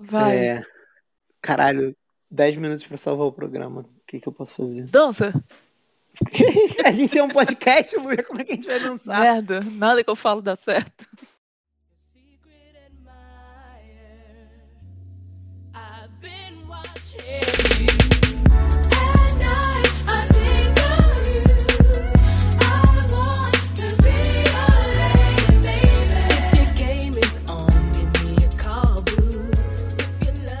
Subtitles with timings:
[0.00, 0.36] Vai.
[0.36, 0.62] É,
[1.40, 1.96] caralho,
[2.30, 3.82] 10 minutos pra salvar o programa.
[3.82, 4.84] O que, que eu posso fazer?
[4.84, 5.32] Dança.
[6.84, 9.20] a gente é um podcast, Luia, como é que a gente vai dançar?
[9.20, 9.60] Merda.
[9.60, 11.08] Nada que eu falo dá certo.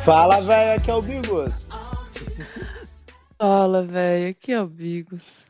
[0.04, 1.52] Fala, velho, aqui é o Bigos.
[3.38, 4.30] Fala, velho.
[4.30, 5.46] Aqui é o Bigos.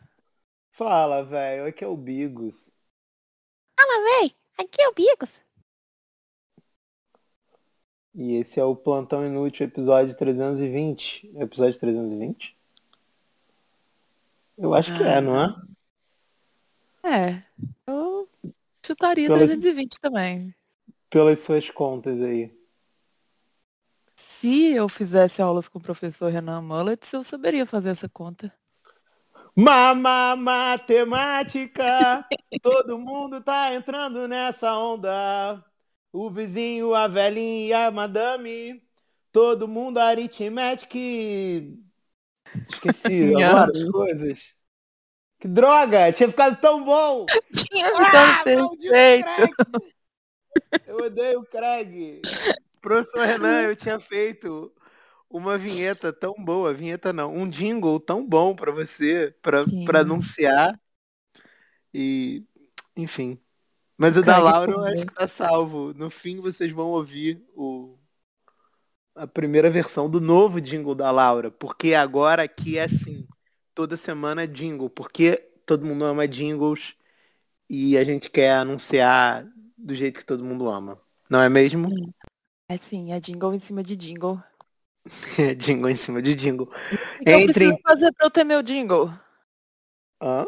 [0.72, 2.70] Fala, velho, aqui é o Bigos.
[4.20, 5.42] Véi, aqui é o Bigos.
[8.14, 11.32] E esse é o Plantão Inútil, episódio 320.
[11.36, 12.56] Episódio 320?
[14.58, 15.56] Eu acho que é, não é?
[17.08, 17.42] É.
[17.86, 18.28] Eu
[18.84, 20.54] chutaria Pelas- 320 também.
[21.10, 22.53] Pelas suas contas aí.
[24.26, 28.50] Se eu fizesse aulas com o professor Renan Mullets, eu saberia fazer essa conta.
[29.54, 32.26] Mama matemática,
[32.62, 35.62] todo mundo tá entrando nessa onda.
[36.10, 38.82] O vizinho, a velhinha e a madame,
[39.30, 40.96] todo mundo aritmética.
[40.96, 41.78] e-
[42.70, 43.42] Esqueci Não.
[43.42, 44.40] agora as coisas.
[45.38, 47.26] Que droga, tinha ficado tão bom.
[47.52, 49.92] Tinha Ah, ficado maldito perfeito.
[50.86, 52.22] Eu odeio o Craig.
[52.84, 54.70] Professor Renan, eu tinha feito
[55.30, 60.78] uma vinheta tão boa, vinheta não, um jingle tão bom pra você, pra anunciar.
[61.94, 62.44] E,
[62.94, 63.40] enfim.
[63.96, 65.94] Mas o da Laura eu acho que tá salvo.
[65.94, 67.98] No fim vocês vão ouvir o
[69.14, 73.26] a primeira versão do novo jingle da Laura, porque agora aqui é assim,
[73.72, 76.94] toda semana é jingle, porque todo mundo ama jingles
[77.70, 79.46] e a gente quer anunciar
[79.78, 81.00] do jeito que todo mundo ama.
[81.30, 81.86] Não é mesmo?
[82.74, 84.42] É sim, é jingle em cima de jingle.
[85.38, 86.70] É jingle em cima de jingle.
[87.20, 89.10] O que eu Entre- preciso fazer pra eu ter meu jingle?
[90.20, 90.44] Hã?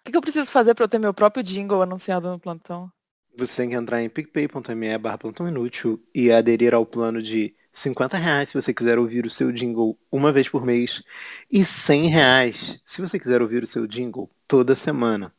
[0.00, 2.92] O que que eu preciso fazer pra eu ter meu próprio jingle anunciado no plantão?
[3.36, 8.16] Você tem que entrar em picpay.me barra plantão inútil e aderir ao plano de 50
[8.16, 11.02] reais se você quiser ouvir o seu jingle uma vez por mês
[11.50, 15.32] e 100 reais se você quiser ouvir o seu jingle toda semana.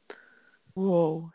[0.76, 1.32] Uou.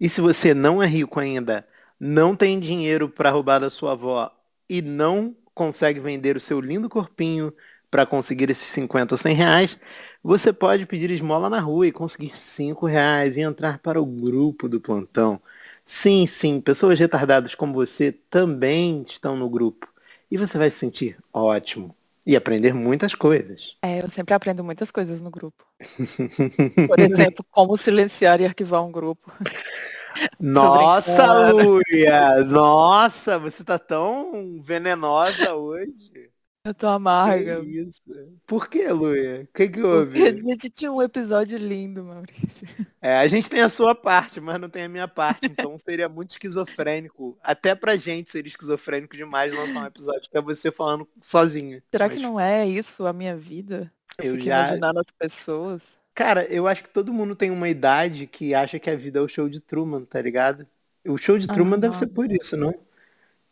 [0.00, 1.66] E se você não é rico ainda,
[1.98, 4.30] não tem dinheiro para roubar da sua avó
[4.68, 7.52] e não consegue vender o seu lindo corpinho
[7.90, 9.78] para conseguir esses 50 ou 100 reais,
[10.22, 14.68] você pode pedir esmola na rua e conseguir 5 reais e entrar para o grupo
[14.68, 15.40] do plantão.
[15.86, 19.88] Sim, sim, pessoas retardadas como você também estão no grupo.
[20.30, 23.74] E você vai se sentir ótimo e aprender muitas coisas.
[23.82, 25.64] É, eu sempre aprendo muitas coisas no grupo.
[26.86, 29.32] Por exemplo, como silenciar e arquivar um grupo.
[30.40, 31.50] Nossa.
[31.52, 32.44] Luia!
[32.44, 36.30] Nossa, você tá tão venenosa hoje.
[36.64, 37.60] Eu tô amarga.
[37.62, 38.02] Que isso?
[38.46, 39.42] Por que, Luia?
[39.48, 40.38] O que que Porque a houve?
[40.38, 42.68] gente tinha um episódio lindo, Maurício.
[43.00, 46.08] É, a gente tem a sua parte, mas não tem a minha parte, então seria
[46.08, 47.38] muito esquizofrênico.
[47.42, 51.82] Até pra gente seria esquizofrênico demais lançar um episódio que é você falando sozinha.
[51.90, 53.90] Será Mas, que não é isso a minha vida?
[54.18, 55.97] Eu, Eu fico já- imaginando as pessoas.
[56.18, 59.22] Cara, eu acho que todo mundo tem uma idade que acha que a vida é
[59.22, 60.66] o show de Truman, tá ligado?
[61.06, 61.80] O show de Truman Ah.
[61.82, 62.74] deve ser por isso, não?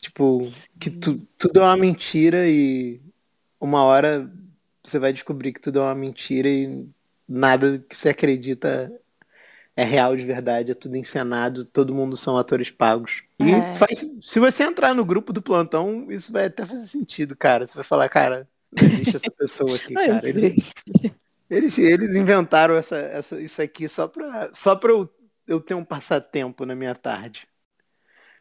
[0.01, 0.41] Tipo,
[0.77, 3.01] que tu- tudo é uma mentira e
[3.61, 4.29] uma hora
[4.83, 6.89] você vai descobrir que tudo é uma mentira e
[7.29, 8.93] nada que você acredita
[9.77, 13.23] é real de verdade, é tudo encenado, todo mundo são atores pagos.
[13.39, 13.77] E É.
[13.79, 17.65] faz, se você entrar no grupo do plantão, isso vai até fazer sentido, cara.
[17.65, 20.27] Você vai falar, cara, não existe essa pessoa aqui, cara.
[20.27, 21.15] Existe.
[21.51, 25.09] Eles, eles inventaram essa, essa, isso aqui só pra, só pra eu,
[25.47, 27.47] eu ter um passatempo na minha tarde.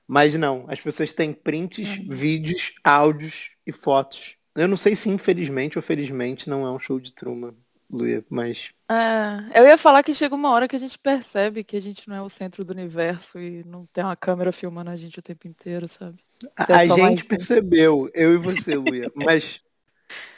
[0.07, 4.35] Mas não, as pessoas têm prints, vídeos, áudios e fotos.
[4.55, 7.53] Eu não sei se infelizmente ou felizmente não é um show de Truman,
[7.89, 11.75] Luia, mas É, eu ia falar que chega uma hora que a gente percebe que
[11.75, 14.95] a gente não é o centro do universo e não tem uma câmera filmando a
[14.95, 16.23] gente o tempo inteiro, sabe?
[16.57, 17.25] a, Você é a mais gente um.
[17.25, 19.61] percebeu, eu e você, Luia, mas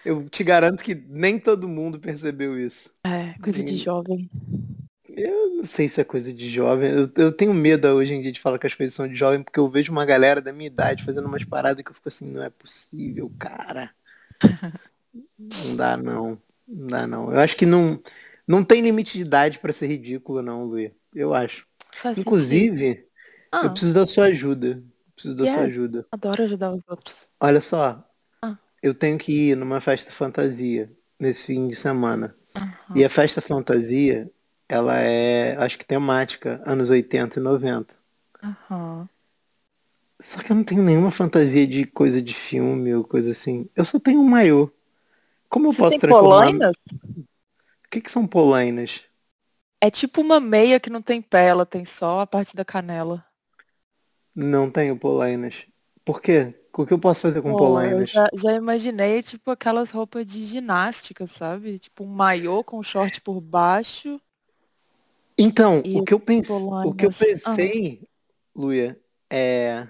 [0.06, 2.92] eu te garanto que nem todo mundo percebeu isso.
[3.04, 4.30] É, coisa de jovem.
[5.10, 6.92] Eu não sei se é coisa de jovem.
[6.92, 9.42] Eu, eu tenho medo hoje em dia de falar que as coisas são de jovem,
[9.42, 12.32] porque eu vejo uma galera da minha idade fazendo umas paradas que eu fico assim,
[12.32, 13.92] não é possível, cara.
[15.40, 16.38] Não dá não.
[16.68, 17.32] Não dá não.
[17.32, 18.02] Eu acho que não,
[18.48, 20.94] não tem limite de idade pra ser ridículo, não, Luia.
[21.14, 21.66] Eu acho.
[21.96, 22.20] Faz.
[22.20, 23.06] Inclusive,
[23.52, 24.84] Ah, eu preciso da sua ajuda.
[25.16, 26.06] Preciso da sua ajuda.
[26.12, 27.30] adoro ajudar os outros.
[27.40, 28.07] Olha só.
[28.82, 32.36] Eu tenho que ir numa festa fantasia nesse fim de semana.
[32.56, 32.96] Aham.
[32.96, 34.32] E a festa fantasia,
[34.70, 37.96] ela é, acho que temática, anos 80 e 90.
[38.44, 39.10] Aham.
[40.22, 43.70] Só que eu não tenho nenhuma fantasia de coisa de filme ou coisa assim.
[43.76, 44.72] Eu só tenho um maiô.
[45.50, 46.52] Como eu Você posso tem transformar...
[46.54, 46.76] polainas?
[47.86, 49.02] O que, que são polainas?
[49.82, 53.26] É tipo uma meia que não tem pé, ela tem só a parte da canela.
[54.34, 55.66] Não tenho polainas.
[56.06, 56.54] Por quê?
[56.78, 58.08] O que eu posso fazer com Pô, eu polainas?
[58.08, 61.80] já, já imaginei, tipo, aquelas roupas de ginástica, sabe?
[61.80, 64.22] Tipo um maiô com short por baixo.
[65.38, 67.12] Então, o que eu as pensei, o que eu?
[67.46, 67.58] Ah.
[67.58, 68.08] pensei,
[68.56, 69.00] Luia,
[69.32, 69.88] é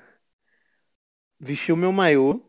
[1.39, 2.41] vestir o meu maiô,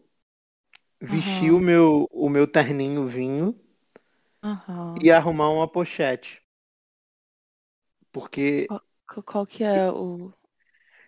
[1.01, 1.53] vestir Aham.
[1.53, 3.59] o meu, o meu terninho vinho
[4.43, 5.03] Aham.
[5.03, 6.43] e arrumar uma pochete.
[8.13, 8.75] Porque
[9.07, 10.33] Qual, qual que é o.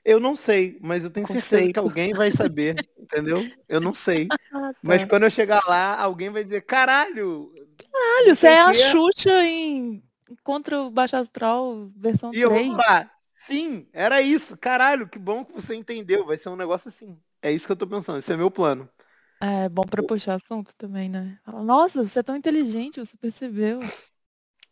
[0.04, 1.80] eu não sei, mas eu tenho certeza que Conceito.
[1.80, 3.56] alguém vai saber, entendeu?
[3.68, 4.36] Eu não sei.
[4.52, 5.06] Ah, Mas tá.
[5.06, 7.52] quando eu chegar lá, alguém vai dizer, caralho!
[7.92, 10.02] Caralho, você é a quê." Xuxa em
[10.42, 12.76] Contra o Baixo Astral, versão E eu vou 3.
[12.76, 14.56] falar, sim, era isso.
[14.56, 16.26] Caralho, que bom que você entendeu.
[16.26, 17.20] Vai ser um negócio assim.
[17.42, 18.18] É isso que eu tô pensando.
[18.18, 18.88] Esse é meu plano.
[19.42, 21.38] É bom pra puxar assunto também, né?
[21.44, 23.80] Fala, Nossa, você é tão inteligente, você percebeu.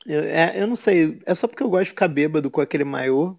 [0.07, 1.21] Eu, é, eu não sei.
[1.27, 3.39] É só porque eu gosto de ficar bêbado com aquele maiô.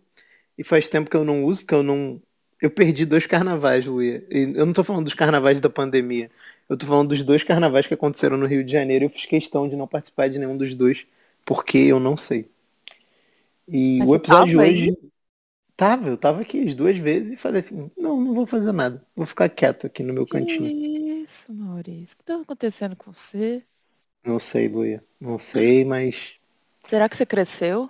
[0.60, 2.22] E faz tempo que eu não uso, porque eu não.
[2.62, 4.28] Eu perdi dois carnavais, Luia.
[4.30, 6.30] E eu não tô falando dos carnavais da pandemia.
[6.68, 9.06] Eu tô falando dos dois carnavais que aconteceram no Rio de Janeiro.
[9.06, 11.08] Eu fiz questão de não participar de nenhum dos dois,
[11.46, 12.52] porque eu não sei.
[13.70, 14.98] E Mas o episódio de hoje.
[15.78, 19.02] Tava, eu tava aqui as duas vezes e falei assim, não, não vou fazer nada.
[19.16, 20.64] Vou ficar quieto aqui no meu cantinho.
[20.64, 22.16] Que isso, Maurício?
[22.16, 23.64] O que tá acontecendo com você?
[24.26, 25.02] Não sei, Luia.
[25.22, 26.34] Não sei, mas.
[26.86, 27.90] Será que você cresceu?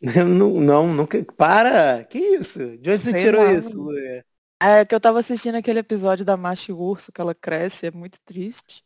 [0.00, 1.22] Eu não, não, nunca.
[1.36, 2.04] Para!
[2.04, 2.58] Que isso?
[2.78, 3.50] De onde você Sei tirou lá.
[3.50, 4.24] isso, Luia?
[4.60, 7.86] É que eu tava assistindo aquele episódio da Macho e o Urso, que ela cresce,
[7.86, 8.84] é muito triste.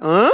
[0.00, 0.28] Hã?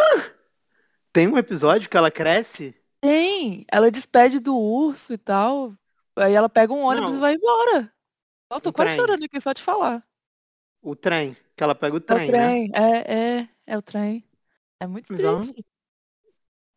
[1.12, 2.75] Tem um episódio que ela cresce?
[3.00, 3.64] Tem!
[3.72, 5.75] Ela despede do urso e tal.
[6.16, 7.14] Aí ela pega um ônibus Não.
[7.14, 7.93] e vai embora.
[8.50, 8.94] Nossa, tô Um quase trem.
[8.94, 10.05] chorando aqui só de falar.
[10.82, 11.37] O trem.
[11.56, 12.56] Que ela pega o É trem, o né?
[12.56, 14.28] trem, é, é, é o trem.
[14.81, 15.64] É muito Mas ela triste.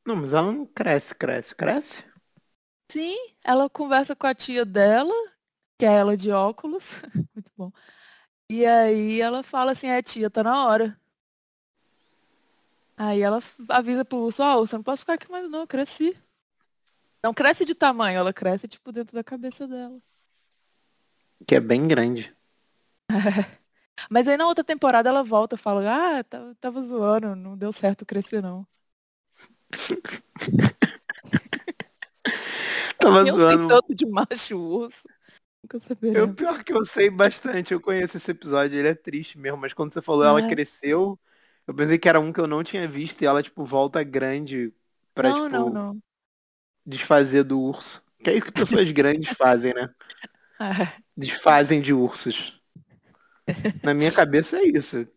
[0.05, 2.03] Não, mas ela não cresce, cresce, cresce.
[2.91, 5.13] Sim, ela conversa com a tia dela,
[5.77, 7.01] que é ela de óculos.
[7.33, 7.71] Muito bom.
[8.49, 10.99] E aí ela fala assim, é tia, tá na hora.
[12.97, 13.39] Aí ela
[13.69, 16.21] avisa pro urso, ó, urso, eu não posso ficar aqui mais não, eu cresci.
[17.23, 19.97] Não cresce de tamanho, ela cresce tipo dentro da cabeça dela.
[21.47, 22.29] Que é bem grande.
[24.09, 25.81] Mas aí na outra temporada ela volta e fala,
[26.19, 26.23] ah,
[26.59, 28.67] tava zoando, não deu certo crescer não.
[33.01, 33.67] Tava eu sei zoando.
[33.67, 35.07] tanto de macho urso.
[35.63, 36.35] Nunca Eu, saberemos.
[36.35, 39.93] pior que eu sei bastante, eu conheço esse episódio, ele é triste mesmo, mas quando
[39.93, 40.49] você falou ela Ah.
[40.49, 41.19] cresceu,
[41.67, 44.73] eu pensei que era um que eu não tinha visto e ela, tipo, volta grande
[45.13, 45.99] pra, Não, tipo, não, não.
[46.85, 48.03] desfazer do urso.
[48.23, 49.89] Que é isso que pessoas grandes fazem, né?
[50.59, 50.93] É.
[51.15, 52.59] Desfazem de ursos.
[53.83, 55.07] Na minha cabeça é isso.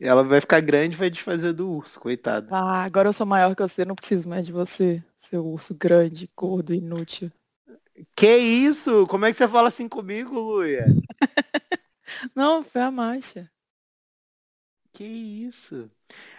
[0.00, 2.48] Ela vai ficar grande e vai desfazer do urso, coitada.
[2.50, 6.30] Ah, agora eu sou maior que você, não preciso mais de você, seu urso grande,
[6.36, 7.32] gordo, inútil.
[8.14, 9.06] Que isso?
[9.06, 10.86] Como é que você fala assim comigo, Luia?
[12.34, 13.50] Não, foi a marcha.
[14.92, 15.90] Que isso?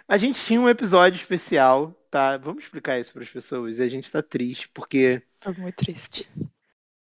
[0.08, 2.36] A gente tinha um episódio especial, tá?
[2.36, 3.78] Vamos explicar isso para as pessoas.
[3.78, 6.28] E a gente tá triste porque Tô muito triste.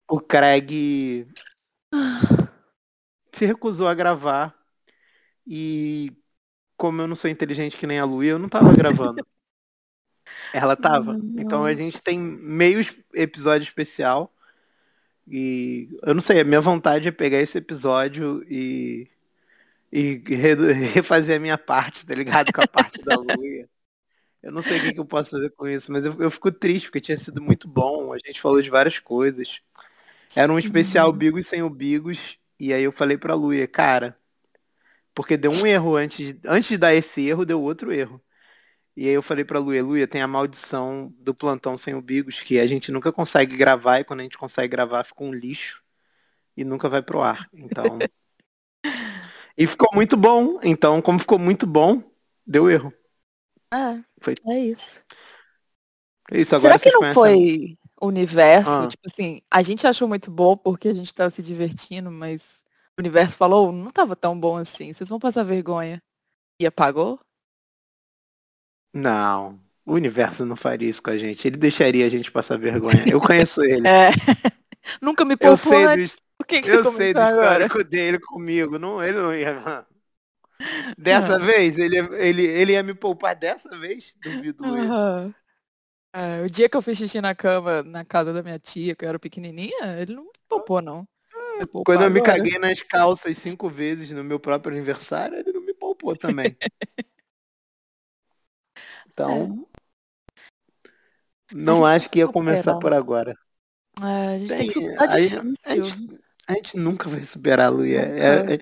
[0.08, 1.26] o Craig
[3.32, 4.54] se recusou a gravar
[5.46, 6.12] e
[6.76, 9.26] como eu não sou inteligente que nem a Luia, eu não tava gravando.
[10.52, 11.14] Ela tava.
[11.14, 11.42] Não.
[11.42, 14.32] Então a gente tem meio episódio especial.
[15.28, 19.08] E eu não sei, a minha vontade é pegar esse episódio e,
[19.90, 22.52] e re- refazer a minha parte, tá ligado?
[22.52, 23.68] Com a parte da Luia.
[24.42, 26.52] Eu não sei o que, que eu posso fazer com isso, mas eu, eu fico
[26.52, 28.12] triste porque tinha sido muito bom.
[28.12, 29.60] A gente falou de várias coisas.
[30.36, 30.66] Era um Sim.
[30.66, 32.38] especial Bigos sem o Bigos.
[32.58, 34.16] E aí eu falei pra Luia, cara,
[35.16, 38.22] porque deu um erro antes, antes de dar esse erro, deu outro erro.
[38.94, 42.40] E aí eu falei pra Luia, Luia, tem a maldição do plantão sem o Bigos,
[42.40, 45.82] que a gente nunca consegue gravar e quando a gente consegue gravar fica um lixo
[46.54, 47.48] e nunca vai pro ar.
[47.54, 47.98] Então.
[49.56, 50.60] e ficou muito bom.
[50.62, 52.02] Então, como ficou muito bom,
[52.46, 52.92] deu erro.
[53.72, 55.02] É, Foi- é isso.
[56.30, 58.70] É Isso, agora Será que não conhecem- foi o universo?
[58.70, 58.88] Ah.
[58.88, 62.65] Tipo assim, a gente achou muito bom porque a gente tava se divertindo, mas
[62.98, 66.02] o universo falou, não tava tão bom assim, vocês vão passar vergonha.
[66.60, 67.20] E apagou?
[68.92, 71.46] Não, o universo não faria isso com a gente.
[71.46, 73.04] Ele deixaria a gente passar vergonha.
[73.08, 73.92] Eu conheço ele.
[73.98, 74.10] É.
[75.02, 76.16] Nunca me Eu poupou sei antes.
[76.16, 77.70] do, Por que que eu sei do comentou agora?
[77.70, 78.78] histórico dele comigo.
[78.78, 79.86] Não, ele não ia.
[80.98, 81.38] Dessa Não.
[81.38, 84.12] vez, ele, ia- ele, ele ia me poupar dessa vez?
[84.22, 84.64] Duvido.
[84.64, 85.34] Aham.
[86.14, 89.04] É, o dia que eu fiz xixi na cama, na casa da minha tia, que
[89.04, 91.08] eu era pequenininha, ele não me poupou, não.
[91.58, 92.36] Me poupar Quando eu me agora.
[92.36, 96.56] caguei nas calças cinco vezes no meu próprio aniversário, ele não me poupou também.
[99.10, 99.66] Então,
[101.52, 102.80] não gente acho que ia começar superar.
[102.80, 103.34] por agora.
[104.02, 105.40] É, a gente tem que superar difícil.
[105.64, 108.00] A gente, a gente nunca vai superar, Luia.
[108.00, 108.60] É- é-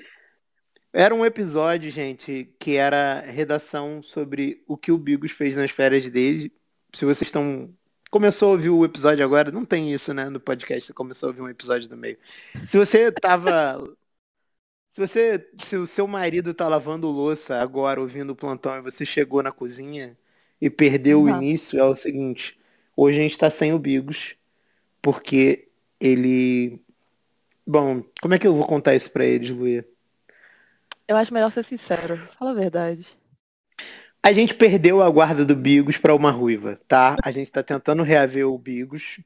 [0.92, 6.08] era um episódio, gente, que era redação sobre o que o Bigos fez nas férias
[6.08, 6.52] dele.
[6.94, 7.74] Se vocês estão.
[8.14, 10.28] Começou a ouvir o episódio agora, não tem isso, né?
[10.30, 12.16] No podcast, você começou a ouvir um episódio do meio.
[12.68, 13.92] Se você tava.
[14.88, 15.50] Se você.
[15.56, 19.50] Se o seu marido tá lavando louça agora, ouvindo o plantão, e você chegou na
[19.50, 20.16] cozinha
[20.60, 21.42] e perdeu o Uhum.
[21.42, 22.56] início, é o seguinte.
[22.96, 24.36] Hoje a gente tá sem o Bigos,
[25.02, 25.66] porque
[25.98, 26.80] ele.
[27.66, 29.84] Bom, como é que eu vou contar isso pra eles, Luia?
[31.08, 32.16] Eu acho melhor ser sincero.
[32.38, 33.18] Fala a verdade.
[34.24, 37.14] A gente perdeu a guarda do Bigos para uma ruiva, tá?
[37.22, 39.20] A gente está tentando reaver o Bigos.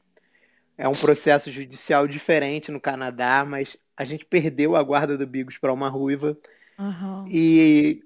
[0.76, 5.57] É um processo judicial diferente no Canadá, mas a gente perdeu a guarda do Bigos
[5.57, 6.37] para uma ruiva
[6.76, 7.25] Aham.
[7.28, 8.02] e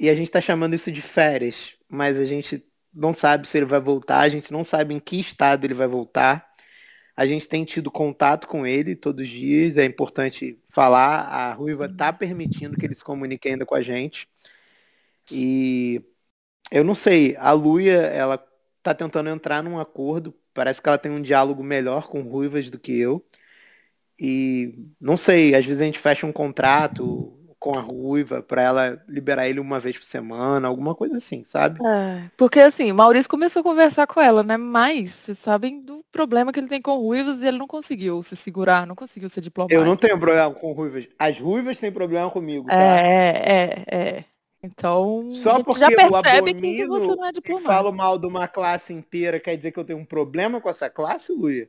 [0.00, 3.66] e a gente está chamando isso de férias, mas a gente não sabe se ele
[3.66, 6.50] vai voltar, a gente não sabe em que estado ele vai voltar.
[7.14, 11.88] A gente tem tido contato com ele todos os dias, é importante falar, a Ruiva
[11.88, 14.26] tá permitindo que ele se comunique ainda com a gente.
[15.30, 16.02] E
[16.70, 18.38] eu não sei, a Luia, ela
[18.82, 22.78] tá tentando entrar num acordo, parece que ela tem um diálogo melhor com Ruivas do
[22.78, 23.24] que eu.
[24.18, 29.04] E não sei, às vezes a gente fecha um contrato com a Ruiva para ela
[29.08, 31.80] liberar ele uma vez por semana, alguma coisa assim, sabe?
[31.84, 34.56] É, porque assim, Maurício começou a conversar com ela, né?
[34.56, 38.36] Mas vocês sabem do problema que ele tem com ruivas e ele não conseguiu se
[38.36, 39.80] segurar, não conseguiu ser diplomático.
[39.80, 41.08] Eu não tenho problema com ruivas.
[41.18, 42.76] As ruivas têm problema comigo, tá?
[42.76, 44.24] É, é, é.
[44.64, 47.70] Então, Só porque já eu percebe que você não é diplomático.
[47.70, 50.88] falo mal de uma classe inteira, quer dizer que eu tenho um problema com essa
[50.88, 51.68] classe, Luia?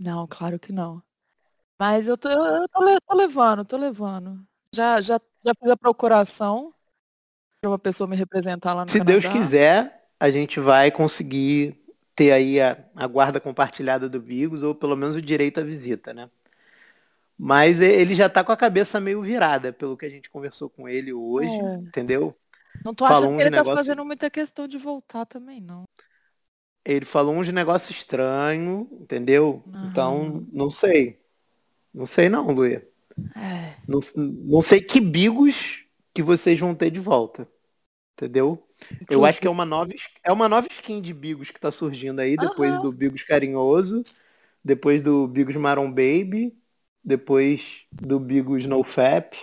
[0.00, 1.02] Não, claro que não.
[1.78, 4.40] Mas eu tô, eu tô, tô levando, tô levando.
[4.74, 6.72] Já, já, já fiz a procuração
[7.60, 9.18] para uma pessoa me representar lá no Se Canadá.
[9.18, 11.78] Deus quiser, a gente vai conseguir
[12.16, 16.14] ter aí a, a guarda compartilhada do Bigos, ou pelo menos o direito à visita,
[16.14, 16.30] né?
[17.38, 20.88] Mas ele já tá com a cabeça meio virada, pelo que a gente conversou com
[20.88, 21.74] ele hoje, É.
[21.76, 22.34] entendeu?
[22.84, 25.84] Não tô falou achando que ele tá negócio- fazendo muita questão de voltar também, não.
[26.84, 29.62] Ele falou uns negócios estranhos, entendeu?
[29.90, 31.20] Então, não sei.
[31.92, 32.86] Não sei não, Luia.
[33.36, 33.74] É.
[33.86, 37.46] Não, não sei que bigos que vocês vão ter de volta.
[38.16, 38.66] Entendeu?
[39.08, 39.92] Eu acho que é uma nova,
[40.24, 44.02] é uma nova skin de bigos que tá surgindo aí, depois do Bigos Carinhoso,
[44.64, 46.56] depois do Bigos Maron Baby,
[47.08, 49.36] depois do Bigos NoFap.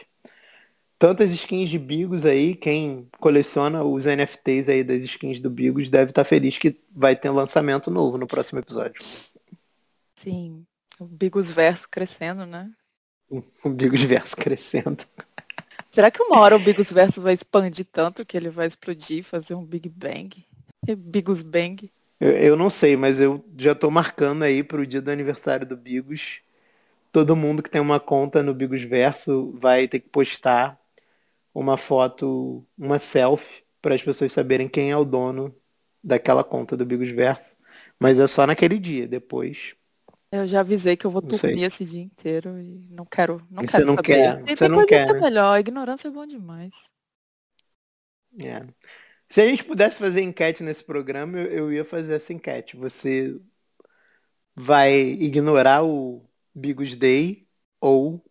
[0.98, 6.12] Tantas skins de Bigos aí, quem coleciona os NFTs aí das skins do Bigos deve
[6.12, 9.02] estar feliz que vai ter um lançamento novo no próximo episódio.
[10.16, 10.66] Sim.
[10.98, 12.72] O Bigos Verso crescendo, né?
[13.30, 15.06] O Bigos Verso crescendo.
[15.92, 19.56] Será que uma hora o Bigos Verso vai expandir tanto que ele vai explodir, fazer
[19.56, 20.46] um Big Bang?
[20.98, 21.92] Bigos Bang?
[22.20, 25.76] Eu, eu não sei, mas eu já tô marcando aí pro dia do aniversário do
[25.76, 26.42] Bigos.
[27.16, 30.78] Todo mundo que tem uma conta no Bigos Verso vai ter que postar
[31.54, 35.56] uma foto, uma selfie, para as pessoas saberem quem é o dono
[36.04, 37.56] daquela conta do Bigos Verso.
[38.00, 39.76] Mas é só naquele dia, depois.
[40.32, 43.66] Eu já avisei que eu vou dormir esse dia inteiro e não quero, não E
[43.66, 44.08] quero você não saber.
[44.08, 45.20] quer, Tem, você não coisa quer, que né?
[45.22, 46.92] melhor, a ignorância é bom demais.
[48.40, 48.66] É.
[49.30, 52.78] Se a gente pudesse fazer enquete nesse programa, eu, eu ia fazer essa enquete.
[52.78, 53.40] Você
[54.56, 57.48] vai ignorar o Bigos Day
[57.82, 58.24] ou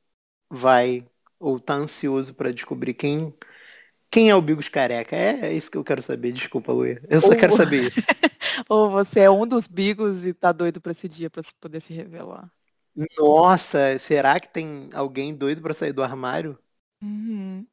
[0.50, 1.06] vai
[1.40, 3.34] ou tá ansioso para descobrir quem
[4.10, 5.16] quem é o Bigos Careca?
[5.16, 6.32] É, é isso que eu quero saber.
[6.32, 7.02] Desculpa, Luia.
[7.10, 8.08] Eu só Ou- quero saber isso.
[8.68, 11.80] Ou você é um dos Bigos e tá doido pra esse dia pra se poder
[11.80, 12.52] se revelar.
[13.18, 16.58] Nossa, será que tem alguém doido para sair do armário?
[17.02, 17.68] Uhum.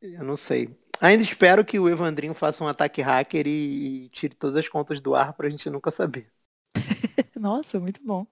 [0.00, 0.76] Eu não sei.
[1.00, 5.00] Ainda espero que o Evandrinho faça um ataque hacker e, e tire todas as contas
[5.00, 6.32] do ar pra gente nunca saber.
[7.36, 8.26] Nossa, muito bom.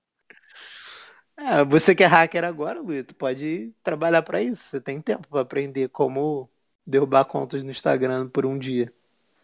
[1.36, 4.62] É, você que é hacker agora, Luiz, tu pode trabalhar pra isso.
[4.64, 6.48] Você tem tempo pra aprender como
[6.86, 8.92] derrubar contas no Instagram por um dia.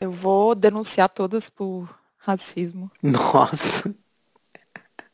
[0.01, 2.91] Eu vou denunciar todas por racismo.
[3.03, 3.95] Nossa.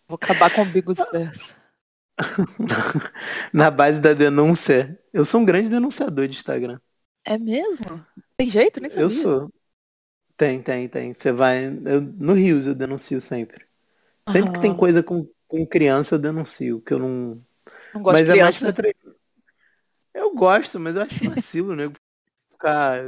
[0.09, 1.57] Vou acabar com o Bigos Verso.
[3.53, 6.79] Na base da denúncia, eu sou um grande denunciador de Instagram.
[7.25, 8.05] É mesmo?
[8.37, 8.81] Tem jeito?
[8.81, 9.05] Nem sabia.
[9.05, 9.53] Eu sou.
[10.37, 11.13] Tem, tem, tem.
[11.13, 11.67] Você vai.
[11.67, 13.65] eu- no Rios eu denuncio sempre.
[14.31, 14.79] Sempre que tem Aham.
[14.79, 17.43] coisa com, com criança eu denuncio, que eu não.
[17.95, 18.73] Não gosto mas de é mais criança.
[18.73, 18.97] pra tre-
[20.15, 21.93] Eu gosto, mas eu acho vacilo, né?
[22.53, 23.01] Ficar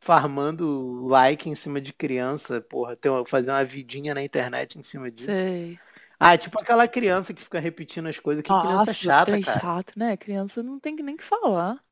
[0.00, 4.82] farmando like em cima de criança, porra, ter uma- fazer uma vidinha na internet em
[4.82, 5.30] cima disso.
[5.30, 5.78] Sei.
[6.20, 8.42] Ah, tipo aquela criança que fica repetindo as coisas.
[8.42, 9.60] Que criança Nossa, chata, trem cara.
[9.60, 10.16] chato, né?
[10.16, 11.82] Criança não tem nem que falar.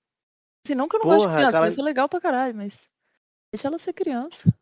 [0.65, 2.55] Assim, não que eu não gosto de Porra, criança, aquela- criança é legal pra caralho,
[2.55, 2.89] mas
[3.53, 4.55] deixa ela ser criança.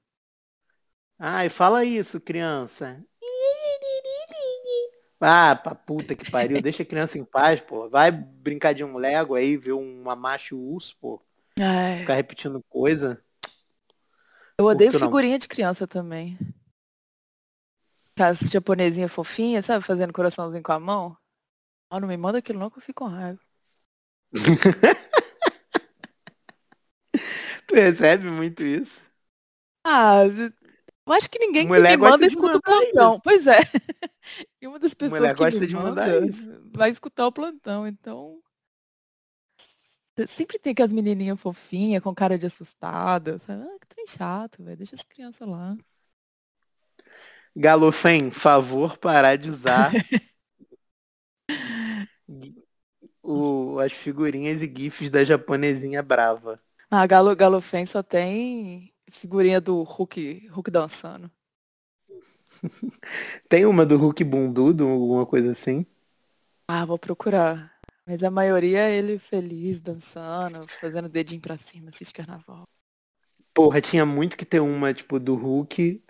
[1.18, 3.04] Ai, fala isso, criança.
[5.20, 6.60] Ah, pra puta que pariu.
[6.62, 7.88] Deixa a criança em paz, pô.
[7.88, 11.20] Vai brincar de um Lego aí, ver uma macho urso, pô.
[11.60, 13.22] Ai, Ficar repetindo coisa.
[14.58, 15.08] eu odeio curto não.
[15.08, 16.38] figurinha de criança também.
[18.18, 19.84] As japonesinhas fofinhas, sabe?
[19.84, 21.16] Fazendo coraçãozinho com a mão.
[21.90, 23.40] Ah, não me manda aquilo não que eu fico com raiva.
[27.66, 29.00] Tu recebe muito isso.
[29.84, 30.22] Ah,
[31.06, 33.20] eu acho que ninguém que me manda escuta o plantão.
[33.20, 33.60] Pois é.
[34.60, 36.52] E uma das pessoas que gosta me manda isso.
[36.72, 38.38] vai escutar o plantão, então...
[40.26, 43.62] Sempre tem aquelas menininhas fofinhas com cara de assustada, sabe?
[43.62, 44.76] Ah, que trem chato, velho.
[44.76, 45.74] Deixa as crianças lá.
[47.56, 49.90] Galofem, favor parar de usar
[53.22, 56.60] o, as figurinhas e gifs da japonesinha brava.
[56.90, 61.30] Ah, Galo, Galofém só tem figurinha do Hulk, Hulk dançando.
[63.48, 65.84] Tem uma do Hulk Bundudo, alguma coisa assim?
[66.68, 67.72] Ah, vou procurar.
[68.06, 72.64] Mas a maioria é ele feliz, dançando, fazendo dedinho pra cima, assim, de carnaval.
[73.54, 76.02] Porra, tinha muito que ter uma, tipo, do Hulk.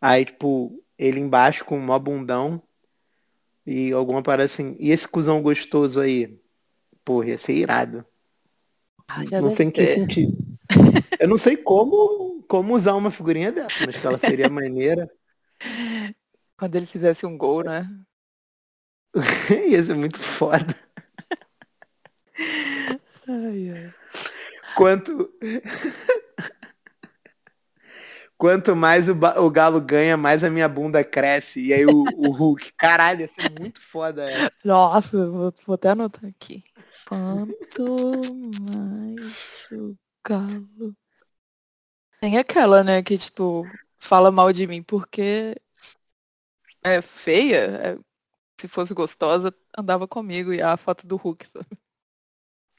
[0.00, 2.62] Aí, tipo, ele embaixo com o mó bundão.
[3.66, 4.76] E alguma parada assim.
[4.78, 6.40] E esse cuzão gostoso aí?
[7.04, 8.04] Porra, ia ser irado.
[9.06, 9.94] Ah, já não sei em que ter.
[9.94, 10.36] sentido.
[11.20, 15.08] Eu não sei como, como usar uma figurinha dessa, mas que ela seria maneira.
[16.56, 17.86] Quando ele fizesse um gol, né?
[19.68, 20.74] ia ser muito foda.
[23.28, 23.94] Ai, ai.
[24.74, 25.30] Quanto.
[28.38, 31.60] Quanto mais o, o galo ganha, mais a minha bunda cresce.
[31.60, 32.72] E aí o, o Hulk.
[32.78, 34.22] Caralho, ia ser muito foda.
[34.24, 34.52] essa.
[34.64, 36.62] Nossa, vou, vou até anotar aqui.
[37.08, 37.96] Quanto
[38.70, 40.94] mais o galo.
[42.20, 45.54] Tem aquela, né, que tipo, fala mal de mim porque
[46.84, 47.56] é feia.
[47.96, 47.98] é-
[48.60, 51.46] se fosse gostosa, andava comigo e a foto do Hulk.
[51.46, 51.66] sabe?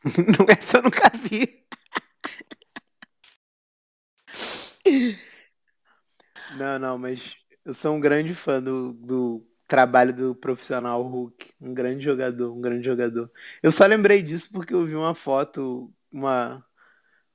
[0.18, 1.66] Não, essa eu nunca vi.
[6.48, 11.54] Não, não, mas eu sou um grande fã do, do trabalho do profissional Hulk.
[11.62, 13.32] Um grande jogador, um grande jogador.
[13.62, 16.66] Eu só lembrei disso porque eu vi uma foto, uma,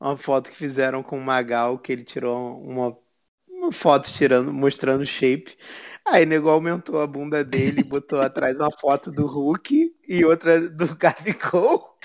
[0.08, 2.96] uma foto que fizeram com o Magal, que ele tirou uma,
[3.48, 5.56] uma foto tirando, mostrando o shape.
[6.06, 10.60] Aí nego aumentou a bunda dele e botou atrás uma foto do Hulk e outra
[10.68, 11.98] do Gabigol.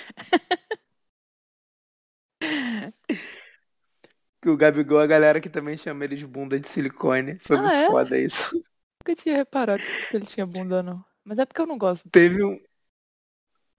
[4.42, 7.40] Que o Gabigol, a galera que também chama ele de bunda de silicone.
[7.40, 7.88] Foi Ah, muito é?
[7.88, 8.54] foda isso.
[9.02, 11.04] Nunca tinha reparado que ele tinha bunda, não.
[11.24, 12.10] Mas é porque eu não gosto.
[12.12, 12.60] Teve um.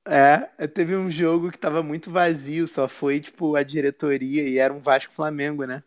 [0.06, 4.72] É, teve um jogo que tava muito vazio, só foi, tipo, a diretoria e era
[4.72, 5.82] um Vasco Flamengo, né?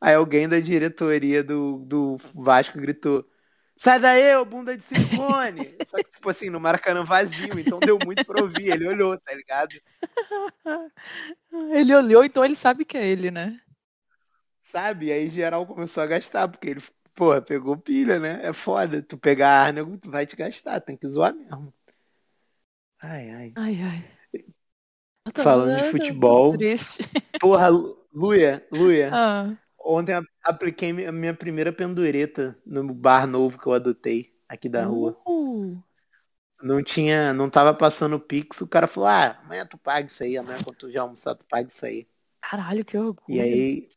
[0.00, 3.24] Aí alguém da diretoria do, do Vasco gritou,
[3.76, 5.76] sai daí, ô bunda de silicone!
[5.86, 9.34] Só que, tipo assim, no Maracanã vazio, então deu muito pra ouvir, ele olhou, tá
[9.34, 9.72] ligado?
[11.74, 13.60] Ele olhou, então ele sabe que é ele, né?
[14.64, 15.06] Sabe?
[15.06, 16.82] E aí geral começou a gastar, porque ele,
[17.14, 18.40] porra, pegou pilha, né?
[18.42, 19.02] É foda.
[19.02, 21.72] Tu pegar ar, nego, tu vai te gastar, tem que zoar mesmo.
[23.02, 23.56] Ai, ai.
[23.56, 24.00] Ai, ai.
[25.34, 26.70] Falando de futebol.
[26.78, 27.08] Triste.
[27.40, 29.22] Porra, Lu- Luia, Luia.
[29.22, 34.84] Ah, Ontem apliquei a minha primeira pendureta no bar novo que eu adotei aqui da
[34.86, 35.18] rua.
[35.26, 35.82] uh,
[36.62, 40.22] Não tinha, não tava passando o Pix, o cara falou, ah, amanhã tu paga isso
[40.22, 42.06] aí, amanhã quando tu já almoçar, tu paga isso aí.
[42.40, 43.16] caralho, que orgulho.
[43.26, 43.88] E aí,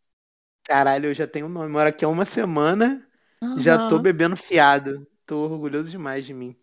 [0.63, 1.69] caralho, eu já tenho nome.
[1.69, 3.07] Moro aqui há uma semana,
[3.55, 5.07] já tô bebendo fiado.
[5.25, 6.57] Tô orgulhoso demais de mim.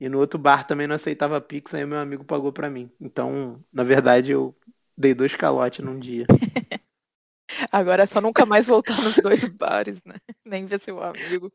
[0.00, 2.90] E no outro bar também não aceitava Pix, aí meu amigo pagou pra mim.
[2.98, 4.56] Então, na verdade, eu
[4.96, 6.24] dei dois calotes num dia.
[7.70, 10.14] Agora é só nunca mais voltar nos dois bares, né?
[10.44, 11.52] Nem ver seu amigo.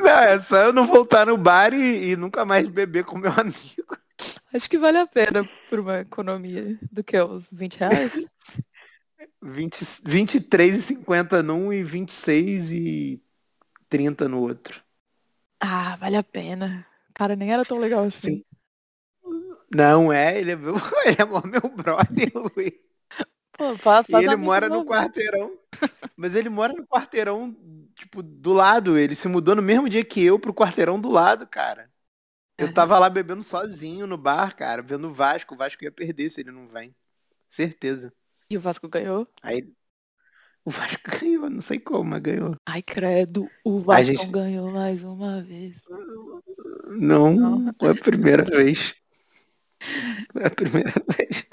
[0.00, 3.30] Não, é só eu não voltar no bar e, e nunca mais beber com meu
[3.38, 3.96] amigo.
[4.52, 8.26] Acho que vale a pena por uma economia do que uns 20 reais.
[9.40, 13.22] 20, 23,50 num e 26 e
[13.88, 14.82] 30 no outro.
[15.60, 16.86] Ah, vale a pena.
[17.16, 18.44] Cara, nem era tão legal assim.
[19.74, 20.74] Não é, ele é meu,
[21.04, 22.72] ele é meu brother, Luiz.
[23.52, 25.58] Pô, faz, E faz ele mora no quarteirão.
[26.14, 27.56] Mas ele mora no quarteirão,
[27.94, 28.98] tipo, do lado.
[28.98, 31.90] Ele se mudou no mesmo dia que eu pro quarteirão do lado, cara.
[32.58, 35.54] Eu tava lá bebendo sozinho no bar, cara, vendo o Vasco.
[35.54, 36.94] O Vasco ia perder se ele não vem.
[37.48, 38.12] Certeza.
[38.50, 39.26] E o Vasco ganhou?
[39.42, 39.75] Aí.
[40.66, 42.56] O Vasco ganhou, não sei como, mas ganhou.
[42.66, 45.84] Ai, credo, o Vasco gente- ganhou mais uma vez.
[46.88, 47.72] Não, Não.
[47.80, 48.94] foi a primeira vez.
[50.32, 51.46] Foi a primeira vez.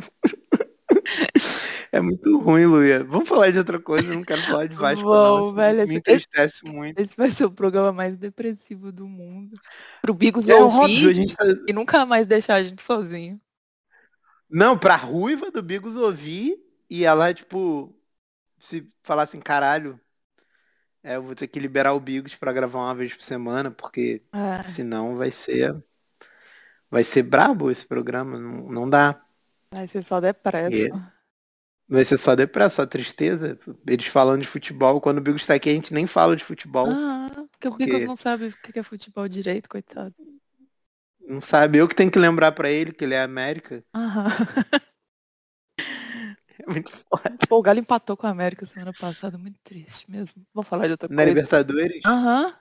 [1.92, 3.04] É muito ruim, Luia.
[3.04, 5.10] Vamos falar de outra coisa, eu não quero falar de Vasco, não.
[5.10, 7.00] Vamos, Isso velho, me esse- entristece muito.
[7.00, 9.56] Esse vai ser o programa mais depressivo do mundo.
[10.02, 11.46] Pro Bigos É ouvir óbvio, a gente tá...
[11.68, 13.40] e nunca mais deixar a gente sozinho.
[14.50, 16.58] Não, pra ruiva do Bigos ouvir
[16.90, 17.94] e ela, tipo,
[18.64, 20.00] se falar assim, caralho,
[21.04, 24.24] é, eu vou ter que liberar o Bigos pra gravar uma vez por semana, porque
[24.32, 25.84] É, senão vai ser.
[26.90, 29.20] Vai ser brabo esse programa, não, não dá.
[29.72, 30.88] vai ser só depresso.
[31.90, 33.60] Vai ser só depressa, só tristeza.
[33.86, 36.88] Eles falando de futebol, quando o Bigos tá aqui a gente nem fala de futebol.
[36.90, 40.16] Ah, porque o Porque- Bigos não sabe o que é futebol direito, coitado.
[41.26, 43.84] Não sabe, eu que tenho que lembrar pra ele que ele é América.
[43.94, 44.26] Aham.
[46.68, 46.92] É muito.
[47.48, 50.46] Pô, o Galo empatou com a América semana passada, muito triste mesmo.
[50.54, 51.24] Vou falar de outra Na coisa.
[51.24, 52.54] Libertadores, Aham,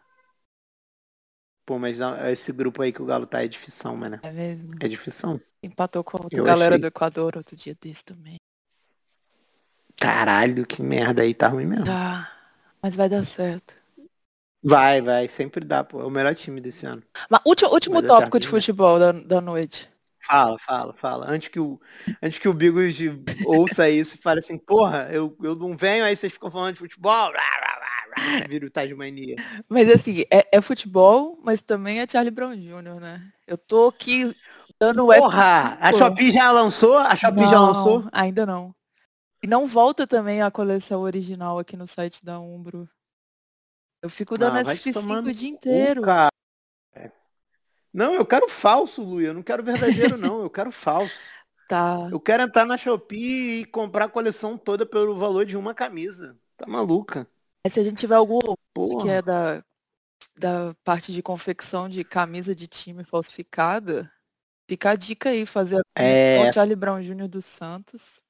[1.66, 1.98] pô, mas
[2.30, 4.20] esse grupo aí que o Galo tá é difícil, mano.
[4.22, 4.74] é mesmo.
[4.80, 5.40] É difícil.
[5.62, 6.78] Empatou com a outra Eu galera achei.
[6.78, 8.38] do Equador outro dia desse também.
[9.96, 11.88] Caralho, que merda aí, tá ruim mesmo.
[11.88, 12.30] Tá,
[12.82, 13.74] mas vai dar certo.
[14.64, 16.00] Vai, vai, sempre dá, pô.
[16.00, 17.02] É o melhor time desse ano.
[17.28, 18.52] Mas último, último dar tópico de né?
[18.52, 19.88] futebol da, da noite.
[20.24, 21.26] Fala, fala, fala.
[21.28, 21.80] Antes que o,
[22.22, 22.94] antes que o Bigos
[23.44, 26.78] ouça isso e fale assim, porra, eu, eu não venho, aí vocês ficam falando de
[26.78, 27.32] futebol.
[27.32, 29.36] Rá, rá, rá, rá, Vira o Tasmania.
[29.68, 33.28] Mas assim, é, é futebol, mas também é Charlie Brown Jr., né?
[33.46, 34.34] Eu tô aqui
[34.78, 35.76] dando o Porra!
[35.80, 35.98] A F5.
[35.98, 36.98] Shopee já lançou?
[36.98, 38.04] A Shopee já Não, lançou?
[38.12, 38.74] Ainda não.
[39.42, 42.88] E não volta também a coleção original aqui no site da Umbro.
[44.00, 46.02] Eu fico dando Ah, vai te F5 tomar o no dia cu, inteiro.
[46.02, 46.28] cara.
[47.92, 49.20] Não, eu quero falso, Lu.
[49.20, 50.42] Eu não quero verdadeiro, não.
[50.42, 51.12] Eu quero falso.
[51.68, 52.08] Tá.
[52.10, 56.38] Eu quero entrar na Shopee e comprar a coleção toda pelo valor de uma camisa.
[56.54, 57.26] Tá maluca?
[57.64, 58.40] Mas se a gente tiver algum
[58.74, 59.02] Porra.
[59.02, 59.64] que é da,
[60.36, 64.12] da parte de confecção de camisa de time falsificada,
[64.68, 67.28] fica a dica aí, fazer É, o Charlie Brown Jr.
[67.28, 68.20] dos Santos.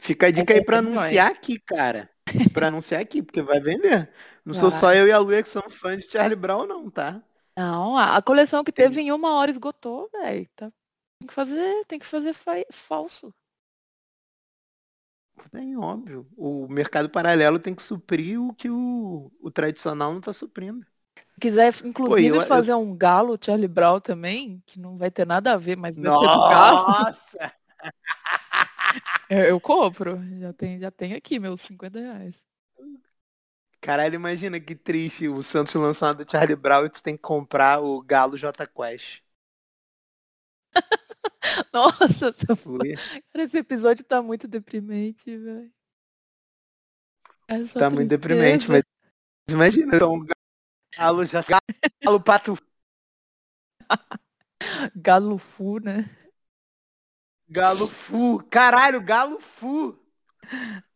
[0.00, 2.10] Fica a dica Essa aí pra é anunciar aqui, cara.
[2.52, 4.10] Pra anunciar aqui, porque vai vender.
[4.44, 7.22] Não sou só eu e a Luia que são fãs de Charlie Brown, não, tá?
[7.58, 10.46] Não, a, a coleção que teve em uma hora esgotou, velho.
[10.54, 10.70] Tá,
[11.18, 13.34] tem que fazer, tem que fazer fa- falso.
[15.52, 16.28] É óbvio.
[16.36, 20.86] O mercado paralelo tem que suprir o que o, o tradicional não tá suprindo.
[21.16, 25.26] Se quiser, inclusive, eu- eu- fazer um galo Charlie Brown também, que não vai ter
[25.26, 27.52] nada a ver, mas vai ser do galo, Nossa!
[29.30, 30.16] eu, eu compro.
[30.40, 32.44] Já tem, já tem aqui meus 50 reais.
[33.80, 37.80] Caralho, imagina que triste o Santos lançando do Charlie Brown e tu tem que comprar
[37.80, 39.22] o Galo J Quest.
[41.72, 42.32] Nossa,
[43.32, 45.72] cara, esse episódio tá muito deprimente, velho.
[47.48, 48.84] É Tá muito deprimente, tristeza.
[49.48, 50.26] mas imagina, então, um
[50.96, 51.44] Galo J
[52.04, 52.58] Galo Pato
[54.96, 56.08] Galo Fu, né?
[57.48, 58.42] Galo Fu.
[58.50, 59.98] Caralho, Galo Fu.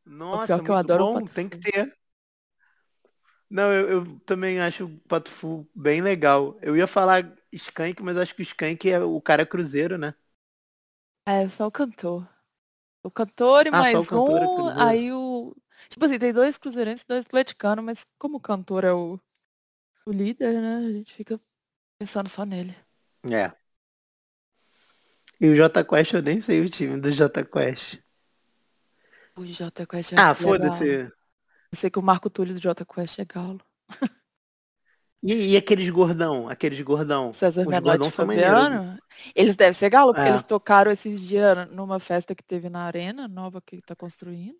[0.04, 1.96] Nossa, pior que eu adoro o bom, tem que ter.
[3.52, 6.58] Não, eu, eu também acho o Pato Fu bem legal.
[6.62, 10.14] Eu ia falar Skank, mas acho que o Skank é o cara cruzeiro, né?
[11.26, 12.28] É, só o cantor.
[13.04, 14.78] O cantor e Ah, só o mais cantor é um, cruzeiro.
[14.78, 15.56] aí o...
[15.90, 19.20] Tipo assim, tem dois cruzeirenses e dois atleticanos, mas como o cantor é o,
[20.06, 20.76] o líder, né?
[20.88, 21.40] A gente fica
[21.98, 22.76] pensando só nele.
[23.30, 23.52] É.
[25.38, 27.98] E o J Quest, eu nem sei o time do J Quest.
[29.36, 30.88] O Jota Quest é Ah, acho legal.
[30.88, 31.12] foda-se.
[31.72, 33.60] Eu sei que o Marco Túlio do Jota Quest é galo.
[35.22, 37.32] E, e aqueles gordão, aqueles gordão.
[37.32, 38.10] César Menotti.
[38.10, 38.98] Fabiano.
[39.34, 40.30] Eles devem ser galo, porque É.
[40.30, 44.58] eles tocaram esses dias numa festa que teve na arena nova que tá construindo.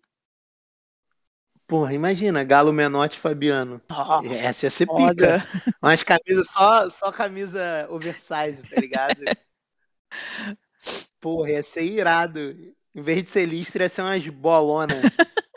[1.67, 3.81] Porra, imagina, Galo Menotti Fabiano.
[4.29, 5.39] Essa ia ser Foda.
[5.39, 5.75] pica.
[5.81, 9.19] Umas camisas, só, só camisa oversize, tá ligado?
[11.21, 12.39] Porra, ia ser irado.
[12.95, 15.01] Em vez de ser listra, ia ser umas bolonas.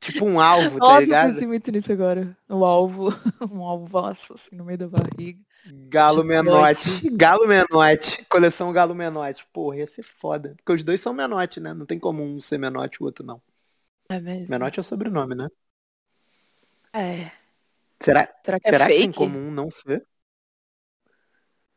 [0.00, 1.32] tipo um alvo, tá Nossa, eu ligado?
[1.32, 2.36] pensei muito nisso agora.
[2.48, 3.08] O alvo,
[3.52, 5.40] um alvaço assim no meio da barriga.
[5.88, 6.44] Galo Gigante.
[6.44, 7.10] Menotti.
[7.16, 8.24] Galo Menotti.
[8.30, 9.44] Coleção Galo Menotti.
[9.52, 10.54] Porra, ia ser foda.
[10.56, 11.74] Porque os dois são Menotti, né?
[11.74, 13.42] Não tem como um ser Menotti e o outro não.
[14.08, 14.46] É mesmo?
[14.50, 15.48] Menotti é o sobrenome, né?
[16.92, 17.30] É.
[18.00, 20.06] Será, Será que é será que tem como um não ser?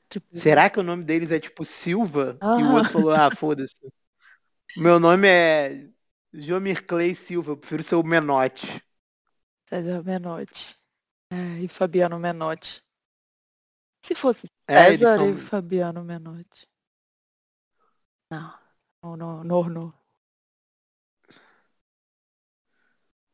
[0.07, 2.37] Tipo, Será que o nome deles é tipo Silva?
[2.41, 2.73] E o Ah.
[2.75, 3.75] outro falou, ah, foda-se.
[4.77, 5.87] Meu nome é
[6.33, 8.81] Jomir Clay Silva, eu prefiro ser o Menotti.
[9.67, 10.77] César Menotti.
[11.31, 12.81] É, e Fabiano Menotti.
[14.03, 16.67] Se fosse É, César são- e Fabiano Menotti.
[18.29, 18.59] Não.
[19.03, 19.93] Não, não, não, não.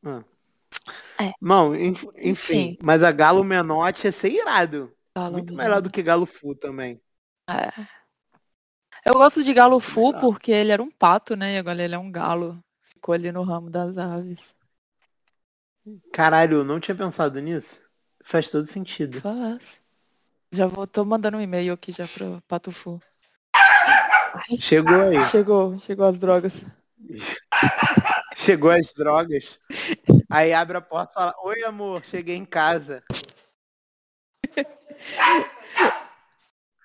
[0.04, 0.24] Ah.
[1.20, 1.32] É.
[1.40, 2.78] Não, enfim, Enfim.
[2.82, 4.96] mas a Galo Menotti ia ser irado.
[5.16, 5.56] Galo Muito Menotti.
[5.68, 7.00] melhor do que Galo Fu também.
[7.50, 7.88] É.
[9.04, 11.54] Eu gosto de galo fu porque ele era um pato, né?
[11.54, 12.62] E agora ele é um galo.
[12.98, 14.56] Ficou ali no ramo das aves.
[16.12, 17.80] Caralho, eu não tinha pensado nisso.
[18.24, 19.20] Faz todo sentido.
[19.20, 19.80] Faz.
[20.52, 23.00] Já vou, tô mandando um e-mail aqui já pro Pato Fu.
[24.58, 25.24] Chegou aí.
[25.24, 26.66] Chegou, chegou as drogas.
[28.36, 29.60] Chegou as drogas.
[30.28, 33.02] Aí abre a porta e fala, oi amor, cheguei em casa.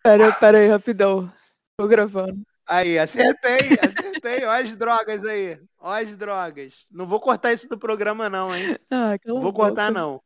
[0.04, 1.34] Pera, pera aí, rapidão.
[1.76, 2.40] Tô gravando.
[2.68, 4.03] Aí, acertei, acertei.
[4.46, 5.60] Ó as drogas aí.
[5.80, 6.74] Ó as drogas.
[6.90, 8.78] Não vou cortar isso do programa não, hein?
[8.90, 10.22] Ah, Não vou cortar não.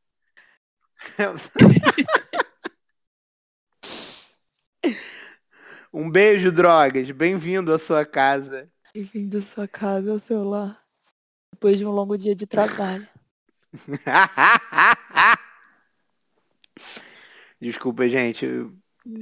[5.93, 7.09] um beijo, drogas.
[7.11, 8.69] Bem-vindo à sua casa.
[8.93, 10.81] Bem-vindo à sua casa, ao seu lar.
[11.53, 13.07] Depois de um longo dia de trabalho.
[17.59, 18.45] Desculpa, gente.
[18.45, 18.75] Eu-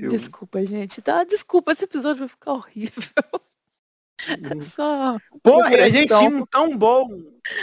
[0.10, 1.02] Desculpa, gente.
[1.02, 3.14] Tá, desculpa, esse episódio vai ficar horrível.
[4.30, 5.18] É só.
[5.42, 7.08] Porra, e a gente tinha um tão bom.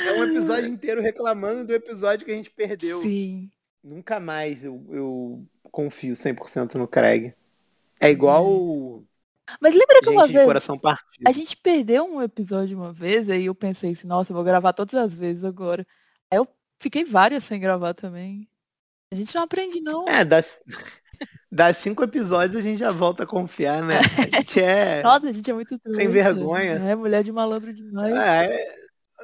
[0.07, 3.01] É um episódio inteiro reclamando do episódio que a gente perdeu.
[3.03, 3.51] Sim.
[3.83, 7.35] Nunca mais eu, eu confio 100% no Craig.
[7.98, 9.05] É igual o
[9.61, 10.66] Mas lembra que uma gente vez
[11.27, 14.72] a gente perdeu um episódio uma vez, aí eu pensei assim, nossa, eu vou gravar
[14.72, 15.87] todas as vezes agora.
[16.31, 16.48] Aí eu
[16.79, 18.48] fiquei várias sem gravar também.
[19.12, 20.09] A gente não aprende, não.
[20.09, 20.59] É, das,
[21.53, 23.98] das cinco episódios a gente já volta a confiar, né?
[23.98, 24.01] A
[24.40, 26.09] gente é, Nossa, a gente é muito trouxa.
[26.09, 26.72] vergonha.
[26.77, 28.14] É, mulher de malandro demais.
[28.16, 28.75] é,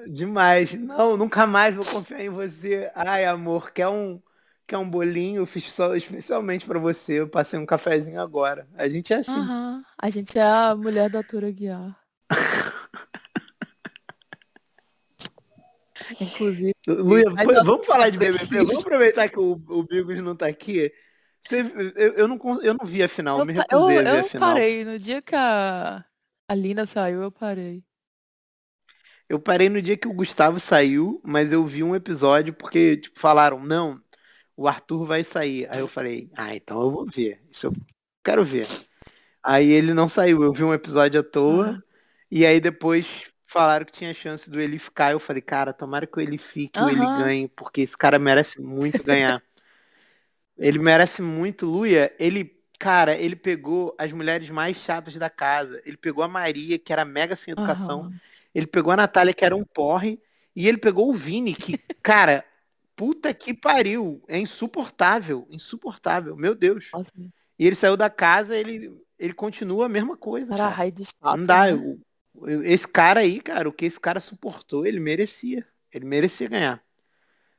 [0.08, 0.74] demais.
[0.74, 2.90] Não, nunca mais vou confiar em você.
[2.94, 4.20] Ai, amor, quer um,
[4.66, 5.40] quer um bolinho?
[5.40, 7.14] Eu fiz só especialmente pra você.
[7.14, 8.68] Eu passei um cafezinho agora.
[8.74, 9.30] A gente é assim.
[9.30, 9.82] Aham.
[9.96, 11.97] A gente é a mulher da Tura Guiar.
[16.20, 17.24] Inclusive, Luia,
[17.64, 18.58] vamos falar de BBB?
[18.58, 18.64] preciso.
[18.64, 20.92] Vamos aproveitar que o, o Bigos não tá aqui.
[21.42, 21.60] Você-
[21.96, 24.18] eu, eu não, eu não vi a final, eu, me pa- eu, recusei a ver
[24.18, 24.58] a eu final.
[24.58, 24.84] parei.
[24.84, 26.04] No dia que a,
[26.48, 27.84] a Lina saiu, eu parei.
[29.28, 33.20] Eu parei no dia que o Gustavo saiu, mas eu vi um episódio porque, tipo,
[33.20, 34.02] falaram, não,
[34.56, 35.68] o Arthur vai sair.
[35.70, 37.42] Aí eu falei, ah, então eu vou ver.
[37.50, 37.72] Isso eu
[38.24, 38.70] quero ver.
[39.42, 41.82] Aí ele não saiu, eu vi um episódio à toa, Aham.
[42.30, 43.06] e aí depois
[43.48, 45.12] falaram que tinha chance do ele ficar.
[45.12, 48.60] Eu falei, cara, tomara que o ele fique, ou ele ganhe, porque esse cara merece
[48.62, 49.42] muito ganhar.
[50.56, 51.66] ele merece muito.
[51.66, 55.80] Luia, ele, cara, ele pegou as mulheres mais chatas da casa.
[55.84, 58.06] Ele pegou a Maria, que era mega sem educação.
[58.06, 58.20] Aham.
[58.54, 60.20] Ele pegou a Natália, que era um porre,
[60.54, 62.44] e ele pegou o Vini, que, cara,
[62.96, 64.22] puta que pariu.
[64.28, 66.92] É insuportável, insuportável, meu Deus.
[66.92, 67.12] Nossa,
[67.58, 70.56] E ele saiu da casa, ele, ele continua a mesma coisa.
[70.56, 71.70] cara, raio de chato, Não dá.
[71.70, 71.70] né?
[71.70, 72.00] eu-
[72.64, 75.66] esse cara aí, cara, o que esse cara suportou, ele merecia.
[75.92, 76.82] Ele merecia ganhar.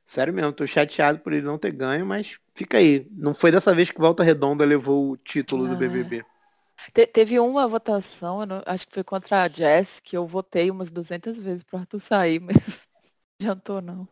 [0.05, 3.07] Sério mesmo, tô chateado por ele não ter ganho, mas fica aí.
[3.11, 5.77] Não foi dessa vez que Volta Redonda levou o título do Ah.
[5.77, 6.25] BBB.
[6.93, 10.89] Te- teve uma votação, não- acho que foi contra a Jess, que eu votei umas
[10.89, 12.87] 200 vezes pro Arthur sair, mas
[13.41, 14.07] não adiantou não.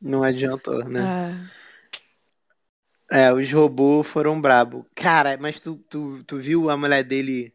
[0.00, 1.00] Não adiantou, né?
[1.02, 1.50] Ah,
[3.10, 4.86] É, os robôs foram brabo.
[4.94, 7.52] Cara, mas tu, tu, tu viu a mulher dele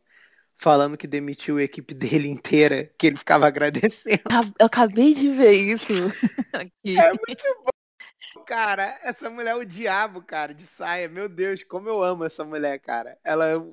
[0.58, 4.24] falando que demitiu a equipe dele inteira, que ele ficava agradecendo.
[4.30, 5.94] ca- eu acabei de ver isso
[6.54, 6.98] aqui.
[6.98, 8.44] É muito bom.
[8.46, 11.10] Cara, essa mulher é o diabo, cara, de saia.
[11.10, 13.18] Meu Deus, como eu amo essa mulher, cara.
[13.24, 13.64] Ela.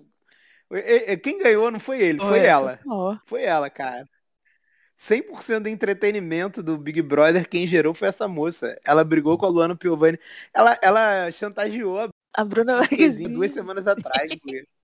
[0.71, 2.79] E- Quem ganhou não foi ele, foi ela.
[3.27, 4.09] Foi ela, cara.
[4.97, 8.79] 100% do entretenimento do Big Brother, quem gerou foi essa moça.
[8.85, 10.19] Ela brigou com a Luana Piovani.
[10.55, 13.35] Ela, ela chantageou a A Bruna Marquezine.
[13.35, 14.31] duas semanas atrás.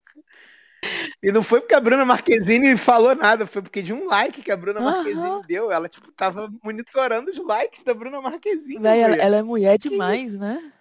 [1.22, 4.52] E não foi porque a Bruna Marquezine falou nada, foi porque de um like que
[4.52, 4.80] a Bruna.
[4.80, 5.72] Marquezine deu.
[5.72, 8.78] Ela, tipo, tava monitorando os likes da Bruna Marquezine.
[8.78, 10.72] Véi, ela, ela é mulher demais, né?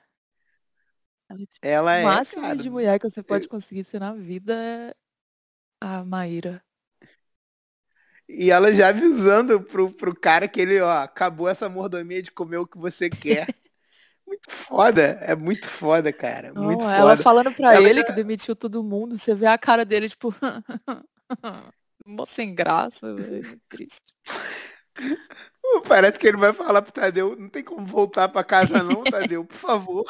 [1.30, 2.56] Ela é tipo, Ela o é, máximo cara.
[2.56, 4.94] de mulher que você pode conseguir ser na vida é
[5.82, 6.64] a Maíra.
[8.30, 12.58] E ela já avisando pro, pro cara que ele, ó, acabou essa mordomia de comer
[12.58, 13.48] o que você quer.
[14.38, 16.54] muito foda, é muito foda, cara.
[16.54, 17.24] Não, muito ela foda.
[17.24, 20.34] falando pra Ela ele já- que demitiu todo mundo, você vê a cara dele, tipo,
[22.26, 24.14] sem graça, velho, triste.
[25.88, 29.46] Parece que ele vai falar pro Tadeu, não tem como voltar pra casa não, Tadeu,
[29.46, 30.06] por favor.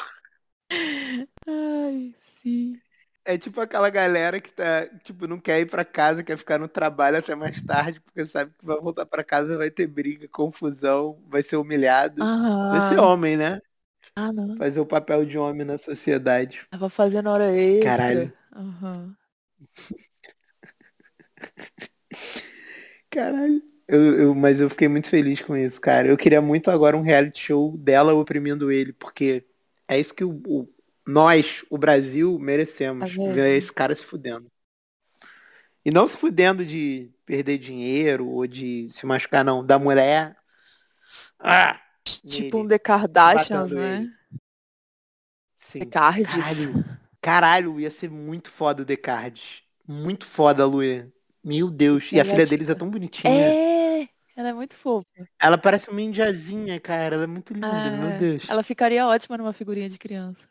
[1.46, 2.80] Ai, sim.
[3.24, 6.66] É tipo aquela galera que tá, tipo, não quer ir pra casa, quer ficar no
[6.68, 11.22] trabalho até mais tarde, porque sabe que vai voltar pra casa, vai ter briga, confusão,
[11.28, 12.30] vai ser humilhado.
[12.70, 13.02] Vai ser Aham.
[13.02, 13.60] homem, né?
[14.20, 14.56] Ah, não.
[14.56, 16.66] Fazer o papel de homem na sociedade.
[16.72, 17.96] Tava fazendo hora extra.
[17.96, 18.32] Caralho.
[18.52, 19.14] Aham.
[23.10, 23.62] Caralho.
[23.86, 26.08] Eu, eu- mas eu fiquei muito feliz com isso, cara.
[26.08, 29.46] Eu queria muito agora um reality show dela oprimindo ele, porque
[29.86, 30.68] é isso que o, o-
[31.06, 33.10] nós, o Brasil, merecemos.
[33.16, 34.50] É ver esse cara se fudendo.
[35.84, 39.64] E não se fudendo de perder dinheiro ou de se machucar, não.
[39.64, 40.36] Da mulher.
[41.38, 41.80] Ah!
[42.16, 42.68] Tipo um.
[42.68, 43.96] The Kardashians, né?
[43.98, 44.10] ele.
[45.54, 45.80] Sim.
[45.80, 46.34] The Cards.
[46.34, 46.98] Caralho.
[47.20, 49.62] Caralho, ia ser muito foda o Descartes.
[49.86, 51.12] Muito foda, Luia.
[51.44, 52.10] Meu Deus.
[52.12, 53.32] E a é filha deles é tão bonitinha.
[53.32, 55.06] É, ela é muito fofa.
[55.40, 57.16] Ela parece uma indiazinha, cara.
[57.16, 58.44] Ela é muito linda, meu É, Deus.
[58.48, 60.46] Ela ficaria ótima numa figurinha de criança.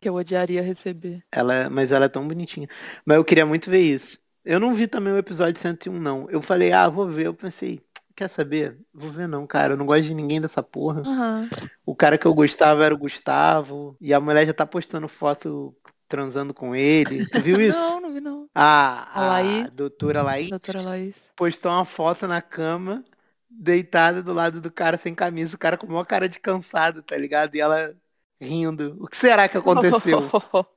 [0.00, 1.22] Que eu odiaria receber.
[1.32, 2.68] Ela, mas ela é tão bonitinha.
[3.04, 4.18] Mas eu queria muito ver isso.
[4.44, 6.30] Eu não vi também o episódio 101, não.
[6.30, 7.26] Eu falei, ah, vou ver.
[7.26, 7.80] Eu pensei,
[8.16, 8.78] quer saber?
[8.94, 9.74] Vou ver não, cara.
[9.74, 11.08] Eu não gosto de ninguém dessa porra.
[11.10, 11.50] Aham.
[11.86, 13.96] O cara que eu gostava era o Gustavo.
[14.00, 15.76] E a mulher já tá postando foto
[16.08, 17.24] transando com ele.
[17.26, 17.92] Tu viu isso?
[17.92, 18.48] Não, não vi não.
[18.54, 19.22] A, A
[19.66, 19.70] a Laís.
[19.70, 21.34] doutora Laís Doutora Laís.
[21.36, 23.04] postou uma foto na cama,
[23.50, 25.56] deitada do lado do cara sem camisa.
[25.56, 27.54] O cara com uma cara de cansado, tá ligado?
[27.56, 27.96] E ela
[28.40, 28.96] rindo.
[29.02, 30.20] O que será que aconteceu?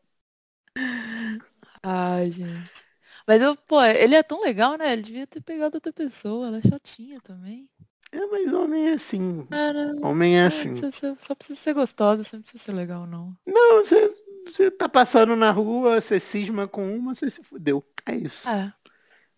[1.83, 2.88] Ai, gente.
[3.29, 4.91] Mas eu, pô, ele é tão legal, né?
[4.91, 6.47] Ele devia ter pegado outra pessoa.
[6.47, 7.69] Ela é chatinha também.
[8.11, 9.45] É, mas homem é assim.
[9.45, 10.69] Cara, Homem é não assim.
[10.69, 13.37] precisa ser- só precisa ser gostosa, você não precisa ser legal, não.
[13.45, 14.09] Não, você,
[14.47, 17.85] você tá passando na rua, você cisma com uma, você se fudeu.
[18.03, 18.49] É isso.
[18.49, 18.73] É.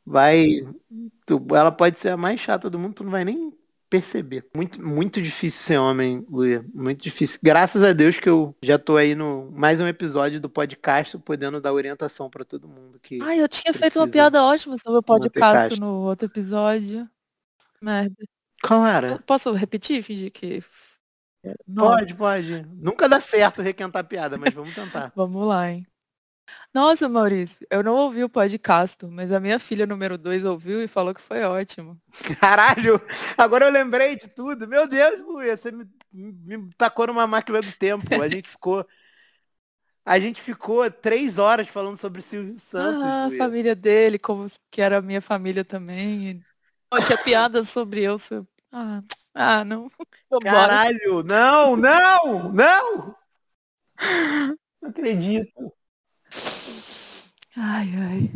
[0.06, 0.62] Vai.
[1.26, 3.54] tu- ela pode ser a mais chata do mundo, tu não vai nem
[3.92, 4.48] perceber.
[4.56, 6.66] Muito, muito difícil ser homem, Luia.
[6.74, 7.38] Muito difícil.
[7.44, 11.60] Graças a Deus que eu já tô aí no mais um episódio do podcast, podendo
[11.60, 12.98] dar orientação pra todo mundo.
[13.02, 13.22] Que...
[13.22, 17.08] Ai, eu tinha feito uma piada ótima sobre o podcast no outro episódio.
[17.82, 18.16] Merda.
[18.64, 19.20] Qual era?
[19.26, 20.02] Posso repetir?
[20.02, 20.64] Fingir que.
[21.68, 21.88] Não.
[21.88, 22.66] Pode, pode.
[22.74, 25.12] Nunca dá certo requentar piada, mas vamos tentar.
[25.18, 25.86] Vamos lá, hein?
[26.74, 30.88] Nossa, Maurício, eu não ouvi o podcast, mas a minha filha número 2 ouviu e
[30.88, 32.00] falou que foi ótimo.
[32.40, 33.02] Caralho,
[33.38, 34.68] agora eu lembrei de tudo.
[34.68, 38.22] Meu Deus, Luia, você me, me tacou numa máquina do tempo.
[38.22, 38.86] A gente ficou.
[40.06, 43.04] A gente ficou três horas falando sobre Silvio Santos.
[43.04, 46.42] ah, a família dele, como que era a minha família também.
[47.06, 48.18] tinha piadas sobre eu.
[48.18, 49.02] ser- Ah,
[49.34, 49.88] ah, não.
[50.42, 53.16] Caralho, não, não, não!
[54.82, 55.72] Não acredito.
[57.58, 58.32] Ai, ai.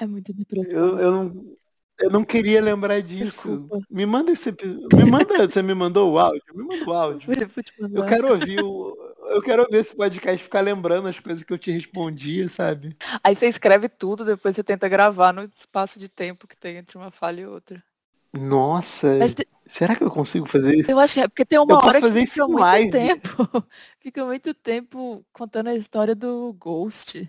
[0.00, 0.78] É muito depressão.
[0.78, 1.54] Eu, eu, não,
[2.00, 3.32] eu não queria lembrar disso.
[3.32, 3.78] Desculpa.
[3.90, 4.88] Me manda esse episódio.
[4.96, 6.42] Me manda, você me mandou o áudio?
[6.54, 7.26] Me manda o áudio.
[7.34, 8.00] Vou- vou te mandar.
[8.00, 8.96] Eu quero ouvir o.
[9.30, 12.96] Eu quero ouvir esse podcast ficar lembrando as coisas que eu te respondia, sabe?
[13.22, 16.98] Aí você escreve tudo, depois você tenta gravar no espaço de tempo que tem entre
[16.98, 17.82] uma falha e outra.
[18.34, 20.90] Nossa, Mas te- será que eu consigo fazer isso?
[20.90, 22.60] eu acho que é porque tem uma Eu posso hora que fazer isso fica muito
[22.60, 22.90] live.
[22.90, 23.28] tempo.
[24.00, 27.28] Fica muito tempo contando a história do Ghost.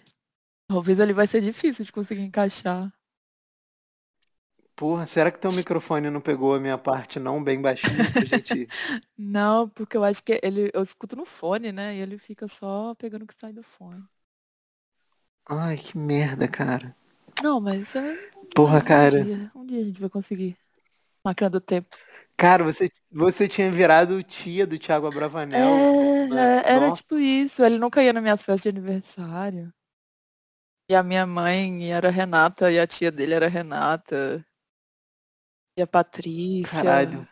[0.74, 2.92] Talvez ali vai ser difícil de conseguir encaixar.
[4.76, 8.68] Porra, será que teu microfone não pegou a minha parte não bem baixinho pra gente...
[9.16, 10.72] Não, porque eu acho que ele.
[10.74, 11.96] Eu escuto no fone, né?
[11.96, 14.04] E ele fica só pegando o que sai do fone.
[15.48, 16.96] Ai, que merda, cara.
[17.44, 18.18] Não, mas é,
[18.56, 19.24] Porra, um cara.
[19.24, 20.58] dia, um dia a gente vai conseguir.
[21.24, 21.96] Máquina do tempo.
[22.36, 25.60] Cara, você, você tinha virado tia do Thiago Abravanel.
[25.60, 26.64] É, né?
[26.66, 27.02] é, era Nossa.
[27.02, 27.64] tipo isso.
[27.64, 29.72] Ele nunca ia nas minhas festas de aniversário.
[30.90, 34.46] E a minha mãe era Renata e a tia dele era Renata.
[35.78, 36.84] E a Patrícia.
[36.84, 37.28] Caralho.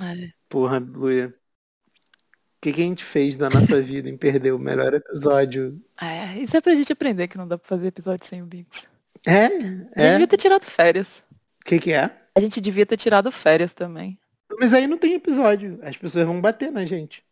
[0.00, 0.30] É.
[0.48, 1.28] Porra, Luia.
[1.28, 5.80] O que, que a gente fez da nossa vida em perder o melhor episódio?
[6.00, 8.88] É, isso é pra gente aprender que não dá pra fazer episódio sem o Bix.
[9.26, 9.46] É?
[9.46, 10.10] A gente É?
[10.10, 11.24] devia ter tirado férias.
[11.60, 12.04] O que, que é?
[12.34, 14.18] A gente devia ter tirado férias também.
[14.58, 15.78] Mas aí não tem episódio.
[15.82, 17.24] As pessoas vão bater na gente.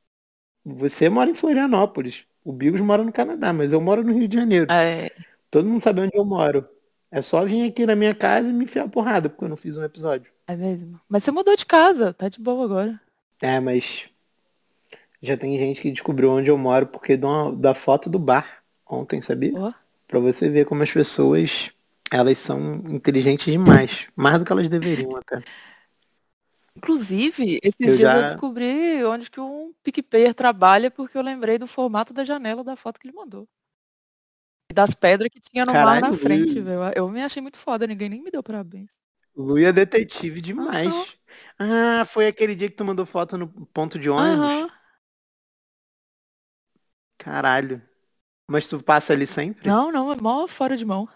[0.65, 2.25] Você mora em Florianópolis.
[2.45, 4.67] O Bigos mora no Canadá, mas eu moro no Rio de Janeiro.
[4.71, 5.11] É,
[5.51, 6.69] Todo mundo sabe onde eu moro.
[7.11, 9.57] É só vir aqui na minha casa e me enfiar a porrada, porque eu não
[9.57, 10.31] fiz um episódio.
[10.47, 11.01] é mesmo.
[11.09, 13.01] Mas você mudou de casa, tá de boa agora.
[13.41, 14.09] É, mas
[15.23, 19.23] já tem gente que descobriu onde eu moro porque da, da foto do bar ontem,
[19.23, 19.53] sabia?
[19.57, 19.73] Ó.
[20.07, 21.71] Pra você ver como as pessoas,
[22.11, 24.07] elas são inteligentes demais.
[24.15, 25.43] Mais do que elas deveriam até.
[26.85, 31.59] Inclusive, esses Eu dias eu já- descobri onde que um PicPayer trabalha porque eu lembrei
[31.59, 33.49] do formato da janela da foto que ele mandou.
[34.71, 36.81] E das pedras que tinha no mar Caralho, na frente, velho.
[36.95, 38.93] Eu me achei muito foda, ninguém nem me deu parabéns.
[39.37, 40.87] Lu é detetive demais.
[40.87, 41.07] Aham.
[41.59, 44.45] Ah, foi aquele dia que tu mandou foto no ponto de ônibus?
[44.47, 44.71] Aham.
[47.19, 47.83] Caralho.
[48.47, 49.67] Mas tu passa ali sempre?
[49.67, 51.09] Não, não, é mó fora de mão.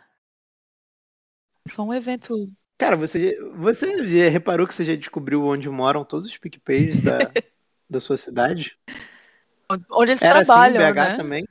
[1.69, 2.35] Só um evento.
[2.79, 7.35] Cara, você, você já reparou que você já descobriu onde moram todos os PicPays da,
[7.91, 8.79] da sua cidade?
[9.91, 11.17] Onde eles Era trabalham, assim, BH né?
[11.17, 11.45] também?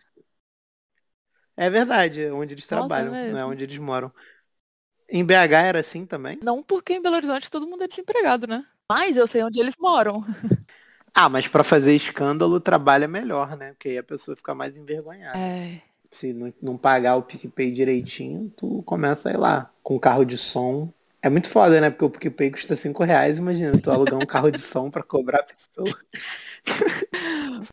[1.56, 4.12] É verdade, é onde eles Nossa, é trabalham, não é onde eles moram.
[5.10, 6.40] Em BH era assim também?
[6.42, 8.66] Não porque em Belo Horizonte todo mundo é desempregado, né?
[8.90, 10.24] Mas eu sei onde eles moram.
[11.14, 13.74] Ah, mas pra fazer escândalo, o trabalho é melhor, né?
[13.74, 15.40] Porque aí a pessoa fica mais envergonhada.
[15.40, 15.82] É.
[16.12, 20.38] Se não, não pagar o PicPay direitinho, tu começa a ir lá com carro de
[20.38, 20.92] som.
[21.22, 21.90] É muito foda, né?
[21.90, 25.40] Porque o PicPay custa 5 reais, imagina, tu alugar um carro de som pra cobrar
[25.40, 26.00] a pessoa.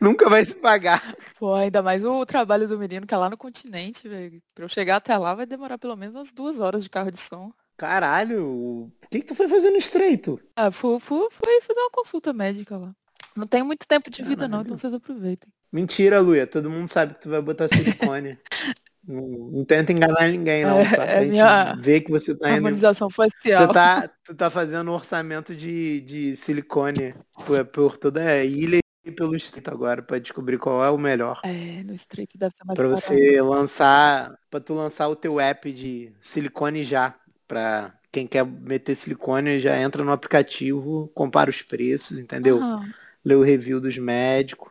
[0.00, 1.14] Nunca vai se pagar.
[1.38, 4.40] Pô, ainda mais o trabalho do menino que é lá no continente, velho.
[4.54, 7.20] Pra eu chegar até lá vai demorar pelo menos umas duas horas de carro de
[7.20, 7.52] som.
[7.76, 10.40] Caralho, o que, que tu foi fazer no estreito?
[10.56, 12.92] Ah, fui, fui, fui fazer uma consulta médica lá.
[13.36, 15.52] Não tenho muito tempo de vida não, então vocês aproveitem.
[15.70, 16.46] Mentira, Luia.
[16.46, 18.36] Todo mundo sabe que tu vai botar silicone.
[19.08, 20.78] não, não tenta enganar ninguém, não.
[20.78, 22.56] É, pra é gente minha ver que você tá indo.
[22.56, 23.66] Harmonização facial.
[23.66, 27.14] Tu tá, tu tá fazendo um orçamento de, de silicone
[27.46, 31.40] por, por toda a ilha e pelo estreito agora, pra descobrir qual é o melhor.
[31.44, 33.06] É, no estreito deve ser mais Pra barato.
[33.06, 37.14] você lançar, pra tu lançar o teu app de silicone já,
[37.46, 42.60] pra quem quer meter silicone já entra no aplicativo, compara os preços, entendeu?
[42.62, 42.84] Ah,
[43.24, 44.67] Lê o review dos médicos.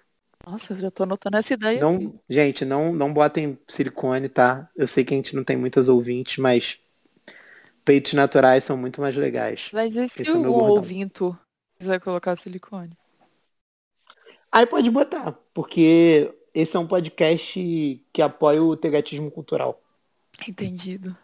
[0.50, 1.74] Nossa, eu já tô anotando essa ideia.
[1.74, 2.06] aqui.
[2.06, 4.70] Não, gente, não, não botem silicone, tá?
[4.76, 6.80] Eu sei que a gente não tem muitas ouvintes, mas
[7.84, 9.70] peitos naturais são muito mais legais.
[9.74, 11.38] Mas e se é o ouvinto
[11.78, 12.98] quiser colocar silicone?
[14.50, 19.78] Aí pode botar, porque esse é um podcast que apoia o tegatismo cultural.
[20.48, 21.16] Entendido.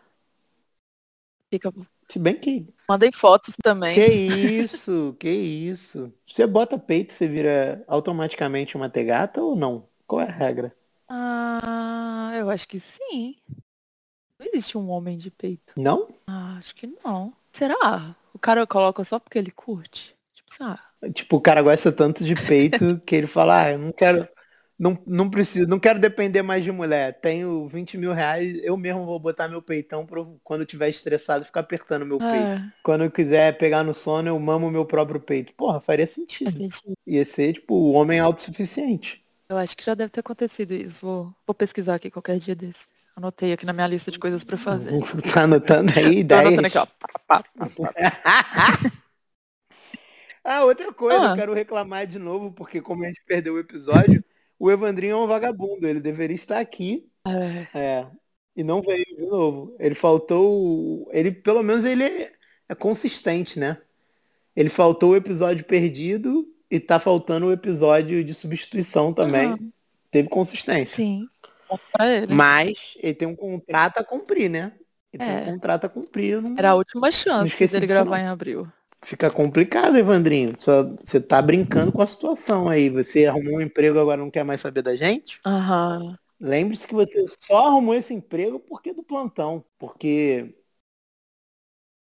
[1.49, 1.71] Fica...
[2.13, 3.95] Se bem que Mandem fotos também.
[3.95, 6.13] Que isso, que isso.
[6.31, 9.87] Você bota peito, você vira automaticamente uma tegata ou não?
[10.05, 10.71] Qual é a regra?
[11.09, 13.35] Ah, eu acho que sim.
[14.37, 15.73] Não existe um homem de peito.
[15.75, 16.07] Não?
[16.27, 17.33] Ah, acho que não.
[17.51, 18.15] Será?
[18.31, 20.15] O cara coloca só porque ele curte?
[20.35, 20.79] Tipo, ah,
[21.15, 24.29] Tipo, o cara gosta tanto de peito que ele fala, ah, eu não quero.
[24.77, 27.19] Não, não preciso, não quero depender mais de mulher.
[27.21, 30.89] Tenho 20 mil reais, eu mesmo vou botar meu peitão pra eu, quando eu tiver
[30.89, 32.33] estressado ficar apertando meu peito.
[32.35, 35.53] é, Quando eu quiser pegar no sono, eu mamo meu próprio peito.
[35.53, 36.51] Porra, faria sentido.
[36.51, 36.97] faz sentido.
[37.05, 39.23] Ia ser, tipo, o homem autossuficiente.
[39.47, 41.05] Eu acho que já deve ter acontecido isso.
[41.05, 42.87] Vou, vou pesquisar aqui qualquer dia desse.
[43.15, 44.97] Anotei aqui na minha lista de coisas pra fazer.
[45.31, 46.45] Tá anotando aí Tô ideias?
[46.47, 46.87] anotando aqui, ó.
[50.43, 51.31] Ah, outra coisa, Ah.
[51.31, 54.21] eu quero reclamar de novo, porque como a gente perdeu o episódio,
[54.63, 58.07] o Evandrinho é um vagabundo, ele deveria estar aqui, É, é,
[58.55, 59.75] e não veio de novo.
[59.77, 62.31] Ele faltou, ele, pelo menos ele é,
[62.69, 63.77] é consistente, né?
[64.55, 69.47] Ele faltou o episódio perdido e tá faltando o episódio de substituição também.
[69.47, 69.71] Aham.
[70.09, 70.95] Teve consistência.
[70.95, 71.27] sim.
[71.99, 72.33] Ele.
[72.33, 74.71] Mas ele tem um contrato a cumprir, né?
[75.11, 75.41] Ele tem É.
[75.41, 76.41] um contrato a cumprir.
[76.41, 76.55] Não...
[76.57, 78.25] Era a última chance dele gravar não.
[78.25, 78.67] em abril.
[79.05, 80.55] Fica complicado, Evandrinho.
[80.59, 82.89] Só, você tá brincando com a situação aí.
[82.89, 85.39] Você arrumou um emprego agora não quer mais saber da gente?
[85.45, 86.17] Aham.
[86.39, 89.63] Lembre-se que você só arrumou esse emprego porque do plantão.
[89.77, 90.53] Porque.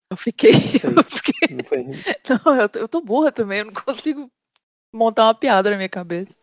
[0.09, 0.51] Eu fiquei.
[0.83, 1.55] Eu fiquei.
[1.55, 1.83] Não foi...
[1.83, 4.31] Não, eu eu tô burra também, eu não consigo
[4.93, 6.35] montar uma piada na minha cabeça.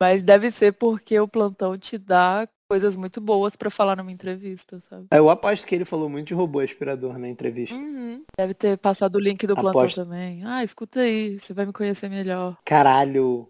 [0.00, 4.78] Mas deve ser porque o plantão te dá coisas muito boas pra falar numa entrevista,
[4.80, 5.06] sabe?
[5.10, 7.74] Eu aposto que ele falou muito de robô aspirador na entrevista.
[7.76, 8.22] Uhum.
[8.38, 9.96] Deve ter passado o link do plantão Aposto.
[10.04, 10.42] também.
[10.44, 12.56] Ah, escuta aí, você vai me conhecer melhor.
[12.64, 13.48] Caralho.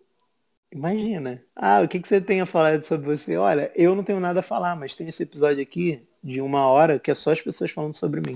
[0.73, 1.43] Imagina.
[1.55, 3.37] Ah, o que, que você tem a falar sobre você?
[3.37, 6.99] Olha, eu não tenho nada a falar, mas tem esse episódio aqui de uma hora
[6.99, 8.35] que é só as pessoas falando sobre mim.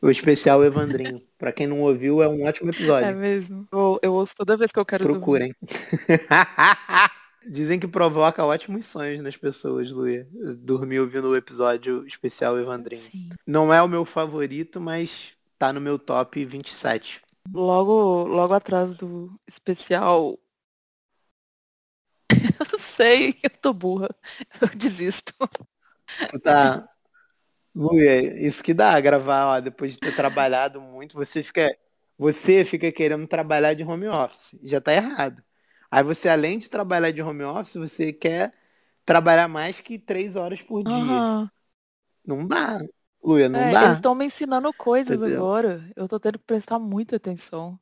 [0.00, 1.20] O especial Evandrinho.
[1.36, 3.16] pra quem não ouviu, é um ótimo É episódio.
[3.16, 3.66] mesmo.
[3.72, 5.04] Eu, eu ouço toda vez que eu quero.
[5.04, 5.52] Procurem.
[7.48, 10.26] Dizem que provoca ótimos sonhos nas pessoas, Luia.
[10.58, 13.00] Dormir ouvindo o episódio especial Evandrinho.
[13.00, 13.28] Sim.
[13.46, 17.22] Não é o meu favorito, mas tá no meu top 27.
[17.52, 20.36] Logo, logo atrás do especial.
[22.32, 24.08] eu não sei, eu tô burra.
[24.60, 25.32] Eu desisto.
[26.30, 26.88] Tu Tá.
[27.74, 31.76] Luia, isso que dá gravar, ó, depois de ter trabalhado muito, você fica.
[32.18, 34.58] Você fica querendo trabalhar de home office.
[34.62, 35.45] Já tá errado.
[35.96, 38.52] Aí você, além de trabalhar de home office, você quer
[39.06, 40.92] trabalhar mais que três horas por dia.
[40.92, 41.50] Aham.
[42.26, 42.78] Não dá.
[43.24, 43.84] Luia, não É, dá.
[43.86, 45.38] eles estão me ensinando coisas Entendeu?
[45.38, 45.90] agora.
[45.96, 47.80] Eu tô tendo que prestar muita atenção.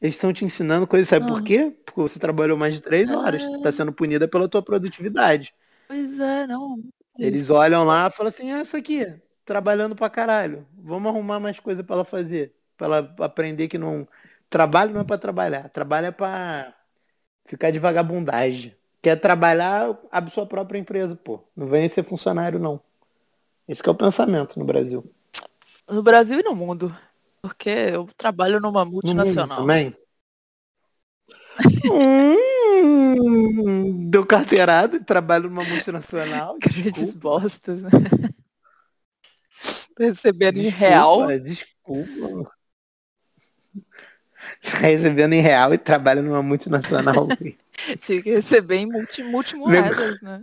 [0.00, 1.42] Eles estão te ensinando coisas, sabe por Ah.
[1.42, 1.74] quê?
[1.86, 3.42] Porque você trabalhou mais de três horas.
[3.42, 3.62] É.
[3.62, 5.54] Tá sendo punida pela tua produtividade.
[5.88, 6.82] Pois é, não.
[7.18, 9.06] Eles olham lá e falam assim, ah, essa aqui,
[9.44, 10.66] trabalhando pra caralho.
[10.74, 12.54] Vamos arrumar mais coisa pra ela fazer.
[12.76, 14.06] Pra ela aprender que não.
[14.54, 15.68] Trabalho não é pra trabalhar.
[15.68, 16.72] Trabalho é pra
[17.44, 18.72] ficar de vagabundagem.
[19.02, 21.42] Quer trabalhar, abre sua própria empresa, pô.
[21.56, 22.80] Não vem ser funcionário, não.
[23.66, 25.04] Esse que é o pensamento no Brasil.
[25.90, 26.96] No Brasil e no mundo.
[27.42, 29.58] Porque eu trabalho numa No mundo multinacional.
[29.58, 29.96] também.
[31.90, 36.56] hum, deu carteirada, trabalho numa multinacional.
[36.62, 37.90] Grandes bostas, né?
[39.98, 41.26] Recebendo em real.
[41.40, 42.52] Desculpa.
[44.80, 47.28] Recebendo em real e trabalha numa multinacional.
[48.00, 50.42] Tinha que receber em multi, multimoedas, né?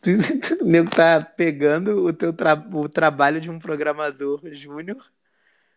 [0.00, 0.10] Tu-
[0.64, 5.04] nego tá pegando o teu tra- o trabalho de um programador júnior.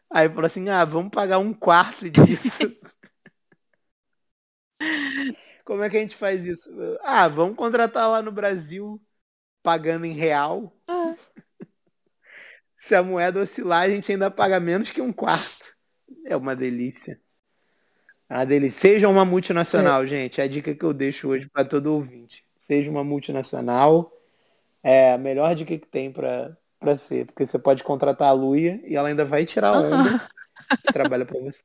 [0.10, 2.72] Aí falou assim, ah, vamos pagar um quarto disso.
[5.66, 6.70] Como é que a gente faz isso?
[7.02, 9.02] Ah, vamos contratar lá no Brasil,
[9.64, 10.76] pagando em real.
[10.88, 11.16] Ah,
[12.80, 15.53] Se a moeda oscilar, a gente ainda paga menos que um quarto.
[16.26, 17.20] É uma delícia.
[18.30, 18.80] É uma delícia.
[18.80, 20.40] Seja uma multinacional, gente.
[20.42, 22.44] É a dica que eu deixo hoje para todo ouvinte.
[22.58, 24.12] Seja uma multinacional.
[24.82, 26.58] É a melhor dica que tem para
[27.08, 27.26] ser.
[27.26, 30.22] Porque você pode contratar a Luia e ela ainda vai tirar onda
[30.88, 31.64] e trabalha para você.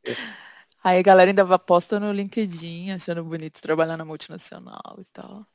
[0.83, 5.47] Aí a galera ainda vai posta no LinkedIn, achando bonito trabalhar na multinacional e tal.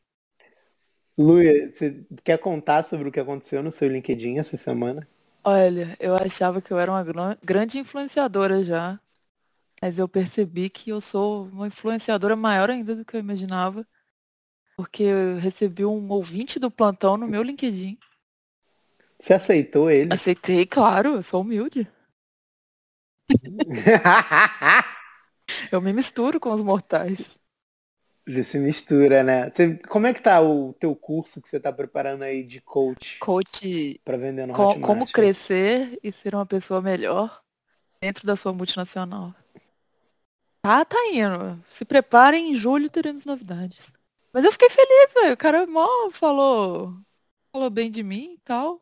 [1.18, 5.08] Luia, você quer contar sobre o que aconteceu no seu LinkedIn essa semana?
[5.46, 9.00] Olha, eu achava que eu era uma gran- grande influenciadora já,
[9.82, 13.88] mas eu percebi que eu sou uma influenciadora maior ainda do que eu imaginava,
[14.78, 17.98] porque eu recebi um ouvinte do plantão no meu LinkedIn.
[19.20, 20.12] Você aceitou ele?
[20.14, 21.88] Aceitei, claro, eu sou humilde.
[25.72, 27.38] Eu me misturo com os mortais.
[28.26, 29.50] Já se mistura, né?
[29.50, 33.20] Você- como é que tá o teu curso que você tá preparando aí de coach
[33.20, 34.82] Coach, para vender no co- Hotmart?
[34.82, 37.42] como crescer e ser uma pessoa melhor
[38.02, 39.34] dentro da sua multinacional.
[40.62, 41.62] Tá, tá indo.
[41.68, 43.94] Se preparem, em julho teremos novidades.
[44.32, 45.34] Mas eu fiquei feliz, velho.
[45.34, 46.96] O cara mó falou,
[47.52, 48.82] falou bem de mim e tal.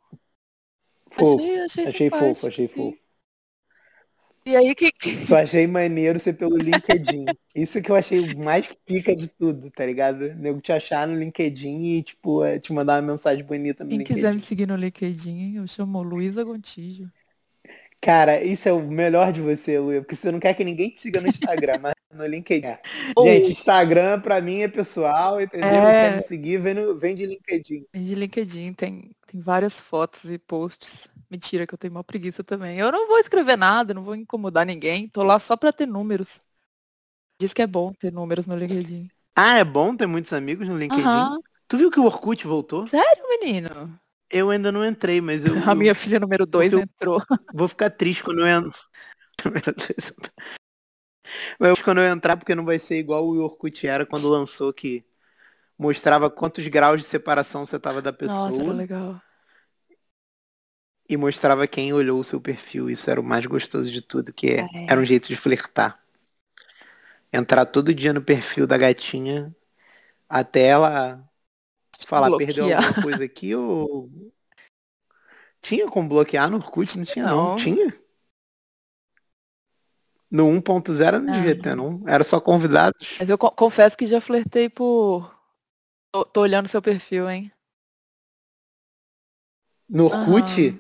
[1.12, 1.40] Fofo.
[1.40, 2.92] Achei, achei, Achei fofo, achei sim.
[2.92, 3.02] fofo.
[4.46, 7.26] E aí que, que- Só achei maneiro ser pelo LinkedIn.
[7.56, 10.22] Isso que eu achei o mais pica de tudo, tá ligado?
[10.26, 13.90] O nego te achar no LinkedIn e, tipo, é, te mandar uma mensagem bonita no
[13.90, 14.16] quem LinkedIn.
[14.20, 17.08] quiser me seguir no LinkedIn, eu chamo Luísa Gontijo.
[18.04, 21.02] Cara, isso é o melhor de você, Luia, porque você não quer que ninguém te
[21.02, 22.66] siga no Instagram, mas no LinkedIn.
[23.16, 25.70] Ou- Gente, Instagram pra mim é pessoal, entendeu?
[25.70, 26.10] É.
[26.10, 27.86] Quer me seguir, vem, no- vem de LinkedIn.
[27.94, 31.11] De LinkedIn tem, tem várias fotos e posts.
[31.32, 32.78] Mentira, que eu tenho uma preguiça também.
[32.78, 35.08] Eu não vou escrever nada, não vou incomodar ninguém.
[35.08, 36.42] Tô lá só pra ter números.
[37.40, 39.10] Diz que é bom ter números no LinkedIn.
[39.34, 41.06] Ah, é bom ter muitos amigos no LinkedIn?
[41.06, 41.40] Aham.
[41.70, 42.86] Tu viu que o Orkut voltou?
[42.86, 43.98] Sério, menino?
[44.30, 47.22] Eu ainda não entrei, mas eu, A minha filha número 2 eu- entrou.
[47.54, 48.92] vou ficar triste quando eu entrar.
[51.60, 55.04] Mas quando eu entrar, porque não vai ser igual o Orkut era quando lançou que
[55.78, 59.22] mostrava quantos graus de separação você tava da pessoa Nossa, era legal.
[61.14, 62.90] E mostrava quem olhou o seu perfil.
[62.90, 64.92] Isso era o mais gostoso de tudo, que é- É.
[64.92, 66.02] era um jeito de flertar.
[67.34, 69.56] Entrar todo dia no perfil da gatinha
[70.28, 71.24] até ela
[72.08, 72.84] falar, perdeu Bloquear.
[72.84, 74.32] alguma coisa aqui ou.
[75.62, 76.98] Tinha como bloquear no Orkut?
[76.98, 77.50] Não tinha não.
[77.52, 77.58] Não.
[77.58, 77.94] Tinha?
[80.30, 82.02] No 1.0 não devia ter, não.
[82.08, 83.18] Era só convidados.
[83.20, 85.38] Mas eu co- confesso que já flertei por.
[86.14, 87.52] Tô, tô olhando seu perfil, hein?
[89.90, 90.80] No Orkut Aham.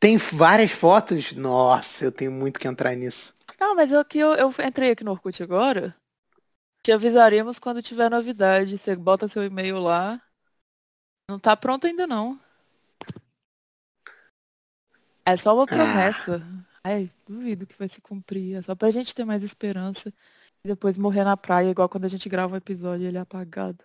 [0.00, 1.32] Tem várias fotos.
[1.32, 3.34] Nossa, eu tenho muito que entrar nisso.
[3.60, 5.94] Não, mas eu, aqui, eu, eu entrei aqui no Orkut agora.
[6.82, 8.78] Te avisaremos quando tiver novidade.
[8.78, 10.20] Você bota seu e-mail lá.
[11.30, 12.40] Não tá pronto ainda não.
[15.26, 15.66] É só uma Ah.
[15.66, 16.42] promessa.
[16.82, 18.56] Ai, duvido que vai se cumprir.
[18.56, 20.12] É só pra gente ter mais esperança.
[20.64, 23.20] E depois morrer na praia, igual quando a gente grava um episódio e ele é
[23.20, 23.84] apagado.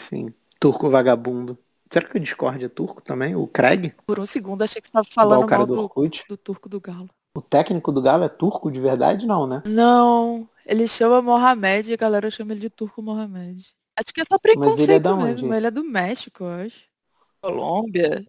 [0.00, 0.28] Sim.
[0.60, 1.58] Turco vagabundo.
[1.90, 3.34] Será que o Discord é turco também?
[3.34, 3.94] O Craig?
[4.06, 6.80] Por um segundo achei que você tava Igual falando o do do, do turco do
[6.80, 7.08] galo.
[7.34, 9.24] O técnico do Galo é turco de verdade?
[9.24, 9.62] Não, né?
[9.66, 13.74] Não, ele chama Mohamed e a galera chama ele de turco Mohamed.
[13.96, 15.46] Acho que é só preconceito da mesmo.
[15.46, 15.56] onde?
[15.56, 16.84] Ele é do México, eu acho.
[17.40, 18.26] Colômbia.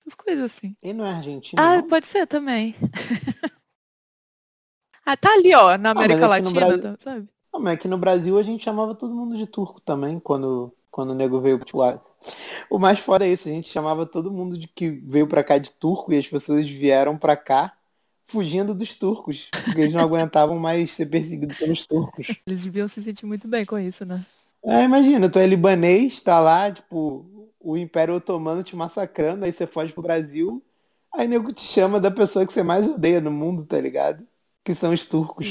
[0.00, 0.74] Essas coisas assim.
[0.82, 1.88] Ele não é argentino, Ah, não?
[1.88, 2.74] pode ser também.
[5.04, 7.28] ah, tá ali, ó, na mas América no Latina, Brasil- tá- sabe?
[7.52, 11.10] Não, mas aqui no Brasil a gente chamava todo mundo de turco também, quando, quando
[11.10, 11.66] o nego veio pro.
[12.70, 15.58] O mais foda é isso, a gente chamava todo mundo de que veio pra cá
[15.58, 17.74] de turco e as pessoas vieram pra cá
[18.26, 22.26] fugindo dos turcos, porque eles não aguentavam mais ser perseguidos pelos turcos.
[22.46, 24.22] Eles deviam se sentir muito bem com isso, né?
[24.62, 27.24] É, imagina, tu é libanês, tá lá, tipo,
[27.58, 30.62] o Império Otomano te massacrando, aí você foge pro Brasil,
[31.14, 34.26] aí nego te chama da pessoa que você mais odeia no mundo, tá ligado?
[34.62, 35.46] Que são os turcos.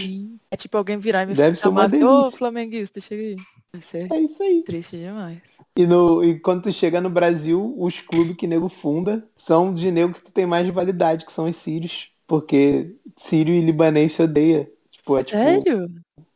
[0.51, 3.36] É tipo alguém virar e me Deve chamar assim, ô flamenguista, chega aí.
[3.74, 4.63] É isso aí.
[4.63, 5.57] triste demais.
[5.78, 9.91] E, no, e quando tu chega no Brasil, os clubes que nego funda são de
[9.91, 12.11] nego que tu tem mais rivalidade, que são os sírios.
[12.26, 14.72] Porque sírio e libanês se odeia.
[14.91, 15.38] Tipo, é tipo.
[15.38, 15.88] Sério?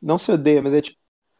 [0.02, 0.98] Não se odeia, mas é tipo.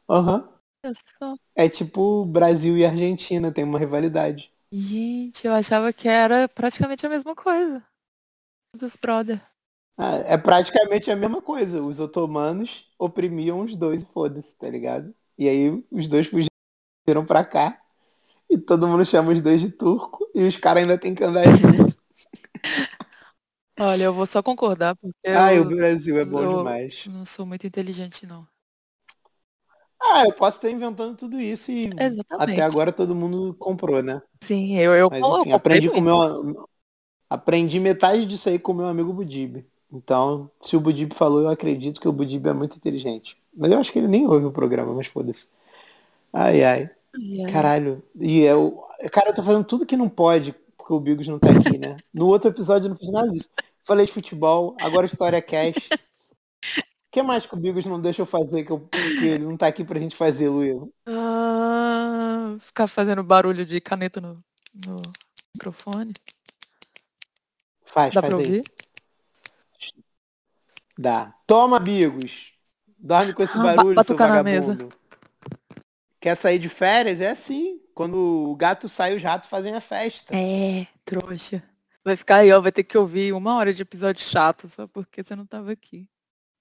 [0.10, 0.50] Aham.
[0.94, 1.36] Só.
[1.56, 4.52] É tipo Brasil e Argentina, tem uma rivalidade.
[4.74, 7.84] Gente, eu achava que era praticamente a mesma coisa.
[8.76, 9.40] Dos brother.
[9.98, 11.82] Ah, é praticamente a mesma coisa.
[11.84, 15.14] Os otomanos oprimiam os dois, foda-se, tá ligado?
[15.42, 17.82] E aí os dois fugiram pra cá.
[18.50, 20.20] E todo mundo chama os dois de turco.
[20.36, 21.96] E os caras ainda tem que andar junto.
[23.80, 27.10] Olha, eu vou só concordar, porque Ai, o eu Brasil é bom eu- demais.
[27.10, 28.48] não sou muito inteligente, não.
[30.00, 32.28] Ah, eu posso estar inventando tudo isso e Exatamente.
[32.38, 34.22] até agora todo mundo comprou, né?
[34.44, 36.26] Sim, eu, eu, Mas eu enfim, comprei aprendi com o muito.
[36.54, 36.70] meu.
[37.30, 39.66] Aprendi metade disso aí com o meu amigo Budib.
[39.92, 43.38] Então, se o Budib falou, eu acredito que o Budib é muito inteligente.
[43.56, 45.48] Mas eu acho que ele nem ouve o programa, mas foda-se.
[46.32, 46.90] Ai, ai.
[47.52, 48.02] Caralho.
[48.20, 48.84] E eu.
[49.12, 51.98] Cara, eu tô fazendo tudo que não pode, porque o Bigos não tá aqui, né?
[52.14, 53.50] No outro episódio eu não fiz nada disso.
[53.86, 55.76] Falei de futebol, agora história cash.
[55.78, 59.58] O que mais que o Bigos não deixa eu fazer, que, eu, que ele não
[59.58, 60.80] tá aqui pra gente fazer, Luia?
[61.06, 64.38] Ah, ficar fazendo barulho de caneta no,
[64.86, 65.02] no
[65.54, 66.14] microfone.
[67.86, 68.46] Faz, Dá faz pra aí.
[68.46, 68.64] ouvir?
[70.98, 71.34] Dá.
[71.46, 72.51] Toma, Bigos.
[73.02, 74.90] Dorme com esse Ah, ba- barulho, seu vagabundo.
[76.20, 77.20] Quer sair de férias?
[77.20, 77.80] É assim.
[77.96, 80.34] Quando o gato sai, os ratos fazem a festa.
[80.36, 81.64] É, trouxa.
[82.06, 85.24] Vai ficar aí, ó, vai ter que ouvir uma hora de episódio chato só porque
[85.24, 86.08] você não tava aqui.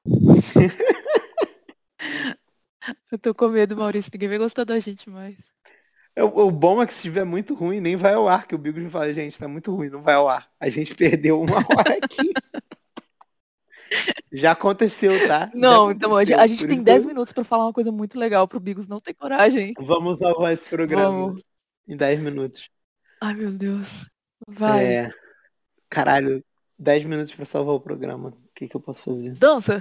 [3.13, 4.11] Eu tô com medo, Maurício.
[4.13, 5.37] Ninguém vai gostar da gente mais.
[6.17, 8.55] É, O, o bom é que se estiver muito ruim, nem vai ao ar, que
[8.55, 10.49] o Bigos me fala, gente, tá muito ruim, não vai ao ar.
[10.59, 12.33] A gente perdeu uma hora aqui.
[14.33, 15.51] Já aconteceu, tá?
[15.55, 18.19] Não, então a gente, aconteceu, tem isso 10 eu- minutos pra falar uma coisa muito
[18.19, 19.73] legal pro Bigos não ter coragem.
[19.79, 21.43] Vamos salvar esse programa Vamos.
[21.89, 22.69] em 10 minutos.
[23.21, 24.09] Ai, meu Deus.
[24.49, 24.85] Vai.
[24.85, 25.11] É.
[25.89, 26.45] Caralho,
[26.79, 28.29] 10 minutos pra salvar o programa.
[28.29, 29.33] O que, que eu posso fazer?
[29.33, 29.81] Dança.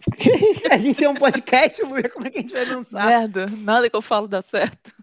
[0.70, 3.06] a gente é um podcast, Luia, como é que a gente vai dançar?
[3.06, 3.46] Merda.
[3.46, 4.94] Nada que eu falo dá certo.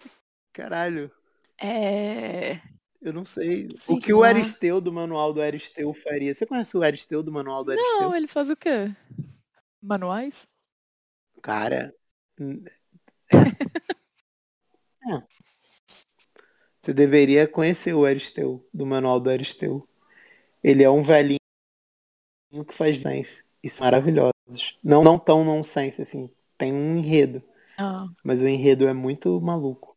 [0.53, 1.11] Caralho,
[1.61, 2.59] É.
[3.05, 3.67] eu não sei.
[3.69, 4.29] Sei o que o lá.
[4.29, 6.33] Aristeu do manual do Aristeu faria?
[6.33, 8.01] Você conhece o Aristeu do manual do Aristeu?
[8.01, 8.91] Não, ele faz o quê?
[9.81, 10.47] Manuais?
[11.41, 11.93] Cara.
[12.39, 12.45] É.
[15.07, 15.21] É.
[16.81, 19.87] Você deveria conhecer o Aristeu, do manual do Aristeu.
[20.63, 21.37] Ele é um velhinho
[22.67, 23.43] que faz nonsense.
[23.61, 24.33] E são maravilhosos.
[24.83, 26.27] Não, não tão nonsense, assim.
[26.57, 27.43] Tem um enredo.
[27.77, 29.94] Ah, Mas o enredo é muito maluco.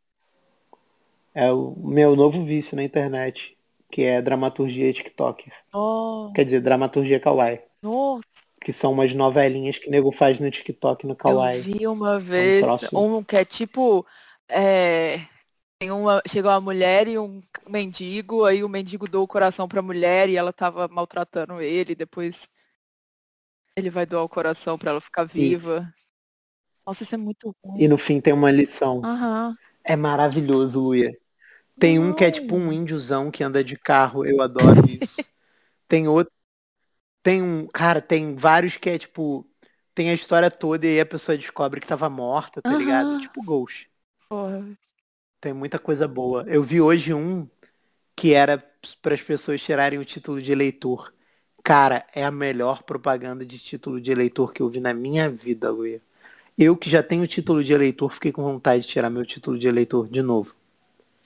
[1.39, 3.57] É o meu novo vício na internet.
[3.91, 5.53] Que é dramaturgia TikToker.
[5.73, 7.61] oh, Quer dizer, dramaturgia kawaii.
[7.81, 8.27] nossa.
[8.61, 11.61] Que são umas novelinhas que nego faz no TikTok no Eu kawaii.
[11.61, 12.89] vi uma vez troço.
[12.99, 14.05] um que é tipo.
[14.49, 15.21] é,
[15.79, 19.81] tem uma, chegou uma mulher e um mendigo, aí o mendigo deu o coração pra
[19.81, 22.51] mulher e ela tava maltratando ele, depois
[23.77, 25.89] ele vai doar o coração pra ela ficar viva.
[26.85, 27.81] Nossa, isso é muito ruim.
[27.81, 29.01] E no fim tem uma lição.
[29.05, 29.57] Aham.
[29.85, 31.17] É maravilhoso, Luia.
[31.79, 34.25] Tem um que é tipo um índiozão que anda de carro.
[34.25, 35.17] Eu adoro isso.
[35.87, 36.33] tem outro.
[37.23, 37.67] Tem um.
[37.67, 39.47] Cara, tem vários que é tipo.
[39.95, 43.21] Tem a história toda e aí a pessoa descobre que tava morta, tá ligado?
[43.21, 43.91] Tipo Ghost.
[44.29, 44.65] Porra.
[45.41, 46.45] Tem muita coisa boa.
[46.47, 47.49] Eu vi hoje um
[48.15, 48.59] que era
[49.01, 51.13] para as pessoas tirarem o título de eleitor.
[51.63, 55.71] Cara, é a melhor propaganda de título de eleitor que eu vi na minha vida,
[55.71, 56.01] Luia.
[56.57, 59.69] Eu que já tenho título de eleitor, fiquei com vontade de tirar meu título de
[59.69, 60.58] eleitor de novo.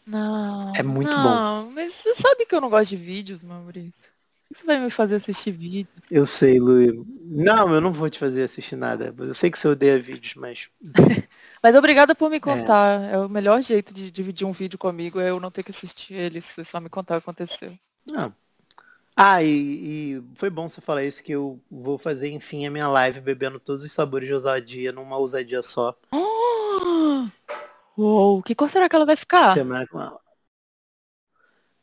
[0.07, 0.73] Não.
[0.75, 1.23] É muito bom.
[1.23, 4.11] não, mas você sabe que eu não gosto de vídeos, Maurício.
[4.49, 6.11] Por que você vai me fazer assistir vídeos?
[6.11, 6.93] Eu sei, Luia.
[7.23, 9.15] Não, eu não vou te fazer assistir nada.
[9.17, 10.69] Eu sei que você odeia vídeos, mas.
[11.63, 13.01] Mas obrigada por me contar.
[13.05, 16.13] É, o melhor jeito de dividir um vídeo comigo é eu não ter que assistir
[16.13, 17.73] ele, você só me contar o que aconteceu.
[18.05, 18.35] Não.
[19.17, 22.89] Ah, e, e foi bom você falar isso, que eu vou fazer, enfim, a minha
[22.89, 25.97] live bebendo todos os sabores de ousadia numa ousadia só.
[26.13, 27.29] Oh!
[27.97, 29.57] Uou, que cor será que ela vai ficar?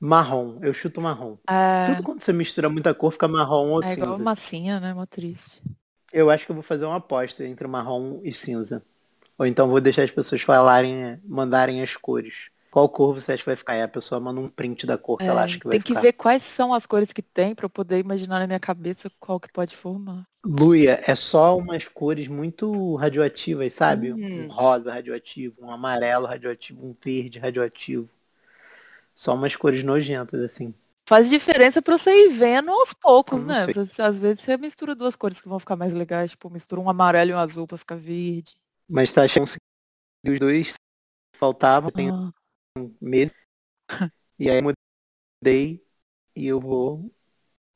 [0.02, 1.38] Marrom, eu chuto marrom.
[1.48, 1.56] É,
[1.86, 4.24] Tudo quando você mistura muita cor fica marrom ou é igual cinza.
[4.24, 4.94] massinha, né?
[4.94, 5.62] Mó triste.
[6.14, 8.84] Eu acho que eu vou fazer uma aposta entre marrom e cinza.
[9.38, 12.50] Ou então vou deixar as pessoas falarem, mandarem as cores.
[12.72, 13.74] Qual cor você acha que vai ficar?
[13.74, 15.82] Aí a pessoa manda um print da cor que ela É, acha que vai tem
[15.82, 16.02] que ficar.
[16.02, 19.40] ver quais são as cores que tem pra eu poder imaginar na minha cabeça qual
[19.40, 20.26] que pode formar.
[20.46, 24.12] Luia, é só umas cores muito radioativas, sabe?
[24.14, 24.22] Hum.
[24.36, 28.10] Um rosa radioativo, um amarelo radioativo, um verde radioativo.
[29.16, 30.74] Só umas cores nojentas, assim.
[31.06, 33.68] Faz diferença pra você ir vendo aos poucos, né?
[33.68, 36.90] você- às vezes você mistura duas cores que vão ficar mais legais, tipo, mistura um
[36.90, 38.56] amarelo e um azul pra ficar verde.
[38.88, 39.46] Mas tá achando
[40.24, 40.74] que os dois
[41.40, 42.32] faltavam, tem Ah,
[43.02, 43.34] meses.
[44.38, 45.86] E aí mudei
[46.36, 47.12] e eu vou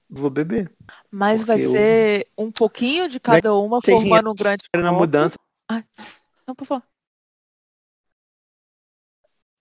[0.10, 0.72] vou beber.
[1.10, 5.38] Mas vai Porque eu- ser um pouquinho de cada uma formando um grande Na mudança,
[5.68, 5.84] Ai,
[6.48, 6.88] não, por favor.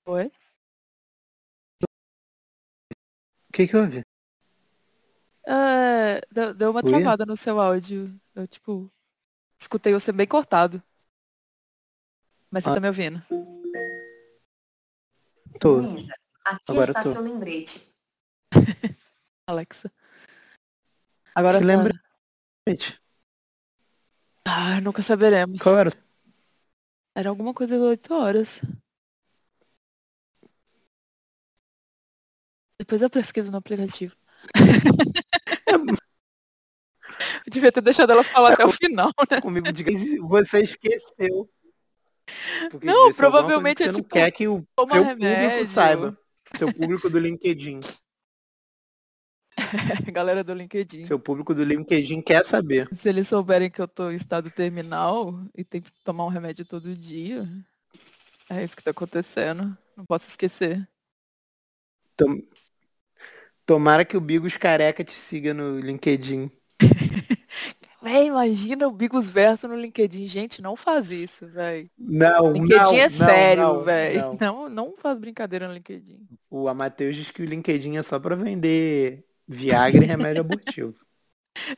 [0.06, 0.30] Oi?
[3.52, 4.02] que que houve?
[5.46, 6.88] É, deu, deu uma Oi?
[6.90, 8.14] travada no seu áudio.
[8.34, 8.90] Eu, tipo,
[9.58, 10.82] escutei você bem cortado.
[12.50, 12.74] Mas você Ah.
[12.74, 13.22] tá me ouvindo?
[15.62, 15.76] Tô.
[15.76, 16.12] Luísa,
[16.44, 17.12] aqui Agora está tô.
[17.12, 17.94] seu lembrete.
[19.46, 19.92] Alexa.
[21.36, 21.76] Agora Que tá.
[21.76, 23.00] lembrete?
[24.44, 25.62] Ah, nunca saberemos.
[25.62, 25.90] Qual era?
[27.14, 28.60] Era alguma coisa de 8 horas.
[32.76, 34.16] Depois eu pesquiso no aplicativo.
[37.46, 39.40] eu devia ter deixado ela falar até o final, né?
[39.40, 41.48] Comigo, diga se você esqueceu.
[42.70, 45.48] Porque Não, alguma provavelmente é você tipo, não quer que o seu remédio.
[45.50, 46.18] público saiba.
[46.56, 47.80] Seu público do LinkedIn.
[50.12, 51.06] Galera do LinkedIn.
[51.06, 52.88] Seu público do LinkedIn quer saber.
[52.92, 56.64] Se eles souberem que eu tô em estado terminal e tenho que tomar um remédio
[56.64, 57.46] todo dia,
[58.50, 59.76] é isso que tá acontecendo.
[59.96, 60.86] Não posso esquecer.
[62.16, 62.42] Tom-
[63.64, 66.50] Tomara que o Bigos Careca te siga no LinkedIn.
[68.02, 70.26] Véi, imagina o Bigos Verso no LinkedIn.
[70.26, 71.88] Gente, não faz isso, velho.
[71.96, 74.38] Não, LinkedIn não, é não, sério, não, velho.
[74.40, 74.68] não.
[74.68, 76.26] Não, faz brincadeira no LinkedIn.
[76.50, 80.94] O Amateus diz que o LinkedIn é só pra vender Viagra e remédio abortivo.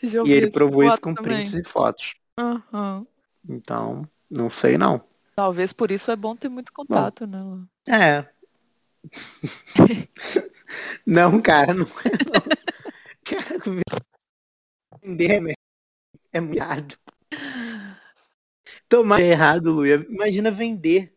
[0.00, 1.48] E ele provou isso com também.
[1.48, 2.14] prints e fotos.
[2.38, 3.04] Aham.
[3.46, 5.02] Então, não sei não.
[5.34, 7.42] Talvez por isso é bom ter muito contato, né?
[7.42, 7.68] Lu?
[7.88, 8.24] É.
[11.04, 12.40] não, cara, não é não.
[13.24, 13.58] Cara,
[15.02, 15.64] vender remédio
[16.34, 16.98] é muito errado.
[18.88, 20.04] Tomar é errado, Luia.
[20.08, 21.16] Imagina vender.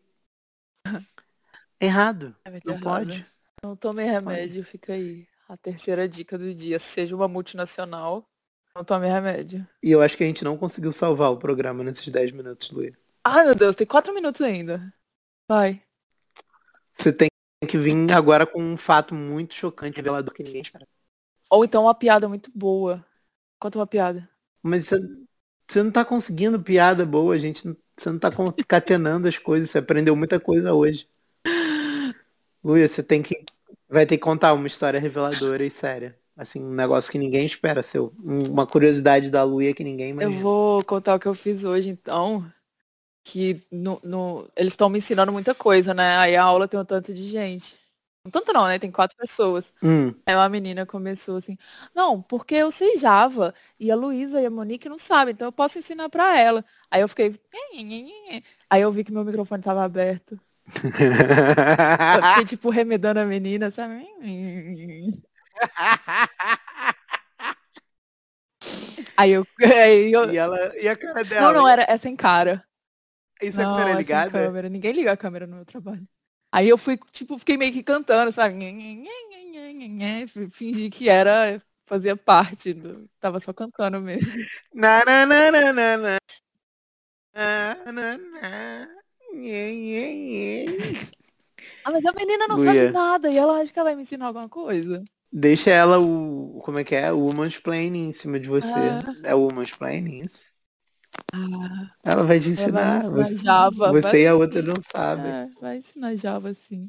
[1.80, 2.34] Errado.
[2.44, 2.82] É Não errado.
[2.82, 3.26] pode.
[3.62, 5.26] Não tome remédio, fica aí.
[5.48, 6.78] A terceira dica do dia.
[6.78, 8.28] Seja uma multinacional,
[8.74, 9.66] não tome remédio.
[9.82, 12.96] E eu acho que a gente não conseguiu salvar o programa nesses 10 minutos, Luia.
[13.24, 14.92] Ai, meu Deus, tem quatro minutos ainda.
[15.48, 15.82] Vai.
[16.94, 17.28] Você tem
[17.66, 20.86] que vir agora com um fato muito chocante, revelador que ninguém espera.
[21.50, 23.04] Ou então uma piada muito boa.
[23.58, 24.28] Conta uma piada.
[24.62, 27.62] Mas você, não tá conseguindo piada boa, gente.
[27.96, 29.70] Você não tá concatenando as coisas.
[29.70, 31.08] Você aprendeu muita coisa hoje.
[32.62, 33.44] Luia, você tem que.
[33.88, 36.18] Vai ter que contar uma história reveladora e séria.
[36.36, 38.12] Assim, um negócio que ninguém espera seu.
[38.22, 40.40] um- Uma curiosidade da Luia que ninguém Eu imagina.
[40.40, 42.44] vou contar o que eu fiz hoje, então.
[43.24, 46.16] Que no, no- eles estão me ensinando muita coisa, né?
[46.18, 47.78] Aí a aula tem um tanto de gente.
[48.30, 48.78] Tanto não, né?
[48.78, 49.72] Tem quatro pessoas.
[49.82, 51.56] Hum, Aí uma menina começou assim,
[51.94, 55.52] não, porque eu sei Java e a Luísa e a Monique não sabem, então eu
[55.52, 56.64] posso ensinar pra ela.
[56.90, 57.34] Aí eu fiquei.
[58.68, 60.38] Aí eu vi que meu microfone tava aberto.
[60.68, 64.06] Eu fiquei, tipo, remedando a menina, sabe?
[69.16, 69.46] Aí eu.
[69.82, 70.30] Aí eu...
[70.30, 71.52] e, ela, e a cara dela?
[71.52, 72.62] Não, não, era é sem cara.
[73.40, 74.30] Isso é Não, câmera é ligada?
[74.30, 74.68] câmera.
[74.68, 76.06] Ninguém liga a câmera no meu trabalho.
[76.50, 78.54] Aí eu fui, tipo, fiquei meio que cantando, sabe?
[80.50, 83.08] Fingi que era, fazia parte, do...
[83.20, 84.34] tava só cantando mesmo.
[84.74, 86.18] Na, na, na, na, na, na.
[87.34, 88.88] Na, na, na.
[89.34, 90.66] Nhê, nhê, nhê.
[91.84, 94.26] Ah, mas a menina não sabe nada e ela acha que ela vai me ensinar
[94.26, 95.04] alguma coisa.
[95.30, 96.60] Deixa ela o.
[96.64, 97.12] Como é que é?
[97.12, 98.68] O woman's planning em cima de você.
[98.68, 99.04] Ah.
[99.24, 100.47] É o woman's planning isso?
[101.32, 102.92] Ah, Ela vai te vai ensinar.
[102.94, 103.92] me ensinar você Java.
[103.92, 105.30] você vai e a outra não sabem.
[105.30, 106.88] É, vai ensinar Java sim.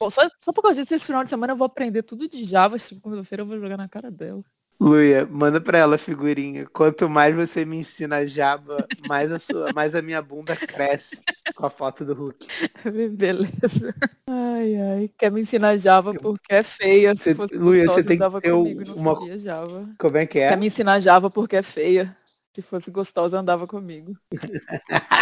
[0.00, 2.44] Bom, só, só por causa disso, esse final de semana eu vou aprender tudo de
[2.44, 2.78] Java.
[2.78, 4.42] Segunda-feira eu vou jogar na cara dela.
[4.80, 6.64] Luia, manda pra ela a figurinha.
[6.72, 11.18] Quanto mais você me ensina Java, mais a sua, mais a minha bunda cresce
[11.56, 12.46] com a foto do Hulk.
[13.18, 13.92] Beleza.
[14.28, 15.10] Ai, ai.
[15.18, 17.12] Quer me ensinar Java porque é feia.
[17.16, 19.88] Se Você- fosse Luia, você tem que ter uma- Java.
[19.98, 20.50] Como é que é?
[20.50, 22.16] Quer me ensinar Java porque é feia.
[22.54, 24.16] Se fosse gostosa, andava comigo.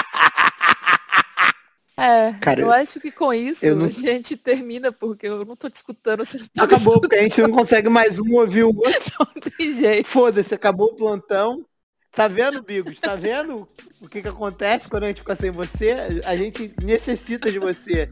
[1.99, 5.71] É, Cara, eu acho que com isso não- a gente termina, porque eu não tô
[5.71, 8.65] te escutando, você não tá Acabou, escutando, porque a gente não consegue mais um ouvir
[8.65, 8.85] o outro.
[9.19, 10.07] não tem jeito.
[10.07, 11.65] Foda-se, acabou o plantão.
[12.13, 13.01] Tá vendo, Bigos?
[13.01, 13.67] Tá vendo
[14.03, 15.97] o que que acontece quando a gente fica sem você?
[16.27, 18.11] A gente necessita de você.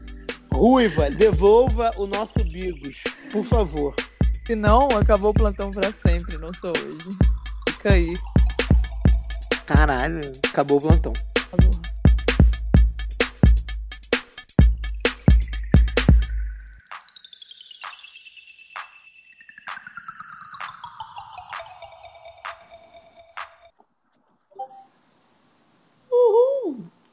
[0.51, 3.93] Ruiva, devolva o nosso Bigos, por favor.
[4.47, 7.09] Se não, acabou o plantão pra sempre, não só hoje.
[7.69, 8.13] Fica aí.
[9.65, 11.11] Caralho, acabou o plantão.
[11.51, 11.81] Acabou.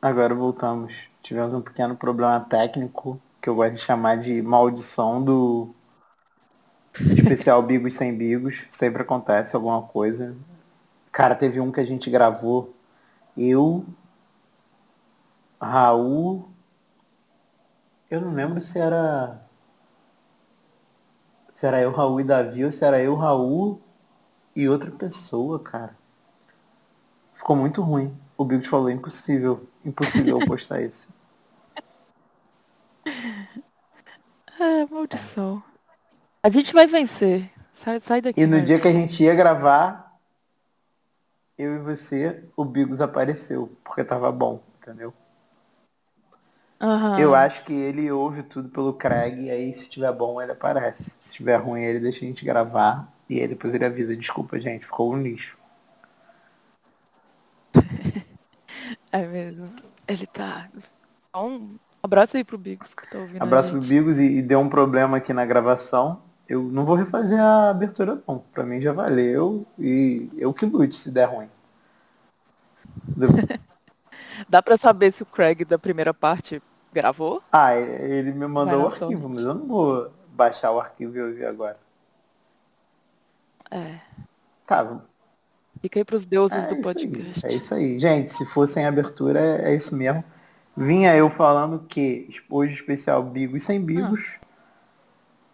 [0.03, 0.93] Agora voltamos.
[1.23, 5.75] Tivemos um pequeno problema técnico, que eu gosto de chamar de maldição do
[7.17, 8.67] especial Bigos sem Bigos.
[8.69, 10.37] Sempre acontece alguma coisa.
[11.13, 12.75] Cara, teve um que a gente gravou.
[13.37, 13.85] Eu,
[15.61, 16.49] Raul.
[18.11, 19.47] Eu não lembro se era.
[21.57, 23.81] Se era eu, Raul e Davi, ou se era eu, Raul
[24.57, 25.95] e outra pessoa, cara.
[27.35, 28.17] Ficou muito ruim.
[28.37, 29.69] O Bigos falou, impossível.
[29.85, 31.09] Impossível eu postar isso.
[34.59, 35.63] É, maldição.
[36.43, 37.51] A gente vai vencer.
[37.71, 38.41] Sai, sai daqui.
[38.41, 40.02] E no dia que a gente ia gravar,
[41.59, 45.13] eu e você, o Bigos apareceu, porque tava bom, entendeu?
[46.81, 47.19] Aham.
[47.19, 51.13] Eu acho que ele ouve tudo pelo Craig, e aí se tiver bom ele aparece.
[51.13, 54.85] Se estiver ruim ele deixa a gente gravar e aí depois ele avisa, desculpa gente,
[54.85, 55.57] ficou um lixo.
[59.11, 59.71] É mesmo.
[60.09, 60.71] Ele tá.
[61.37, 63.43] Um abraço aí pro Bigos que tá ouvindo.
[63.43, 63.81] Abraço pro.
[63.81, 66.23] Bigos e, e deu um problema aqui na gravação.
[66.49, 68.39] Eu não vou refazer a abertura não.
[68.53, 71.49] Pra mim já valeu e eu que lute se der ruim.
[74.49, 76.61] Dá pra saber se o Craig da primeira parte
[76.93, 77.43] gravou?
[77.51, 81.47] Ah, ele me mandou o arquivo, mas eu não vou baixar o arquivo e ouvir
[81.47, 81.79] agora.
[83.71, 83.99] É.
[84.67, 85.01] Tá,
[85.81, 87.47] Fica aí pros deuses É do podcast.
[87.47, 87.99] aí, é isso aí.
[87.99, 90.23] Gente, se fosse em abertura, é, é isso mesmo.
[90.77, 94.39] Vinha eu falando que hoje especial Bigos sem Bigos.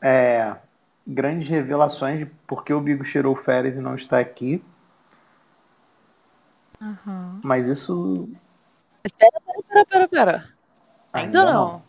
[0.00, 0.54] É,
[1.08, 4.62] grandes revelações de por que o Bigos tirou férias e não está aqui.
[6.80, 7.40] Aham.
[7.42, 8.28] Mas isso
[9.02, 10.48] Espera, pera, pera, pera.
[11.12, 11.72] Ainda, Ainda não.
[11.72, 11.82] não.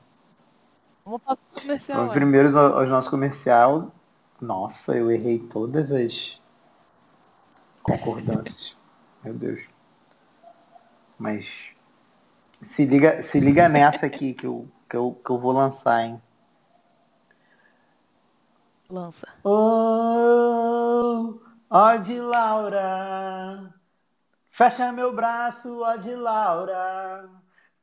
[1.04, 1.98] Vamos passar pro comercial.
[1.98, 2.22] Vamos antes.
[2.22, 3.92] primeiros ao, ao nosso comercial.
[4.40, 6.40] Nossa, eu errei todas as
[7.84, 8.76] concordâncias.
[9.24, 9.62] Meu Deus.
[11.18, 11.50] Mas
[12.62, 16.22] se liga, se liga nessa aqui que eu, que eu, que eu vou lançar, hein?
[18.92, 19.28] Lança.
[19.44, 23.72] Oh, ó de Laura,
[24.50, 27.30] fecha meu braço, ó de Laura,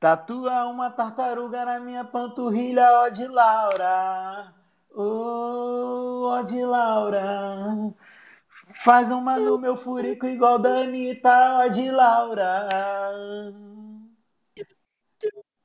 [0.01, 4.53] tatua uma tartaruga na minha panturrilha, ó de Laura,
[4.97, 7.95] oh, ó de Laura,
[8.83, 12.69] faz uma no meu furico igual da Anitta, ó de Laura.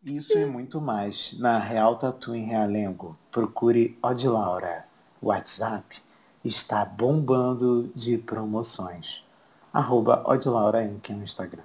[0.03, 3.17] Isso e muito mais na Real Tatu em Realengo.
[3.31, 4.90] Procure Od Laura.
[5.21, 6.01] O WhatsApp
[6.43, 9.23] está bombando de promoções.
[9.71, 11.09] Arroba Od Laura Inc.
[11.13, 11.63] no Instagram.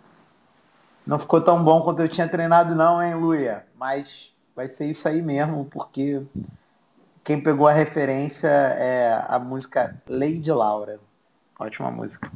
[1.07, 3.67] Não ficou tão bom quanto eu tinha treinado não, hein, Luia?
[3.77, 6.23] Mas vai ser isso aí mesmo, porque
[7.25, 11.01] quem pegou a referência é a música Lady Laura.
[11.59, 12.31] Ótima música.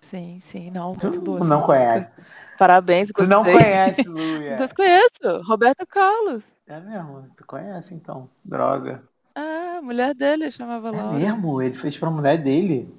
[0.00, 0.94] Sim, sim, não.
[1.02, 1.38] Muito boa.
[1.40, 1.66] não música.
[1.66, 2.10] conhece.
[2.58, 3.54] Parabéns, Tu não gostei.
[3.58, 4.56] conhece, Luia.
[4.58, 5.42] Desconheço.
[5.46, 6.56] Roberto Carlos.
[6.66, 8.28] É mesmo, tu conhece então.
[8.44, 9.02] Droga.
[9.34, 11.18] Ah, a mulher dele chamava É Laura.
[11.18, 11.60] mesmo?
[11.62, 12.92] Ele fez pra mulher dele?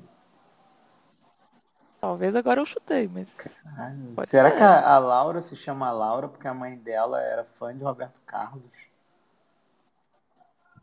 [1.99, 3.36] Talvez agora eu chutei, mas.
[3.38, 4.13] Caralho.
[4.15, 4.57] Pode Será ser.
[4.57, 8.21] que a, a Laura se chama Laura porque a mãe dela era fã de Roberto
[8.25, 8.71] Carlos?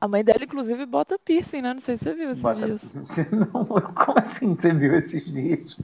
[0.00, 1.74] A mãe dela, inclusive, bota piercing, né?
[1.74, 2.92] Não sei se você viu esses Bota- dias.
[3.30, 5.76] Não, como assim você viu esses dias?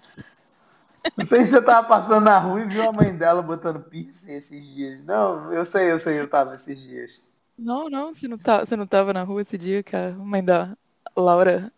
[1.17, 4.33] Não sei se você tava passando na rua e viu a mãe dela botando piercing
[4.33, 5.05] esses dias.
[5.05, 7.21] Não, eu sei, eu sei, eu tava esses dias.
[7.59, 10.45] Não, não, você não, tá, você não tava na rua esse dia que a mãe
[10.45, 10.77] da
[11.17, 11.73] Laura.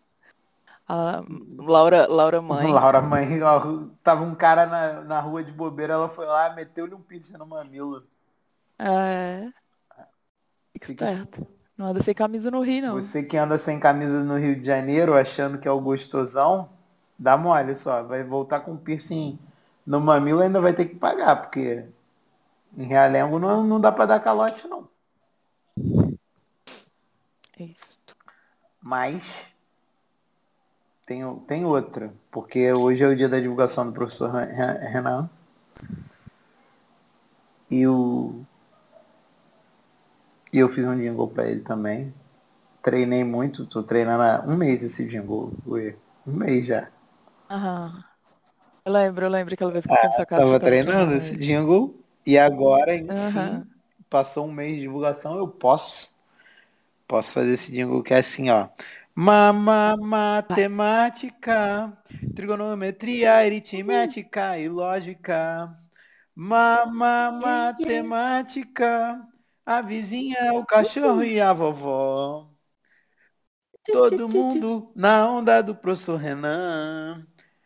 [0.87, 1.23] A
[1.57, 2.67] Laura, Laura mãe.
[2.71, 3.61] Laura, mãe, ó,
[4.03, 7.45] tava um cara na, na rua de bobeira, ela foi lá, meteu-lhe um piercing no
[7.45, 8.03] mamilo.
[8.77, 9.51] É.
[10.81, 11.47] Fica- esperto.
[11.77, 12.95] Não anda sem camisa no Rio, não.
[12.95, 16.69] Você que anda sem camisa no Rio de Janeiro, achando que é o gostosão,
[17.17, 18.03] dá mole só.
[18.03, 19.39] Vai voltar com piercing
[19.85, 21.85] no mamilo ainda vai ter que pagar, porque
[22.77, 24.87] em Realengo não, não dá pra dar calote não.
[27.59, 27.99] Isso.
[28.81, 29.23] Mas
[31.05, 35.29] tem, tem outra, porque hoje é o dia da divulgação do professor Ren- Ren- Renan.
[37.69, 38.45] E o.
[40.53, 42.13] E eu fiz um jingle pra ele também.
[42.83, 45.95] Treinei muito, tô treinando há um mês esse jingle, Luê.
[46.27, 46.87] Um mês já.
[47.49, 48.03] Aham.
[48.85, 50.25] Eu lembro, eu lembro aquela vez que eu sua casa.
[50.25, 51.95] Ah, Tava treinando esse jingle.
[52.25, 53.67] E agora, enfim, Aham.
[54.09, 56.08] passou um mês de divulgação, eu posso.
[57.09, 58.69] Posso fazer esse jingle que é assim, ó.
[59.15, 61.91] Mama, matemática,
[62.35, 65.75] trigonometria, aritmética e lógica.
[66.35, 69.27] Mama, matemática,
[69.65, 72.51] a vizinha, o cachorro e a vovó.
[73.83, 77.25] Todo mundo na onda do professor Renan.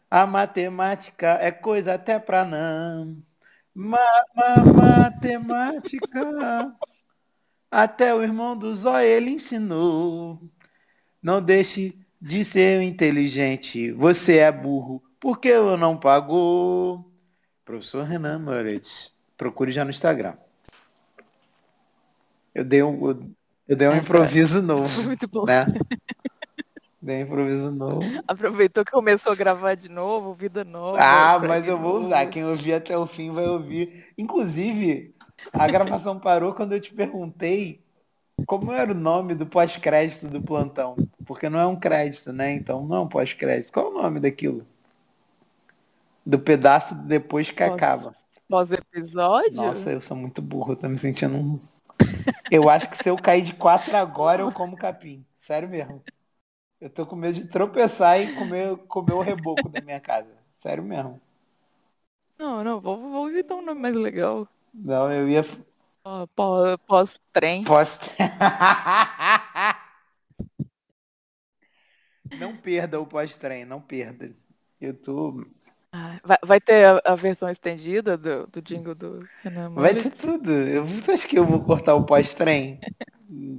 [0.09, 3.21] A matemática é coisa até pra não.
[3.75, 6.77] Mama, matemática.
[7.75, 10.39] Até o irmão do Zóio ele ensinou.
[11.21, 13.91] Não deixe de ser inteligente.
[13.93, 15.01] Você é burro.
[15.19, 17.11] Por que eu não pagou?
[17.65, 19.11] Professor Renan Moritz.
[19.35, 20.35] Procure já no Instagram.
[22.53, 23.07] Eu dei um.
[23.67, 25.45] eu- dei um Essa- improviso novo, foi muito bom.
[25.45, 25.65] né?
[27.01, 28.01] Dei um improviso novo.
[28.27, 30.99] Aproveitou que começou a gravar de novo, vida nova.
[31.01, 32.27] Ah, mas eu vou usar.
[32.27, 34.13] Quem ouvir até o fim vai ouvir.
[34.17, 35.13] Inclusive,
[35.51, 37.81] a gravação parou quando eu te perguntei
[38.45, 40.95] como era o nome do pós-crédito do plantão.
[41.25, 42.53] Porque não é um crédito, né?
[42.53, 43.71] Então não é um pós-crédito.
[43.71, 44.65] Qual é o nome daquilo?
[46.25, 48.11] Do pedaço depois que Pós- acaba.
[48.47, 49.55] Pós-episódio?
[49.55, 50.73] Nossa, eu sou muito burro.
[50.73, 51.59] Eu tô me sentindo um...
[52.51, 55.25] Eu acho que se eu cair de quatro agora, eu como capim.
[55.37, 56.01] Sério mesmo.
[56.79, 60.29] Eu tô com medo de tropeçar e comer, comer o reboco da minha casa.
[60.59, 61.19] Sério mesmo.
[62.37, 64.47] Não, não, vou, vou inventar um nome mais legal.
[64.73, 65.43] Não, eu ia
[66.05, 67.63] Ó, pó- Pós-trem.
[72.39, 74.31] Não perda o pós-trem, não perda.
[74.81, 75.45] Eu tô.
[75.91, 80.11] Ah, vai, vai ter a, a versão estendida do, do jingle do Renan Vai ter
[80.11, 80.51] tudo.
[80.51, 82.79] Eu acha que eu vou cortar o pós-trem?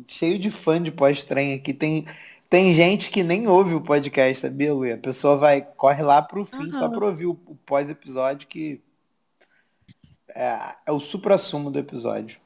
[0.08, 1.72] Cheio de fã de pós-trem aqui.
[1.72, 2.06] Tem,
[2.50, 4.96] tem gente que nem ouve o podcast, sabia, Luia?
[4.96, 6.96] A pessoa vai, corre lá pro fim só Aham.
[6.98, 8.80] pra ouvir o, o pós-episódio que
[10.34, 12.38] é, é o supra-sumo do episódio.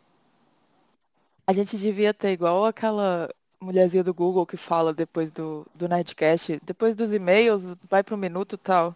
[1.46, 3.28] A gente devia ter igual aquela
[3.60, 8.54] mulherzinha do Google que fala depois do, do Nerdcast, depois dos e-mails, vai pro minuto
[8.54, 8.94] e tal.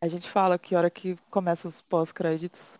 [0.00, 2.78] A gente fala que hora que começa os pós-créditos,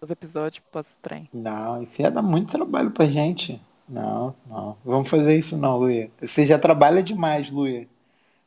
[0.00, 1.30] os episódios pós-trem.
[1.32, 3.60] Não, isso ia dar muito trabalho pra gente.
[3.88, 4.76] Não, não.
[4.84, 6.10] Vamos fazer isso não, Luia.
[6.20, 7.88] Você já trabalha demais, Luia.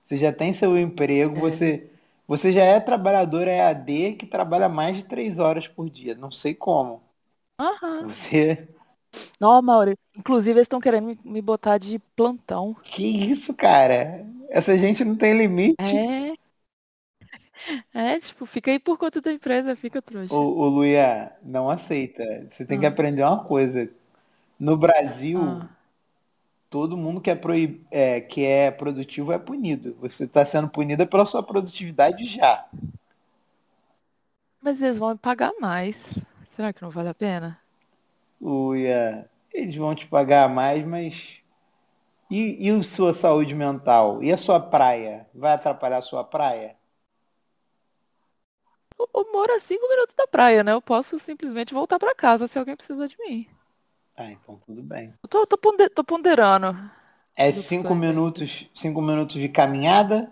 [0.05, 1.39] Você já tem seu emprego, É.
[1.39, 1.91] você,
[2.27, 6.15] você já é trabalhadora EAD que trabalha mais de três horas por dia.
[6.15, 7.01] Não sei como.
[7.59, 8.07] Aham.
[8.07, 8.67] Você.
[9.39, 9.95] Não, Mauri.
[10.15, 12.75] Inclusive, eles estão querendo me, botar de plantão.
[12.83, 14.25] Que isso, cara?
[14.49, 15.75] Essa gente não tem limite.
[15.79, 16.33] É.
[17.93, 20.33] É, tipo, fica aí por conta da empresa, fica trouxa.
[20.33, 22.47] O, o Luia não aceita.
[22.49, 22.89] Você tem que Ah.
[22.89, 23.89] aprender uma coisa.
[24.59, 25.69] No Brasil, Ah.
[26.73, 27.85] Todo mundo que é, proib...
[27.91, 29.95] é, que é produtivo é punido.
[30.01, 32.67] Você está sendo punida pela sua produtividade já.
[34.59, 36.25] Mas eles vão me pagar mais.
[36.47, 37.59] Será que não vale a pena?
[38.41, 41.37] Luia, eles vão te pagar mais, mas.
[42.27, 44.23] E, e a sua saúde mental?
[44.23, 45.27] E a sua praia?
[45.31, 46.75] Vai atrapalhar a sua praia?
[48.97, 50.71] Eu, eu moro a cinco minutos da praia, né?
[50.71, 53.47] Eu posso simplesmente voltar pra casa se alguém precisa de mim.
[54.17, 55.13] Ah, então tudo bem.
[55.23, 56.89] Eu tô, tô ponde- tô ponderando.
[57.35, 57.95] É Tudo cinco certo.
[57.95, 60.31] minutos, cinco minutos de caminhada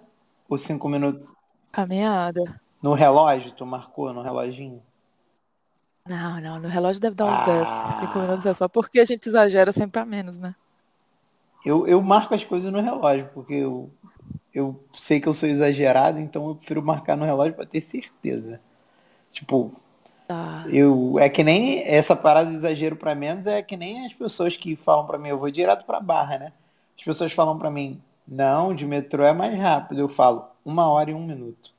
[0.50, 1.36] ou cinco minutos
[1.72, 2.62] Caminhada.
[2.82, 3.54] no relógio?
[3.56, 4.84] Tu marcou no reloginho?
[6.08, 7.46] Não, não, no relógio deve dar uns Ah.
[7.46, 7.84] 10.
[7.90, 10.56] Cinco minutos é só porque a gente exagera sempre a menos, né?
[11.66, 13.92] Eu, eu marco as coisas no relógio, porque eu,
[14.54, 18.62] eu sei que eu sou exagerado, então eu prefiro marcar no relógio para ter certeza.
[19.32, 19.74] Tipo,
[20.32, 20.64] Tá.
[20.70, 24.56] eu é que nem essa parada de exagero para menos é que nem as pessoas
[24.56, 26.54] que falam para mim, eu vou direto para barra, né?
[26.98, 30.00] As pessoas falam para mim, não, de metrô é mais rápido.
[30.00, 31.72] Eu falo, uma hora e um minuto.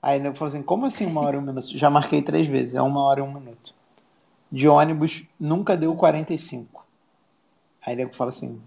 [0.00, 1.76] Aí eu falo assim, como assim uma hora e um minuto?
[1.76, 3.74] Já marquei três vezes, é uma hora e um minuto.
[4.50, 6.82] De ônibus nunca deu 45.
[7.84, 8.58] Aí eu falo assim,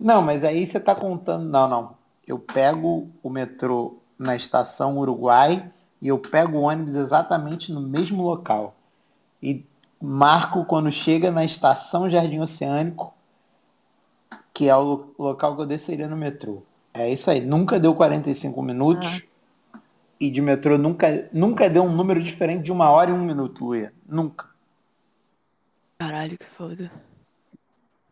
[0.00, 1.44] não, mas aí você tá contando.
[1.44, 1.94] Não, não.
[2.26, 5.70] Eu pego o metrô na estação Uruguai
[6.00, 8.74] e eu pego o ônibus exatamente no mesmo local.
[9.42, 9.64] E
[10.00, 13.14] marco quando chega na estação Jardim Oceânico,
[14.52, 16.62] que é o lo- local que eu desceria no metrô.
[16.92, 17.40] É isso aí.
[17.40, 19.22] Nunca deu 45 minutos.
[20.18, 23.62] E de metrô nunca, nunca deu um número diferente de uma hora e um minuto,
[23.66, 23.92] Luia.
[24.08, 24.46] Nunca.
[25.98, 26.90] Caralho, que foda.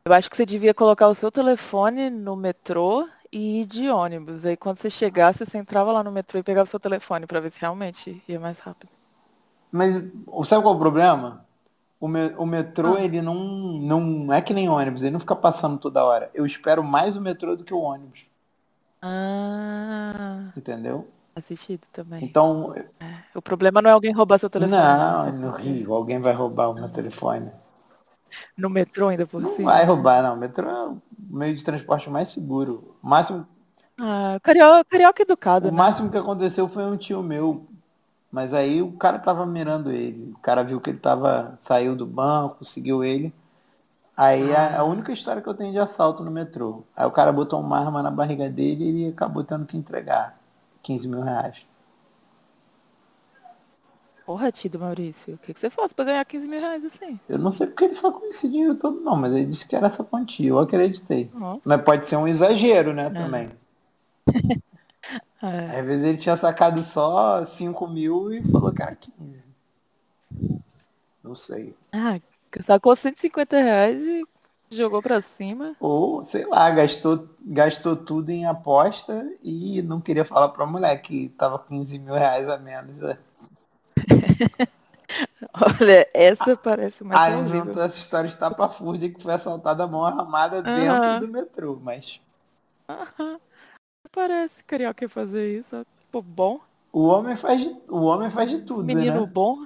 [0.04, 4.46] Eu acho que você devia colocar o seu telefone no metrô e ir de ônibus.
[4.46, 7.40] Aí quando você chegasse, você entrava lá no metrô e pegava o seu telefone pra
[7.40, 8.90] ver se realmente ia mais rápido.
[9.72, 9.94] Mas
[10.46, 11.44] sabe qual é o problema?
[11.98, 13.02] O, me- o metrô, Ah.
[13.02, 16.30] ele não, não é que nem ônibus, ele não fica passando toda hora.
[16.34, 18.20] Eu espero mais o metrô do que o ônibus,
[19.02, 21.08] Ah, entendeu?
[21.34, 22.24] faz sentido também.
[22.24, 24.80] Então, É, O problema não é alguém roubar seu telefone.
[24.80, 27.50] não, você no pode- Rio, alguém vai roubar o meu telefone.
[28.56, 29.72] No metrô ainda por Não cima.
[29.72, 30.34] vai roubar, não.
[30.34, 32.96] O metrô é o meio de transporte mais seguro.
[33.02, 33.46] O máximo,
[34.00, 35.72] Ah, carioca, carioca educado, o né?
[35.72, 37.66] máximo que aconteceu foi um tio meu.
[38.32, 40.32] Mas aí o cara tava mirando ele.
[40.32, 41.58] O cara viu que ele tava.
[41.60, 43.34] saiu do banco, seguiu ele.
[44.16, 46.84] Aí a, a única história que eu tenho de assalto no metrô.
[46.96, 50.38] Aí o cara botou uma arma na barriga dele e ele acabou tendo que entregar
[50.82, 51.58] 15 mil reais.
[54.24, 57.20] Porra, Tido Maurício, o que, que você faz pra ganhar 15 mil reais assim?
[57.28, 59.76] Eu não sei porque ele só com esse dinheiro todo não, mas ele disse que
[59.76, 60.48] era essa quantia.
[60.48, 61.30] Eu acreditei.
[61.38, 63.50] Ó, Mas pode ser um exagero, né, também.
[65.42, 65.78] é.
[65.78, 69.44] Às vezes ele tinha sacado só 5 mil e falou que era 15.
[71.22, 71.76] Não sei.
[71.92, 72.18] Ah,
[72.62, 74.24] sacou 150 reais e
[74.70, 75.76] Jogou pra cima.
[75.78, 81.28] Ou, sei lá, gastou, gastou tudo em aposta e não queria falar pra mulher que
[81.30, 82.96] tava 15 mil reais a menos.
[82.96, 83.18] né?
[85.80, 87.60] Olha, essa parece mais Ah, plausível.
[87.60, 92.20] inventou essa história estapafúrdia que foi assaltada a mão armada dentro do metrô, mas
[92.88, 93.38] Aham.
[94.12, 95.84] Parece carioca fazer isso.
[96.10, 96.60] Pô, bom.
[96.92, 99.26] o homem faz de, o homem faz de Esse tudo, menino né?
[99.26, 99.64] bom.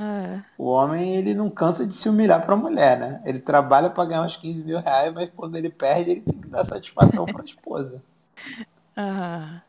[0.00, 0.42] É.
[0.56, 3.22] O homem, ele não cansa de se humilhar pra mulher, né?
[3.24, 6.48] Ele trabalha pra ganhar uns 15 mil reais, mas quando ele perde, ele tem que
[6.48, 8.02] dar satisfação pra esposa.
[9.00, 9.62] Ah.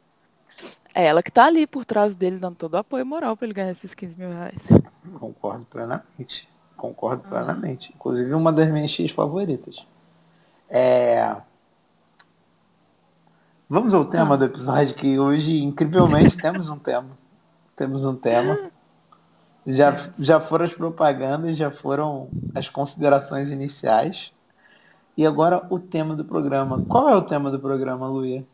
[0.94, 3.54] É ela que tá ali por trás dele, dando todo o apoio moral pra ele
[3.54, 4.68] ganhar esses 15 mil reais.
[5.20, 6.48] Concordo plenamente.
[6.76, 7.94] Concordo plenamente.
[7.96, 9.86] Inclusive uma das minhas X favoritas.
[10.70, 11.36] É...
[13.70, 17.18] Vamos ao tema do episódio, que hoje, incrivelmente, temos um tema.
[17.76, 18.72] Temos um tema.
[19.68, 24.32] Já, já foram as propagandas, já foram as considerações iniciais.
[25.16, 26.84] E agora o tema do programa.
[26.86, 28.46] Qual é o tema do programa, Luia?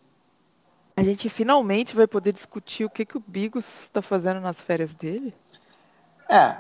[0.98, 4.94] A gente finalmente vai poder discutir o que, que o Bigos está fazendo nas férias
[4.94, 5.34] dele.
[6.30, 6.58] É,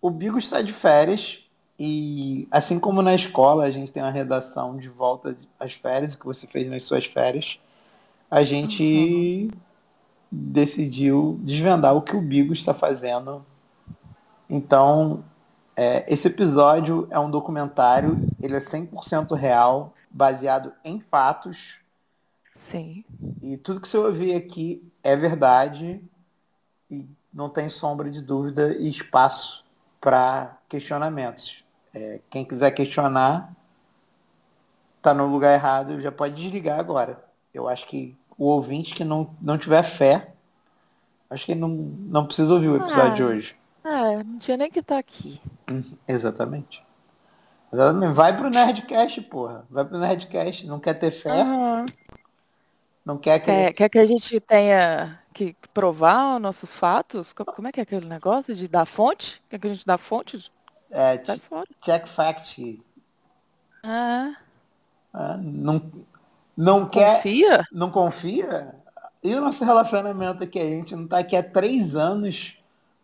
[0.00, 1.40] o Bigo está de férias
[1.78, 6.26] e assim como na escola a gente tem uma redação de volta às férias, que
[6.26, 7.58] você fez nas suas férias,
[8.30, 9.50] a gente
[10.30, 13.44] decidiu desvendar o que o Bigo está fazendo.
[14.48, 15.24] Então,
[15.74, 21.78] é, esse episódio é um documentário, ele é 100% real, baseado em fatos,
[22.60, 23.04] Sim.
[23.42, 26.00] e tudo que você ouvir aqui é verdade
[26.90, 29.64] e não tem sombra de dúvida e espaço
[30.00, 31.64] para questionamentos.
[31.92, 33.52] É, quem quiser questionar
[34.98, 37.24] está no lugar errado, já pode desligar agora.
[37.52, 40.32] Eu acho que o ouvinte que não, não tiver fé,
[41.28, 43.14] acho que não, não precisa ouvir o episódio Ah.
[43.16, 43.56] de hoje.
[43.82, 45.40] É, não tinha nem que estar aqui.
[45.68, 46.84] Uhum, Exatamente.
[47.72, 48.12] Exatamente.
[48.14, 49.64] Vai pro Nerdcast, porra.
[49.70, 50.66] Vai pro Nerdcast.
[50.66, 51.86] Não quer ter fé, Aham.
[53.10, 53.46] Não quer que...
[53.46, 57.32] Quer, quer que a gente tenha que provar os nossos fatos?
[57.32, 59.42] Co- Como é que é aquele negócio de dar fonte?
[59.48, 60.50] Quer que a gente dá fonte?
[60.90, 61.18] É,
[61.82, 62.82] check fact.
[63.82, 64.34] Ah,
[65.12, 65.80] Ah, não,
[66.56, 67.64] não quer, confia?
[67.72, 68.74] não confia?
[69.22, 70.58] E o nosso relacionamento aqui?
[70.58, 72.54] A gente não tá aqui há três anos,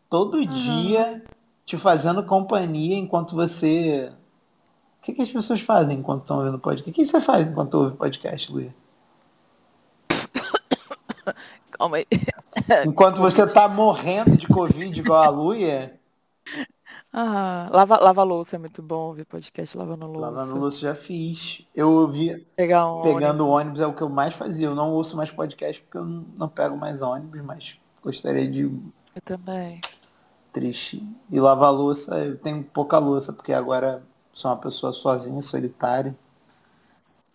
[0.09, 1.23] todo dia,
[1.65, 4.13] te fazendo companhia enquanto você.
[5.01, 6.91] O que, que as pessoas fazem enquanto estão ouvindo podcast?
[6.91, 8.75] O que, que você faz enquanto ouve podcast, Luia?
[11.79, 12.07] Calma aí.
[12.87, 15.99] Enquanto você tá morrendo de Covid igual a Luia,
[17.13, 20.31] Ah, lava, lava louça é muito bom ouvir podcast lavando louça.
[20.31, 21.63] lavando louça já fiz.
[21.75, 24.67] Eu ouvi Pegar um pegando ônibus é o que eu mais fazia.
[24.67, 28.63] Eu não ouço mais podcast porque eu não, não pego mais ônibus, mas gostaria de
[28.63, 29.81] Eu também.
[30.53, 31.07] triste.
[31.31, 34.03] E lavar louça, eu tenho pouca louça, porque agora
[34.33, 36.17] sou uma pessoa sozinha, solitária.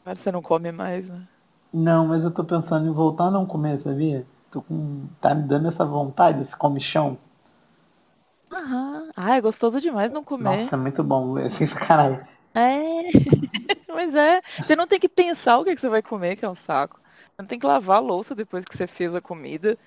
[0.01, 1.27] Agora você não come mais, né?
[1.73, 4.25] Não, mas eu tô pensando em voltar a não comer, sabia?
[4.51, 5.05] Tô com.
[5.21, 7.17] tá me dando essa vontade, esse comichão.
[8.51, 9.09] Aham.
[9.15, 10.43] Ah, é gostoso demais não comer.
[10.43, 12.19] Nossa, é muito bom, é sem sacanagem.
[12.53, 13.11] É.
[13.87, 14.41] Mas é.
[14.65, 16.99] Você não tem que pensar o que, que você vai comer, que é um saco.
[17.03, 19.77] Você não tem que lavar a louça depois que você fez a comida.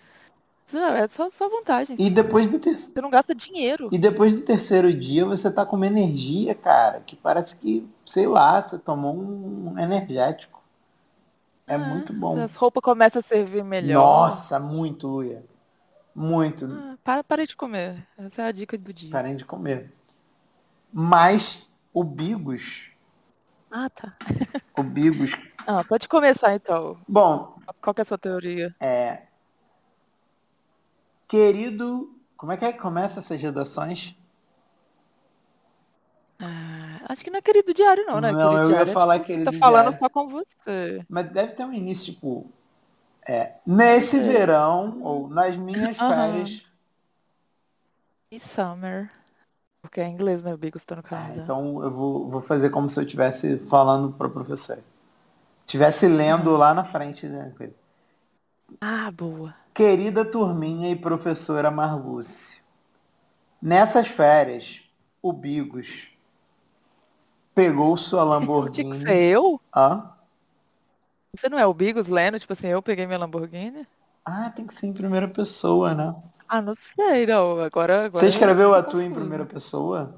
[0.67, 1.97] Isso É só, só vantagem.
[1.99, 2.77] E depois do ter...
[2.77, 3.89] Você não gasta dinheiro.
[3.93, 8.27] E depois do terceiro dia você tá com uma energia, cara, que parece que, sei
[8.27, 10.54] lá, você tomou um energético.
[11.67, 12.39] É muito bom.
[12.43, 14.29] As roupas começam a servir melhor.
[14.29, 15.45] Nossa, muito, Luia.
[16.15, 16.67] Muito.
[16.67, 18.07] Ah, para, parei de comer.
[18.19, 19.11] Essa é a dica do dia.
[19.11, 19.93] Parem de comer.
[20.93, 21.61] Mas
[21.93, 22.91] o Bigos,
[23.71, 24.17] Ah, tá.
[24.79, 25.33] o Bigos,
[25.67, 26.99] Ah, pode começar então.
[27.09, 28.75] bom, Qual que é a sua teoria?
[28.79, 29.23] é
[31.27, 34.15] querido, como é que é que começa essas redações?
[36.45, 38.33] Ah, acho que não é querido diário, não, né?
[38.33, 39.99] Não, querido eu ia diário é, falar tipo, querido tá falando diário.
[39.99, 41.07] só com você.
[41.09, 42.53] Mas deve ter um início tipo
[43.27, 44.21] é, nesse sei.
[44.23, 46.63] verão ou nas minhas férias.
[48.31, 49.11] E summer.
[49.83, 50.55] Porque é inglês, né?
[50.55, 51.35] O Bigos tá no Ah, Canadá.
[51.35, 54.85] então eu vou, vou fazer como se eu estivesse falando para professora.
[55.67, 57.53] Estivesse lendo lá na frente, né?
[57.57, 57.75] Coisa.
[58.81, 59.53] Ah, boa.
[59.75, 62.63] Querida turminha e professora Marluce,
[63.61, 64.81] nessas férias,
[65.23, 66.09] o Bigos
[67.55, 68.91] pegou sua Tinha Lamborghini.
[68.91, 69.61] que ser eu?
[69.75, 70.11] Hã?
[71.37, 72.39] Você não é o Bigos lendo?
[72.39, 73.87] Tipo assim, eu peguei minha Lamborghini?
[74.25, 76.15] Ah, tem que ser em primeira pessoa, né?
[76.49, 77.61] Ah, não sei, não.
[77.61, 80.15] Agora, agora Você eu escreveu a tua em primeira pessoa?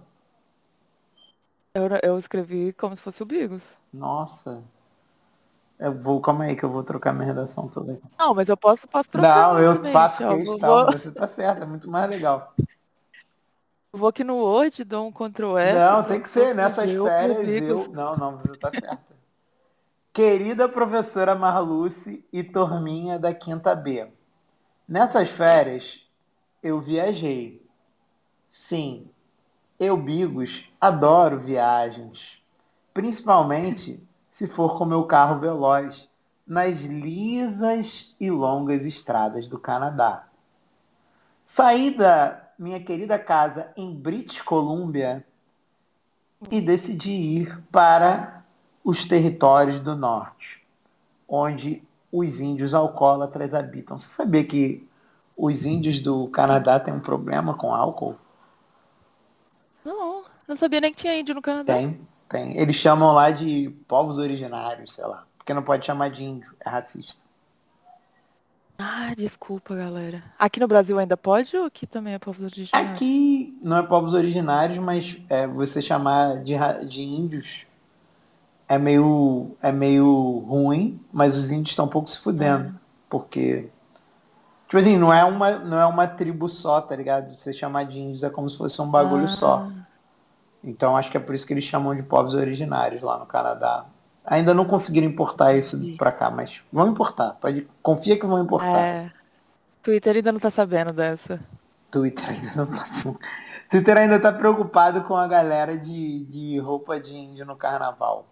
[1.74, 3.76] Eu, eu escrevi como se fosse o Bigos.
[3.92, 4.62] Nossa.
[5.78, 8.02] Eu vou, calma aí que eu vou trocar minha redação toda aqui.
[8.18, 9.52] Não, mas eu posso, posso trocar.
[9.52, 12.54] Não, eu faço questão, vou- você tá certo, é muito mais legal.
[13.92, 15.78] Vou aqui no Word, dou um Ctrl F.
[15.78, 17.92] Não, tem que ser nessas eu férias publico eu.
[17.92, 19.16] Não, não, você tá certa.
[20.12, 24.10] Querida professora Marluce e turminha da quinta B.
[24.88, 26.00] Nessas férias
[26.62, 27.64] eu viajei.
[28.50, 29.10] Sim,
[29.78, 32.42] eu, Bigos, adoro viagens.
[32.94, 36.08] Principalmente se for com meu carro veloz
[36.46, 40.28] nas lisas e longas estradas do Canadá.
[41.44, 45.24] Saí da minha querida casa em British Columbia
[46.50, 48.44] e decidi ir para
[48.84, 50.64] os territórios do norte,
[51.28, 53.98] onde os índios alcoólatras habitam.
[53.98, 54.88] Você sabia que
[55.36, 58.16] os índios do Canadá têm um problema com álcool?
[59.84, 61.74] Não, não sabia nem que tinha índio no Canadá.
[61.74, 62.56] Tem, tem.
[62.56, 65.26] Eles chamam lá de povos originários, sei lá.
[65.36, 67.20] Porque não pode chamar de índio, é racista.
[68.78, 70.22] Ah, desculpa, galera.
[70.38, 72.92] Aqui no Brasil ainda pode ou aqui também é povos originários?
[72.92, 76.54] Aqui não é povos originários, mas é, você chamar de,
[76.88, 77.64] de índios
[78.68, 82.74] é meio, é meio ruim, mas os índios estão um pouco se fudendo.
[83.08, 83.70] Porque,
[84.66, 87.30] tipo assim, não é, uma, não é uma tribo só, tá ligado?
[87.34, 89.28] Você chamar de índios é como se fosse um bagulho Ah.
[89.28, 89.68] só.
[90.62, 93.86] Então acho que é por isso que eles chamam de povos originários lá no Canadá.
[94.26, 97.32] Ainda não conseguiram importar isso pra cá, mas vão importar.
[97.40, 98.78] Pode, confia que vão importar.
[98.78, 99.12] É.
[99.82, 101.40] Twitter ainda não tá sabendo dessa.
[101.90, 103.16] Twitter ainda não tá assim.
[103.70, 108.26] Twitter ainda tá preocupado com a galera de, de roupa de índio no carnaval.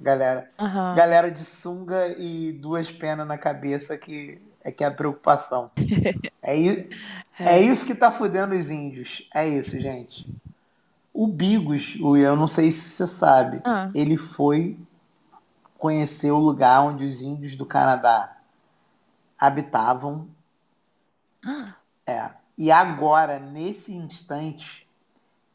[0.00, 0.94] Galera, Aham.
[0.94, 5.70] galera de sunga e duas penas na cabeça que é que é a preocupação.
[6.48, 6.88] É, i-
[7.40, 9.28] é isso que tá fudendo os índios.
[9.34, 10.32] É isso, gente.
[11.12, 13.90] O Bigos, eu não sei se você sabe, Ah.
[13.94, 14.78] ele foi
[15.78, 18.36] conhecer o lugar onde os índios do Canadá
[19.38, 20.28] habitavam
[21.44, 21.74] Ah,
[22.06, 22.30] É.
[22.58, 24.88] E agora, nesse instante,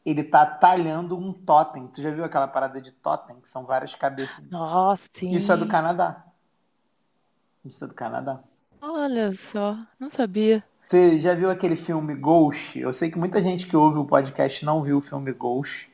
[0.05, 1.87] ele tá talhando um totem.
[1.87, 4.43] Tu já viu aquela parada de totem, que são várias cabeças?
[4.51, 5.31] Nossa, sim.
[5.31, 6.23] Isso é do Canadá.
[7.65, 8.39] Isso é do Canadá.
[8.79, 10.63] Olha só, não sabia.
[10.87, 12.77] Você já viu aquele filme Ghost?
[12.79, 15.90] Eu sei que muita gente que ouve o podcast não viu o filme Ghost,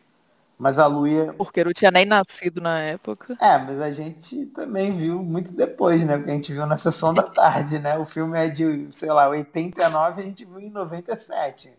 [0.58, 1.34] mas a Luia.
[1.34, 3.38] Porque eu não tinha nem nascido na época.
[3.40, 6.18] É, mas a gente também viu muito depois, né?
[6.18, 7.98] Porque a gente viu na sessão da tarde, né?
[7.98, 11.72] O filme é de, sei lá, 89, a gente viu em 97.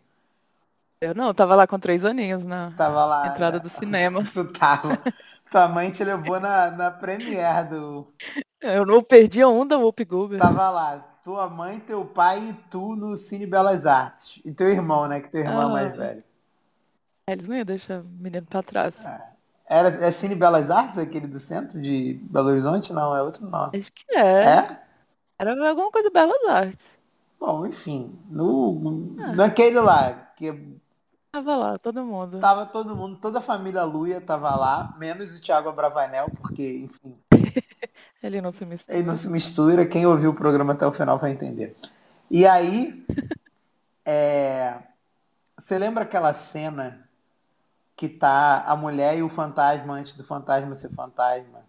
[1.01, 3.27] Eu não, eu tava lá com três aninhos na Tava lá.
[3.29, 3.63] entrada né?
[3.63, 4.25] do cinema.
[4.35, 4.99] Tu tava.
[5.51, 8.07] Tua mãe te levou na, na premiere do.
[8.61, 10.39] Eu não perdia um da Whoop Goober.
[10.41, 10.99] Tava lá.
[11.25, 14.41] Tua mãe, teu pai e tu no Cine Belas Artes.
[14.45, 15.21] E teu irmão, né?
[15.21, 15.69] Que teu irmão é Ah.
[15.69, 16.25] mais velho.
[17.33, 19.05] Eles não iam deixar o menino pra trás.
[19.67, 22.93] Era, é Cine Belas Artes, aquele do centro de Belo Horizonte?
[22.93, 23.77] Não, é outro nome.
[23.77, 24.45] Acho que é.
[24.45, 24.83] É?
[25.39, 26.99] Era alguma coisa Belas Artes.
[27.39, 28.19] Bom, enfim.
[28.31, 29.33] No, Ah.
[29.35, 30.79] naquele lá, que
[31.31, 32.41] Tava lá, todo mundo.
[32.41, 37.15] tava todo mundo, toda a família Luia tava lá, menos o Thiago Abravanel, porque, enfim,
[38.23, 38.99] Ele não se mistura.
[38.99, 41.77] Ele não se mistura, quem ouviu o programa até o final vai entender.
[42.31, 43.05] E aí,
[44.05, 44.75] é,
[45.59, 47.08] você lembra aquela cena
[47.99, 51.65] que tá a mulher e o fantasma antes do fantasma ser fantasma?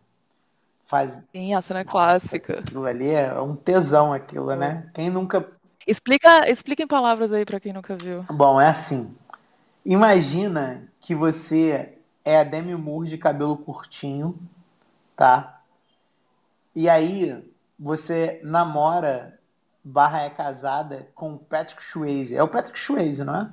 [0.85, 2.59] Faz Sim, a cena é clássica.
[2.59, 4.91] aquilo ali, é um tesão aquilo, né?
[4.93, 5.51] Quem nunca.
[5.87, 8.23] Explica, explica em palavras aí pra quem nunca viu.
[8.29, 9.15] Bom, é assim.
[9.83, 14.37] Imagina que você é a Demi Moore de cabelo curtinho,
[15.15, 15.63] tá?
[16.75, 17.43] E aí
[17.77, 19.39] você namora
[19.83, 22.35] barra é casada com o Patrick Swayze.
[22.35, 23.49] É o Patrick Swayze, não é?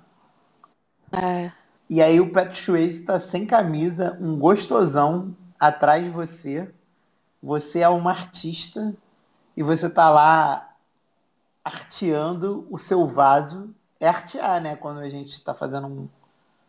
[1.18, 1.65] É.
[1.88, 6.68] E aí o Patrick Swayze tá sem camisa, um gostosão atrás de você.
[7.42, 8.94] Você é uma artista
[9.56, 10.76] e você tá lá
[11.64, 13.74] arteando o seu vaso.
[14.00, 14.76] É artear, né?
[14.76, 16.08] Quando a gente tá fazendo um-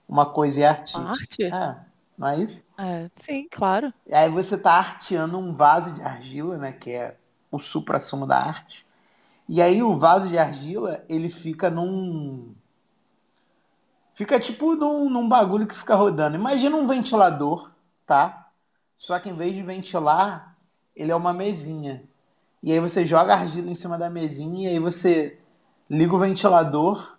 [0.07, 1.09] uma coisa e é artista.
[1.11, 1.43] Arte?
[1.45, 1.75] É,
[2.17, 2.63] não é isso?
[2.77, 3.93] É, sim, claro.
[4.05, 6.71] E aí você tá arteando um vaso de argila, né?
[6.71, 7.17] Que é
[7.51, 8.85] o supra-sumo da arte.
[9.49, 12.55] E aí o vaso de argila, ele fica num.
[14.17, 16.35] Fica tipo num, num bagulho que fica rodando.
[16.35, 17.69] Imagina um ventilador,
[18.03, 18.49] tá?
[18.97, 20.57] Só que em vez de ventilar,
[20.95, 22.03] ele é uma mesinha.
[22.63, 25.37] E aí você joga argila em cima da mesinha e aí você
[25.87, 27.15] liga o ventilador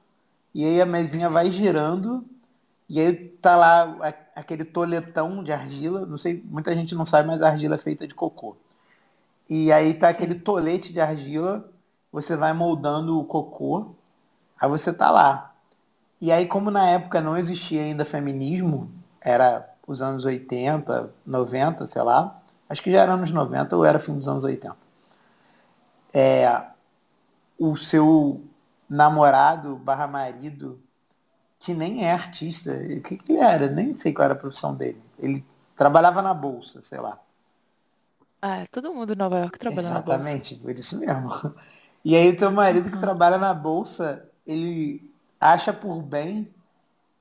[0.53, 2.27] e aí a mesinha vai girando
[2.89, 3.97] e aí tá lá
[4.35, 6.05] aquele toletão de argila.
[6.05, 8.57] Não sei, muita gente não sabe, mas a argila é feita de cocô.
[9.49, 11.71] E aí tá aquele tolete de argila,
[12.11, 13.95] você vai moldando o cocô,
[14.61, 15.55] aí você tá lá.
[16.21, 18.91] E aí, como na época não existia ainda feminismo,
[19.21, 23.99] era os anos 80, 90, sei lá, acho que já era anos 90 ou era
[23.99, 24.77] fim dos anos 80.
[26.13, 26.69] É,
[27.59, 28.43] o seu
[28.89, 30.81] namorado barra marido
[31.61, 32.73] que nem é artista.
[32.73, 33.69] O que, que ele era?
[33.69, 35.03] Nem sei qual era a profissão dele.
[35.19, 35.45] Ele
[35.77, 37.21] trabalhava na bolsa, sei lá.
[38.43, 40.41] Ah, todo mundo em Nova York trabalha na bolsa.
[40.41, 41.31] Exatamente, por isso mesmo.
[42.05, 43.01] E aí o teu marido que Uhum.
[43.01, 45.08] trabalha na bolsa, ele
[45.41, 46.53] acha por bem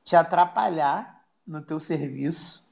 [0.03, 2.63] te atrapalhar no teu serviço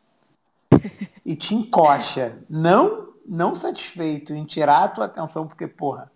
[1.26, 2.38] e te encoxa.
[2.50, 6.12] Não, não satisfeito em tirar a tua atenção, porque, porra,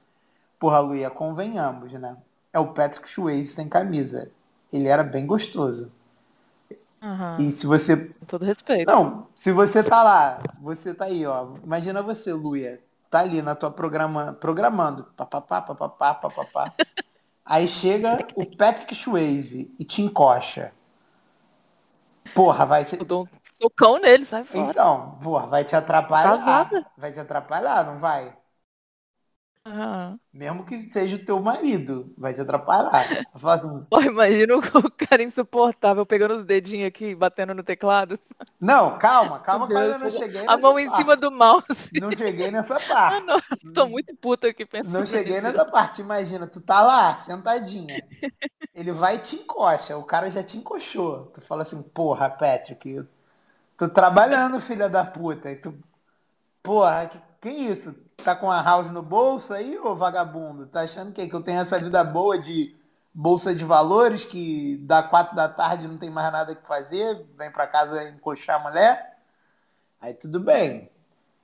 [0.59, 2.17] porra, Luia, convenhamos, né?
[2.51, 4.31] É o Patrick Swayze sem camisa.
[4.71, 5.91] Ele era bem gostoso.
[7.01, 8.91] Aham, E se você Com todo respeito.
[8.91, 11.55] não, se você tá lá, você tá aí, ó.
[11.63, 16.73] Imagina você, Luia, tá ali na tua programa, programando, papapá, papapá, papapá.
[17.49, 20.71] Aí chega o Patrick Swayze e te encoxa.
[22.35, 22.95] Porra, vai te...
[22.95, 24.69] Eu dou um socão nele, sai fora.
[24.69, 26.37] Então, porra, vai te atrapalhar.
[26.37, 26.85] Casada.
[26.95, 28.37] Vai te atrapalhar, não vai?
[29.65, 30.19] Aham.
[30.33, 33.19] Mesmo que seja o teu marido, vai te atrapalhar.
[33.33, 38.19] Assim, Pô, imagina o cara insuportável pegando os dedinhos aqui, batendo no teclado.
[38.59, 41.91] não, calma, calma, eu Deus, ainda não cheguei A mão em cima do mouse.
[41.91, 43.21] Não cheguei nessa Ah, parte.
[43.21, 43.39] não.
[43.73, 45.41] Tô muito puta aqui pensando Não cheguei nisso.
[45.41, 48.07] nessa parte, imagina, tu tá lá, sentadinha.
[48.73, 51.27] Ele vai e te encoxa, o cara já te encoxou.
[51.27, 53.07] Tu fala assim, porra, Patrick, eu
[53.77, 55.51] tô trabalhando, filha da puta.
[55.51, 55.77] E tu,
[56.63, 57.95] porra, que, que isso?
[58.23, 60.67] Tá com a house no bolso aí, ô vagabundo?
[60.67, 62.75] Tá achando que, que eu tenho essa vida boa de
[63.13, 67.51] bolsa de valores, que dá quatro da tarde não tem mais nada que fazer, vem
[67.51, 69.17] pra casa encoxar a mulher?
[69.99, 70.89] Aí tudo bem.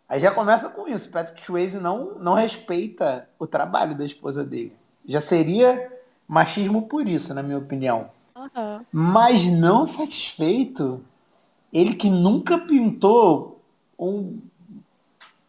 [0.07, 1.09] Aí já começa com isso.
[1.09, 4.76] Patrick Swayze não, não respeita o trabalho da esposa dele.
[5.05, 5.91] Já seria
[6.27, 8.09] machismo por isso, na minha opinião.
[8.35, 8.85] Aham.
[8.91, 11.03] Mas não satisfeito,
[11.73, 13.61] ele que nunca pintou
[13.97, 14.39] um.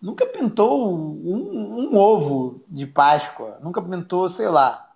[0.07, 3.59] Nunca pintou um, um ovo de Páscoa.
[3.61, 4.95] Nunca pintou, sei lá.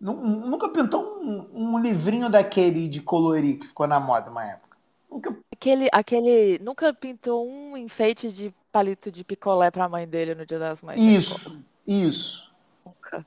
[0.00, 4.78] nu- Nunca pintou um, um livrinho daquele de colorir que ficou na moda uma época.
[5.10, 6.58] Nunca Aquele, aquele.
[6.60, 10.98] Nunca pintou um enfeite de palito de picolé pra mãe dele no dia das mães.
[10.98, 11.18] escola?
[11.50, 12.50] Isso, isso.
[12.86, 13.26] Nunca.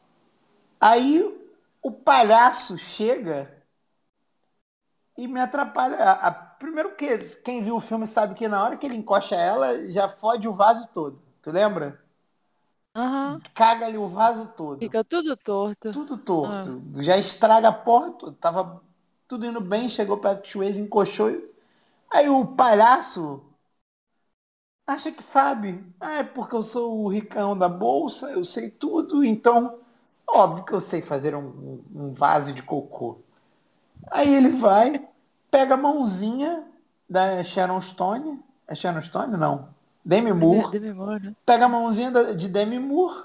[0.82, 1.32] Aí
[1.84, 3.55] o palhaço chega
[5.18, 5.98] e me atrapalha.
[5.98, 9.36] A- a- primeiro que quem viu o filme sabe que na hora que ele encosta
[9.36, 11.22] ela, já fode o vaso todo.
[11.42, 12.00] Tu lembra?
[12.96, 13.42] Aham.
[13.54, 14.94] Caga ali o vaso todo.
[14.94, 15.90] Fica tudo torto.
[15.92, 16.82] Tudo torto.
[17.02, 18.38] Já estraga a porra toda.
[18.40, 18.82] Tava
[19.28, 21.32] tudo indo bem, chegou perto do Swayze, encoxou.
[22.12, 23.44] Aí o palhaço
[24.88, 25.84] acha que sabe.
[26.00, 29.80] Ah, é porque eu sou o ricão da bolsa, eu sei tudo, então
[30.28, 33.20] óbvio que eu sei fazer um, um vaso de cocô.
[34.12, 35.08] Aí ele vai,
[35.52, 36.64] pega a mãozinha
[37.10, 38.44] da Sharon Stone.
[38.68, 39.38] É Sharon Stone?
[39.38, 39.70] Não.
[40.04, 41.30] Demi Moore De memória.
[41.32, 41.36] né?
[41.46, 43.24] pega a mãozinha de Demi Moore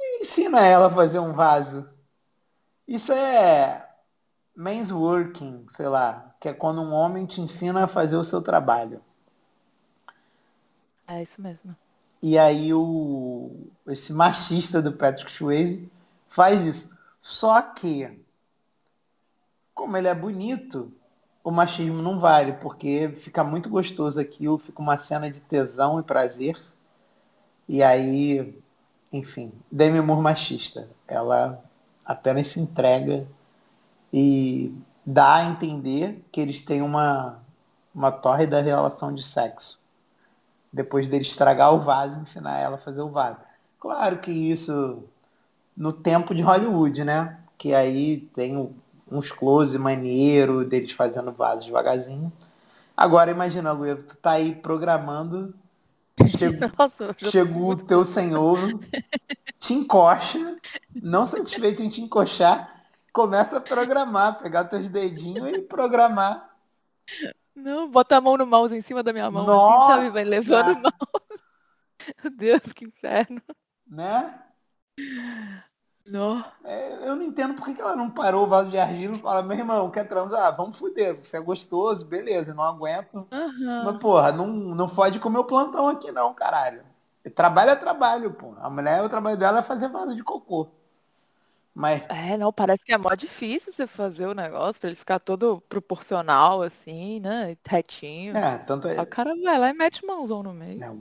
[0.00, 1.86] e ensina ela a fazer um vaso.
[2.88, 3.86] Isso é
[4.56, 8.40] men's working, sei lá, que é quando um homem te ensina a fazer o seu
[8.40, 9.02] trabalho.
[11.06, 11.76] É isso mesmo.
[12.22, 13.50] E aí o
[13.86, 15.90] esse machista do Patrick Swayze
[16.30, 16.90] faz isso.
[17.20, 18.21] Só que
[19.82, 20.92] como ele é bonito,
[21.42, 26.04] o machismo não vale, porque fica muito gostoso aquilo, fica uma cena de tesão e
[26.04, 26.56] prazer.
[27.68, 28.54] E aí,
[29.12, 30.88] enfim, Demi Moore machista.
[31.08, 31.60] Ela
[32.04, 33.26] apenas se entrega
[34.12, 34.72] e
[35.06, 37.40] dá a entender que eles têm uma,
[37.94, 39.80] uma tórrida relação de sexo.
[40.72, 43.38] Depois dele estragar o vaso ensinar ela a fazer o vaso.
[43.80, 45.04] Claro que isso
[45.76, 47.40] no tempo de Hollywood, né?
[47.58, 48.74] Que aí tem o-
[49.12, 52.32] uns close maneiro deles fazendo vaso devagarzinho.
[52.96, 55.54] Agora imagina, Luia, tu tá aí programando,
[56.28, 58.80] chega, Nossa, chegou o teu senhor,
[59.58, 60.56] te encoxa,
[60.94, 66.50] não satisfeito em te encoxar, começa a programar, pegar teus dedinhos e programar.
[67.54, 69.84] Não, bota a mão no mouse em cima da minha mão, Nossa!
[69.84, 70.10] assim, sabe?
[70.10, 71.42] Vai levando o mouse.
[72.22, 73.40] Meu Deus, que inferno.
[73.86, 74.34] Né?
[76.06, 76.44] Não.
[76.64, 79.42] É, eu não entendo por que ela não parou o vaso de argila e fala,
[79.42, 80.46] meu irmão, quer transar?
[80.46, 83.26] Ah, vamos fuder, você é gostoso, beleza, não aguento.
[83.30, 83.82] Aham.
[83.84, 86.82] Mas, porra, não, não fode com o meu plantão aqui não, caralho.
[87.34, 88.54] Trabalho é trabalho, pô.
[88.60, 90.68] A mulher, o trabalho dela é fazer vaso de cocô.
[91.74, 95.18] Mas, É, não, parece que é mó difícil você fazer o negócio pra ele ficar
[95.18, 97.56] todo proporcional, assim, né?
[97.66, 98.36] Retinho.
[98.36, 100.82] é, tanto é, Aí O cara vai lá e mete mãozão no meio.
[100.82, 100.92] é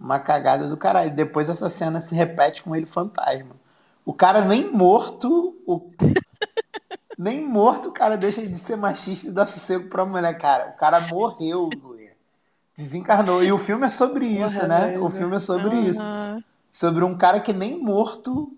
[0.00, 1.14] uma cagada do caralho.
[1.14, 3.54] Depois essa cena se repete com ele fantasma.
[4.04, 5.90] O cara nem morto, o...
[7.16, 10.70] nem morto o cara deixa de ser machista e dar sossego pra mulher, cara.
[10.70, 12.12] O cara morreu, Luia.
[12.76, 13.44] Desencarnou.
[13.44, 14.98] E o filme é sobre isso, Porra, né?
[14.98, 16.00] O filme é sobre isso.
[16.00, 16.42] Aham.
[16.70, 18.56] Sobre um cara que nem morto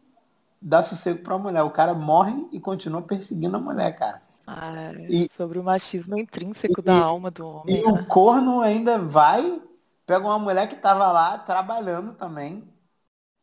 [0.63, 1.63] dá sossego pra mulher.
[1.63, 4.23] O cara morre e continua perseguindo a mulher, cara.
[4.47, 7.81] Ah, E- sobre o machismo intrínseco da e- alma do homem.
[7.81, 7.89] E né?
[7.91, 9.61] o corno ainda vai,
[10.07, 12.63] pega uma mulher que tava lá trabalhando também.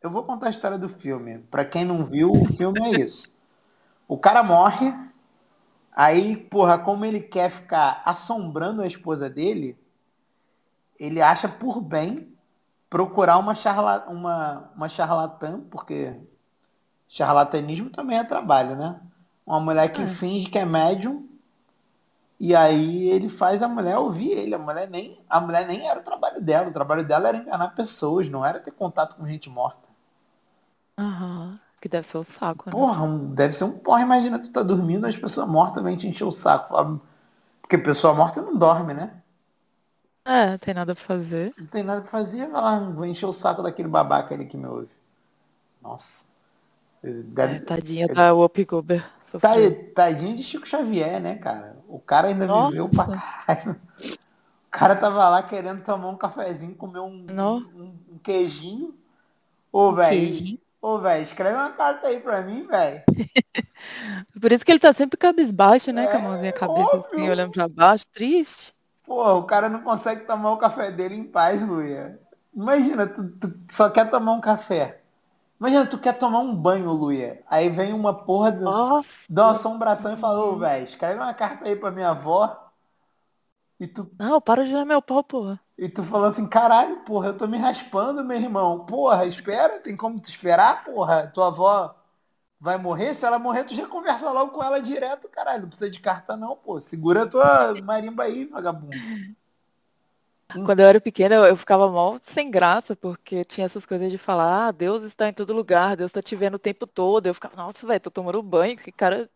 [0.02, 1.40] Eu vou contar a história do filme.
[1.52, 3.32] Pra quem não viu, o filme é isso.
[4.08, 4.94] O cara morre,
[5.92, 9.78] aí, porra, como ele quer ficar assombrando a esposa dele,
[11.00, 12.36] ele acha por bem
[12.90, 16.16] procurar uma, charla, uma, uma charlatã, porque
[17.08, 19.00] charlatanismo também é trabalho, né?
[19.46, 20.08] Uma mulher que É.
[20.08, 21.28] finge que é médium
[22.40, 24.56] e aí ele faz a mulher ouvir ele.
[24.56, 26.70] A mulher nem, a mulher nem era o trabalho dela.
[26.70, 29.91] O trabalho dela era enganar pessoas, não era ter contato com gente morta.
[30.98, 31.60] Aham.
[31.82, 32.76] Que deve ser o saco, né?
[32.78, 34.02] Porra, um- deve ser um porra.
[34.02, 37.00] Imagina tu tá dormindo, as pessoas mortas vêm te encher o saco.
[37.62, 39.22] Porque pessoa morta não dorme, né?
[40.26, 41.54] É, tem nada pra fazer.
[41.58, 44.58] Não tem nada pra fazer, vai lá, vou encher o saco daquele babaca ali que
[44.58, 44.90] me ouve.
[45.82, 46.26] Nossa.
[47.04, 49.04] Deve, É, tadinha da Whoopi Goldberg.
[49.40, 49.54] Tá,
[49.96, 51.78] tadinho de Chico Xavier, né, cara?
[51.88, 52.72] O cara ainda Nossa.
[52.72, 53.74] viveu pra caralho.
[54.68, 57.08] O cara tava lá querendo tomar um cafezinho, comer um,
[57.76, 58.96] um, um queijinho.
[59.72, 60.46] Ô, velho.
[60.82, 63.04] Ô, velho, escreve uma carta aí pra mim, velho.
[64.42, 66.08] Por isso que ele tá sempre cabisbaixo, né?
[66.08, 67.30] Com a É, mãozinha cabeça assim, óbvio.
[67.30, 68.74] olhando pra baixo, triste.
[69.06, 72.20] Porra, o cara não consegue tomar o café dele em paz, Luia.
[72.54, 75.02] Imagina, tu, tu só quer tomar um café.
[75.60, 77.44] Imagina, tu quer tomar um banho, Luia.
[77.48, 79.30] Aí vem uma porra, do, Nossa.
[79.36, 82.72] uma assombração e fala, ô, velho, escreve uma carta aí pra minha avó.
[83.84, 85.60] E tu Não, para de dar meu pau, porra.
[85.82, 88.86] E tu falou assim, caralho, porra, eu tô me raspando, meu irmão.
[88.86, 91.26] Porra, espera, tem como tu esperar, porra?
[91.34, 91.96] Tua avó
[92.60, 93.16] vai morrer?
[93.16, 95.64] Se ela morrer, tu já conversa logo com ela direto, caralho.
[95.64, 96.80] Não precisa de carta não, pô.
[96.80, 98.96] Segura tua marimba aí, vagabundo.
[100.66, 104.68] Quando eu era pequena, eu, ficava mal sem graça, porque tinha essas coisas de falar,
[104.68, 107.26] ah, Deus está em todo lugar, Deus tá te vendo o tempo todo.
[107.26, 109.28] Eu ficava, nossa, velho, tô tomando banho, que cara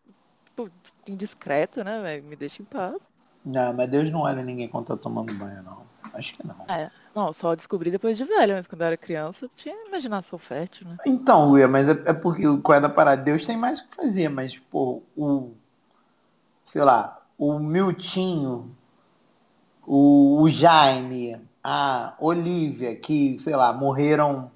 [0.44, 0.70] tipo,
[1.08, 2.22] indiscreto, né, velho?
[2.22, 3.15] Me deixa em paz.
[3.46, 5.86] Não, mas Deus não olha ninguém quando tá tomando banho, não.
[6.12, 6.56] Acho que não.
[6.66, 10.36] É, não, só descobri depois de velho, mas quando eu era criança, eu tinha imaginação
[10.36, 10.96] fértil, né?
[11.06, 13.22] Então, Luia, mas é, é porque qual é da parada?
[13.22, 15.52] Deus tem mais o que fazer, mas, pô, o.
[16.64, 18.76] Sei lá, o Miltinho,
[19.86, 24.50] o, o Jaime, a Olivia, que, sei lá, morreram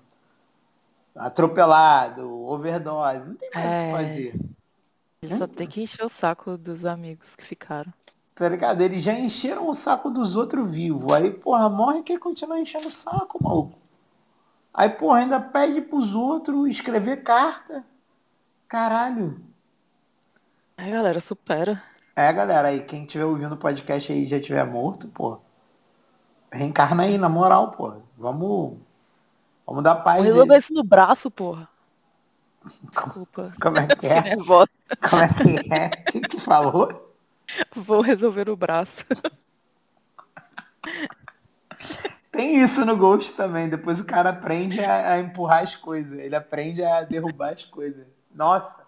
[1.15, 3.85] atropelado, overdose, não tem mais o É.
[3.85, 4.41] que fazer.
[5.23, 7.93] Ele só tem que encher o saco dos amigos que ficaram.
[8.41, 8.81] Tá ligado?
[8.81, 11.13] Eles já encheram o saco dos outros vivos.
[11.13, 13.79] Aí, porra, morre e quer continuar enchendo o saco, maluco.
[14.73, 17.85] Aí, porra, ainda pede pros outros escrever carta.
[18.67, 19.43] Caralho.
[20.75, 21.83] Aí, galera, supera.
[22.17, 25.37] É, galera, aí quem estiver ouvindo o podcast aí já estiver morto, pô.
[26.51, 27.93] Reencarna aí, na moral, pô.
[28.17, 28.79] Vamos.
[29.67, 30.25] Vamos dar paz.
[30.25, 31.69] Resolver isso no braço, porra.
[32.91, 33.53] Desculpa.
[33.61, 34.23] Como é que é?
[34.23, 34.71] nervosa.
[35.11, 35.91] Como é que é?
[36.09, 37.10] O que tu falou?
[37.75, 39.05] Vou resolver o braço.
[42.33, 43.69] Tem isso no Ghost também.
[43.69, 46.19] Depois o cara aprende a, a empurrar as coisas.
[46.19, 48.07] Ele aprende a derrubar as coisas.
[48.33, 48.81] Nossa.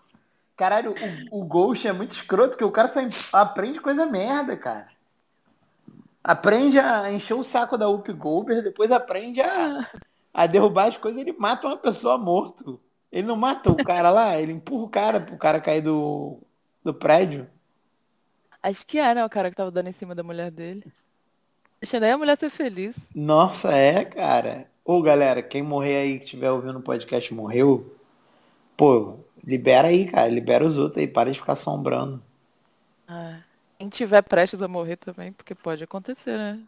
[0.56, 0.94] Caralho,
[1.30, 4.89] o, o Ghost é muito escroto, que o cara só aprende coisa merda, cara.
[6.22, 9.89] Aprende a encher o saco da Up Goldberg, depois aprende a,
[10.32, 12.80] a derrubar as coisas, ele mata uma pessoa morto.
[13.10, 16.39] Ele não mata o cara lá, ele empurra o cara pro cara cair do,
[16.84, 17.47] do prédio.
[18.62, 19.24] Acho que é, né?
[19.24, 20.93] O cara que tava dando em cima da mulher dele.
[21.80, 23.10] Deixando aí a mulher ser feliz.
[23.14, 24.70] Nossa, é, cara.
[24.84, 27.97] Ô, galera, quem morrer aí, que estiver ouvindo o podcast morreu,
[28.76, 30.28] pô, libera aí, cara.
[30.28, 31.06] Libera os outros aí.
[31.09, 32.22] Para de ficar assombrando.
[33.09, 33.43] É.
[33.78, 36.62] Quem tiver prestes a morrer também, porque pode acontecer, né?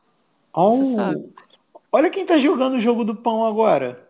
[0.52, 1.34] Oh, Você sabe.
[1.92, 4.08] olha quem tá jogando o jogo do pão agora.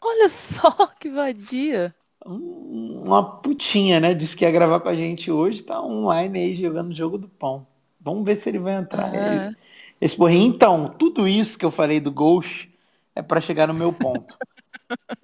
[0.00, 0.70] Olha só
[1.00, 1.94] que vadia.
[2.26, 4.14] Um- Uma putinha, né?
[4.14, 5.62] Disse que ia gravar com a gente hoje.
[5.62, 7.66] Tá online aí jogando o jogo do pão.
[8.00, 9.14] Vamos ver se ele vai entrar.
[9.14, 9.46] É.
[9.46, 9.56] Ele-
[10.00, 10.46] Esse porrinho.
[10.54, 12.70] Então, tudo isso que eu falei do Ghost
[13.14, 14.36] é pra chegar no meu ponto.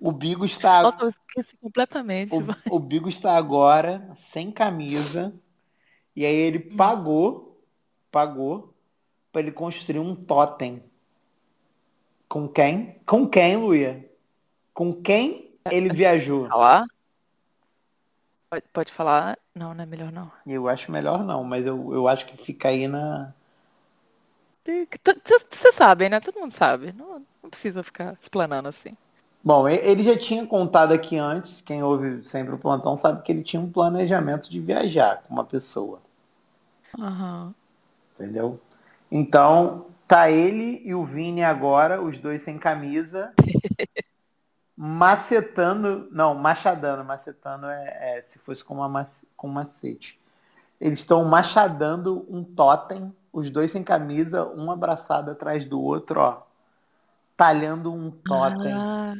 [0.01, 2.33] O Bigo está Nossa, eu esqueci completamente.
[2.35, 5.35] O, o Bigo está agora sem camisa.
[6.17, 7.63] E aí ele pagou,
[8.11, 8.75] pagou,
[9.31, 10.83] para ele construir um totem.
[12.29, 12.97] Com quem?
[13.07, 14.11] Com quem, Luia?
[14.73, 16.49] Com quem ele viajou?
[16.49, 16.87] Falar?
[18.51, 19.39] Pode, pode falar?
[19.55, 20.31] Não, não é melhor não.
[20.47, 23.33] Eu acho melhor não, mas eu, eu acho que fica aí na.
[25.51, 26.21] Você sabe, né?
[26.21, 26.93] Todo mundo sabe.
[26.93, 28.97] Não, não precisa ficar explanando assim.
[29.43, 33.43] Bom, ele já tinha contado aqui antes, quem ouve sempre o plantão sabe que ele
[33.43, 36.01] tinha um planejamento de viajar com uma pessoa.
[36.99, 37.55] Aham.
[38.15, 38.61] Entendeu?
[39.11, 43.33] Então, tá ele e o Vini agora, os dois sem camisa,
[44.83, 50.19] macetando, não, machadando, macetando é, é se fosse com, uma, com macete.
[50.81, 56.47] Eles estão machadando um totem, os dois sem camisa, um abraçado atrás do outro, ó.
[57.37, 58.73] Talhando um totem.
[58.75, 59.13] Ah,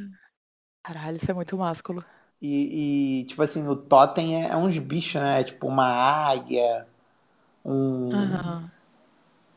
[0.81, 2.03] caralho, isso é muito másculo.
[2.41, 5.41] E, e, tipo assim, o totem é, é uns bichos, né?
[5.41, 6.87] É tipo uma águia,
[7.63, 8.71] um, Aham.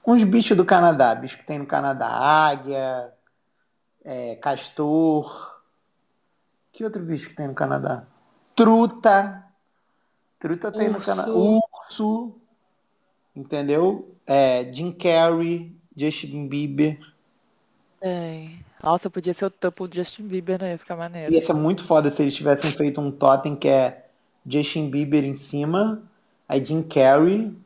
[0.06, 3.10] uns bichos do Canadá, bicho que tem no Canadá, águia,
[4.04, 5.53] é, castor.
[6.74, 8.02] Que outro bicho que tem no Canadá?
[8.56, 9.44] Truta.
[10.40, 11.06] Truta tem no Urso.
[11.06, 11.32] Canadá.
[11.32, 12.34] Urso.
[13.34, 14.16] Entendeu?
[14.26, 16.98] É, Jim Carrey, Justin Bieber.
[18.00, 18.58] Tem.
[18.82, 20.72] Nossa, podia ser o tampo do Justin Bieber, né?
[20.72, 21.32] Ia ficar maneiro.
[21.32, 24.08] Ia ser muito foda se eles tivessem feito um totem que é
[24.44, 26.02] Justin Bieber em cima,
[26.48, 27.56] aí Jim Carrey,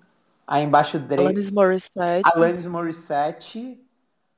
[0.47, 2.31] aí embaixo Drake, Alanis Morissette.
[2.31, 3.81] Alanis Morissette,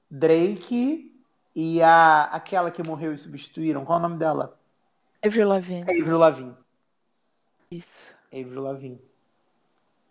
[0.08, 1.12] Drake
[1.56, 3.84] e a aquela que morreu e substituíram.
[3.84, 4.59] Qual é o nome dela?
[5.24, 5.82] Avril Lavigne.
[5.82, 6.54] Avril Lavigne.
[7.70, 8.14] Isso.
[8.32, 9.00] Avril Lavigne.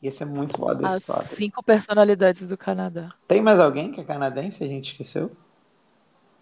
[0.02, 1.24] Ia ser muito foda As esse totem.
[1.28, 3.14] cinco personalidades do Canadá.
[3.28, 4.64] Tem mais alguém que é canadense?
[4.64, 5.32] A gente esqueceu?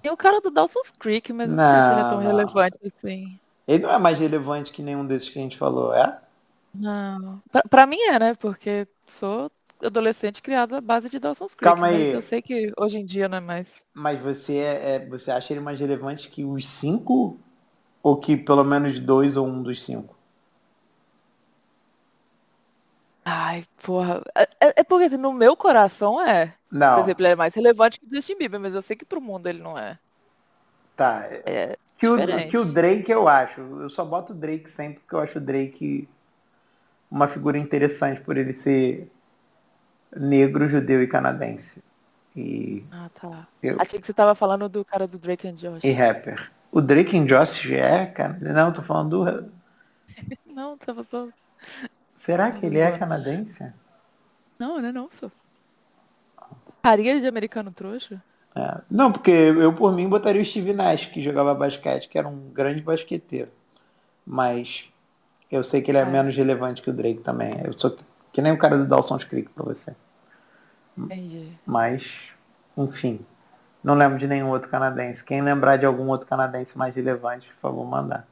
[0.02, 2.28] Tem o cara do Dawson's Creek, mas não, sei se ele é Não, tão não.
[2.28, 3.40] relevante assim.
[3.68, 6.22] Ele não é mais relevante que nenhum desses que a gente falou, é?
[6.74, 7.42] Não.
[7.52, 8.34] Pra, pra mim é, né?
[8.36, 9.50] Porque sou
[9.82, 11.64] adolescente criada à base de Dawson's Creek.
[11.74, 12.14] Calma mas aí.
[12.14, 13.86] eu sei que hoje em dia não é mais.
[13.94, 17.40] Mas você é, é- você acha ele mais relevante que os cinco?
[18.04, 20.16] Ou que pelo menos dois ou um dos cinco?
[23.26, 24.24] Ai, porra.
[24.36, 26.58] É, é- é porque assim, no meu coração é.
[26.94, 29.06] Por Não, exemplo, ele é mais relevante que o Justin Bieber, mas eu sei que
[29.06, 30.00] pro mundo ele não é.
[30.96, 31.28] tá.
[31.46, 33.60] É Que o, que o Drake eu acho.
[33.62, 36.08] Eu só boto o Drake sempre porque eu acho o Drake
[37.12, 39.10] uma figura interessante por ele ser
[40.16, 41.82] negro, judeu e canadense.
[42.36, 43.48] E, Ah, tá.
[43.62, 45.90] Eu- Achei que você tava falando do cara do Drake and Josh.
[45.90, 46.52] e rapper.
[46.72, 48.38] O Drake em Josh é, cara?
[48.42, 49.52] Não, tô falando do.
[50.46, 51.28] Não, tava só.
[52.26, 53.72] Será que ele é canadense?
[54.60, 54.92] Não, né?
[54.92, 55.32] Não, sou.
[56.84, 58.22] Carinha de americano trouxa?
[58.56, 58.82] É.
[58.90, 62.50] Não, porque eu por mim botaria o Steve Nash, que jogava basquete, que era um
[62.50, 63.52] grande basqueteiro.
[64.26, 64.90] Mas
[65.52, 66.06] eu sei que ele é É.
[66.06, 67.62] menos relevante que o Drake também.
[67.64, 68.04] Eu sou que,
[68.34, 69.96] que nem o cara do Dawson's Creek pra você.
[70.98, 71.52] Entendi.
[71.66, 72.10] Mas,
[72.76, 73.20] enfim.
[73.88, 75.24] Não lembro de nenhum outro canadense.
[75.24, 78.28] Quem lembrar de algum outro canadense mais relevante, por favor, mandar.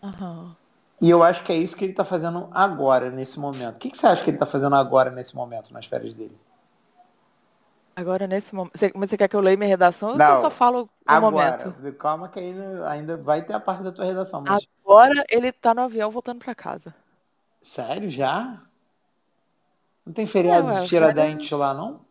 [0.00, 0.54] Aham.
[1.02, 3.74] E eu acho que é isso que ele tá fazendo agora, nesse momento.
[3.74, 6.38] O que, que você acha que ele tá fazendo agora, nesse momento, nas férias dele?
[7.96, 8.78] Agora nesse momento.
[8.78, 11.12] Você, mas você quer que eu leia minha redação ou Não, eu só falo no
[11.12, 11.32] Agora.
[11.32, 11.92] momento?
[11.94, 14.40] Calma que ainda, ainda vai ter a parte da tua redação.
[14.40, 14.64] Mas...
[14.84, 16.94] Agora ele tá no avião voltando pra casa.
[17.60, 18.62] Sério, já?
[20.06, 22.03] Não tem feriado É, ué, de Tiradentes lá, não?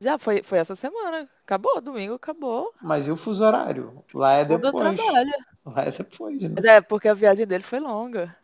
[0.00, 1.28] Já foi, foi essa semana.
[1.42, 2.72] Acabou, domingo acabou.
[2.82, 4.04] Mas e o fuso horário?
[4.14, 4.96] Lá é depois.
[4.96, 5.32] trabalho.
[5.64, 6.50] Lá é depois, né?
[6.54, 8.36] Mas é porque a viagem dele foi longa.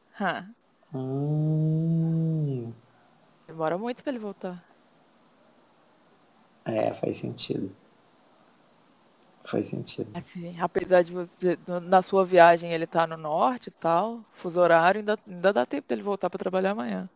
[0.95, 2.73] Hum,
[3.47, 4.63] demora muito pra ele voltar.
[6.65, 7.75] é, faz sentido.
[9.45, 10.11] Faz sentido.
[10.15, 15.01] Assim, apesar de você, na sua viagem ele tá no norte e tal, fuso horário,
[15.01, 17.09] ainda, ainda dá tempo dele voltar pra trabalhar amanhã.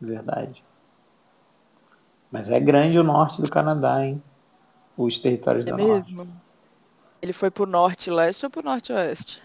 [0.00, 0.62] Verdade.
[2.32, 4.20] Mas é grande o norte do Canadá, hein?
[4.96, 6.22] Os territórios É do mesmo?
[6.22, 6.28] norte.
[7.22, 9.42] Ele foi pro norte e leste ou pro norte e oeste?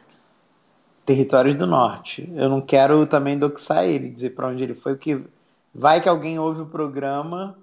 [1.06, 2.30] Territórios do norte.
[2.36, 5.24] Eu não quero também doxar ele, dizer pra onde ele foi, porque
[5.74, 7.58] vai que alguém ouve o programa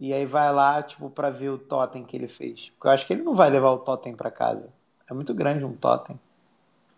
[0.00, 2.70] e aí vai lá, tipo, pra ver o totem que ele fez.
[2.70, 4.68] Porque eu acho que ele não vai levar o totem pra casa.
[5.10, 6.18] É muito grande um totem.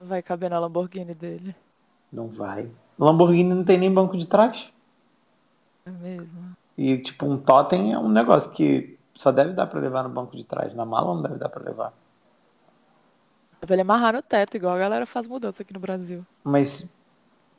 [0.01, 1.55] Vai caber na Lamborghini dele.
[2.13, 2.71] Não vai.
[2.99, 4.71] Lamborghini não tem nem banco de trás.
[5.85, 6.57] É mesmo?
[6.79, 10.37] E, tipo, um totem é um negócio que só deve dar pra levar no banco
[10.37, 10.73] de trás.
[10.75, 11.93] Na mala não deve dar pra levar.
[13.69, 16.25] Ele amarrar no teto, igual a galera faz mudança aqui no Brasil.
[16.45, 16.87] Mas,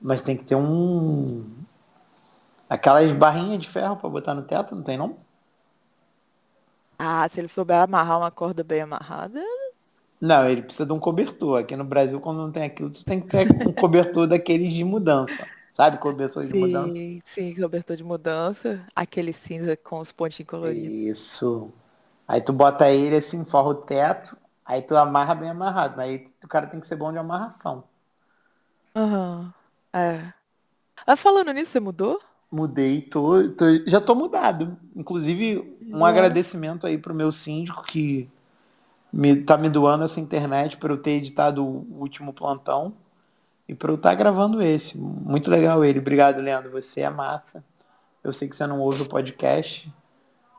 [0.02, 1.46] mas tem que ter um...
[2.70, 5.18] Aquelas barrinhas de ferro pra botar no teto, não tem não?
[6.98, 9.42] Ah, se ele souber amarrar uma corda bem amarrada,
[10.22, 11.60] Não, ele precisa de um cobertor.
[11.60, 14.84] Aqui no Brasil, quando não tem aquilo, tu tem que ter um cobertor daqueles de
[14.86, 15.46] mudança.
[15.80, 16.94] Sabe, cobertor de mudança?
[16.94, 21.00] sim, sim, cobertor de mudança, aquele cinza com os pontinhos coloridos.
[21.12, 21.72] Isso.
[22.28, 26.00] Aí tu bota ele assim, forra o teto, aí tu amarra bem amarrado.
[26.02, 27.84] Aí o cara tem que ser bom de amarração.
[28.96, 29.52] Aham,
[29.94, 30.32] é.
[31.08, 32.22] Mas falando nisso, você mudou?
[32.52, 34.78] Mudei, tô, tô- já tô mudado.
[34.96, 38.28] Inclusive, um agradecimento aí pro meu síndico que
[39.14, 42.96] me, tá me doando essa internet para eu ter editado o último plantão
[43.70, 44.98] e para eu estar gravando esse.
[44.98, 46.00] Muito legal ele.
[46.00, 46.72] Obrigado, Leandro.
[46.72, 47.64] Você é massa.
[48.24, 49.94] Eu sei que você não ouve o podcast,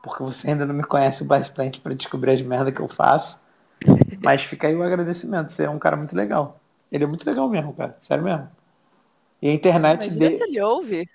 [0.01, 3.37] porque você ainda não me conhece o bastante para descobrir as merdas que eu faço.
[4.23, 5.51] Mas fica aí o agradecimento.
[5.51, 6.57] Você é um cara muito legal.
[6.89, 7.97] Ele é muito legal mesmo, cara.
[7.99, 8.49] Sério mesmo.
[9.41, 10.37] E a internet Imagina dele.
[10.37, 11.09] se ele ouve.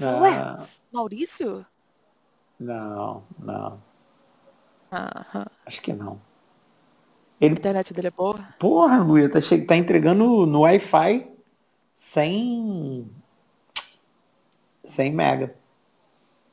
[0.00, 0.20] Ah.
[0.20, 0.54] Ué,
[0.92, 1.66] Maurício?
[2.60, 3.82] Não, não.
[5.66, 6.20] Acho que não.
[7.40, 8.40] A internet dele é boa?
[8.58, 9.60] Porra, Luia, tá, che...
[9.62, 11.26] tá entregando no Wi-Fi
[11.96, 13.10] sem.
[14.84, 15.54] sem mega.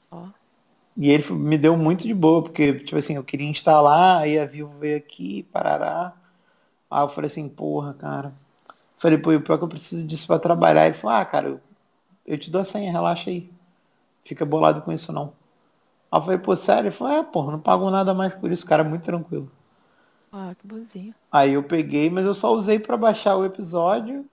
[0.09, 0.27] Ó.
[0.97, 4.45] E ele me deu muito de boa, porque, tipo assim, eu queria instalar, aí a
[4.45, 6.13] Vivo veio aqui, parará.
[6.89, 8.33] Aí eu falei assim, porra, cara.
[8.99, 10.87] Falei, pô, o pior que eu preciso disso pra trabalhar.
[10.87, 11.61] Ele falou, ah, cara, eu,
[12.25, 13.49] eu te dou a senha, relaxa aí.
[14.25, 15.33] Fica bolado com isso não.
[16.11, 16.89] Aí eu falei, pô, sério?
[16.89, 19.51] Ele falou, é, porra, não pago nada mais por isso, cara, é muito tranquilo.
[20.31, 21.13] Ah, que bonzinho.
[21.31, 24.25] Aí eu peguei, mas eu só usei pra baixar o episódio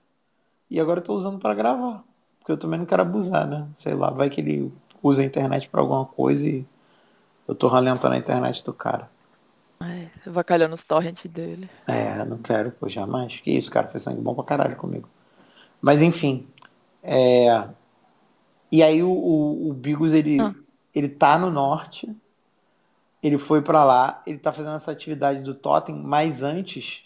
[0.69, 2.03] e agora eu tô usando pra gravar.
[2.39, 3.67] Porque eu também não quero abusar, né?
[3.79, 4.71] Sei lá, vai que ele
[5.03, 6.65] usa a internet pra alguma coisa e
[7.47, 9.09] eu tô ralentando a internet do cara.
[9.81, 11.69] É, vacalhando os torrents dele.
[11.87, 13.39] É, não quero, pô, jamais.
[13.39, 15.07] Que isso, cara, foi sangue bom pra caralho comigo.
[15.81, 16.47] Mas enfim.
[17.03, 17.67] É...
[18.71, 20.53] E aí o, o, o Bigos, ele, Ah.
[20.93, 22.13] ele tá no norte.
[23.21, 27.03] Ele foi pra lá, ele tá fazendo essa atividade do Totem, mas antes,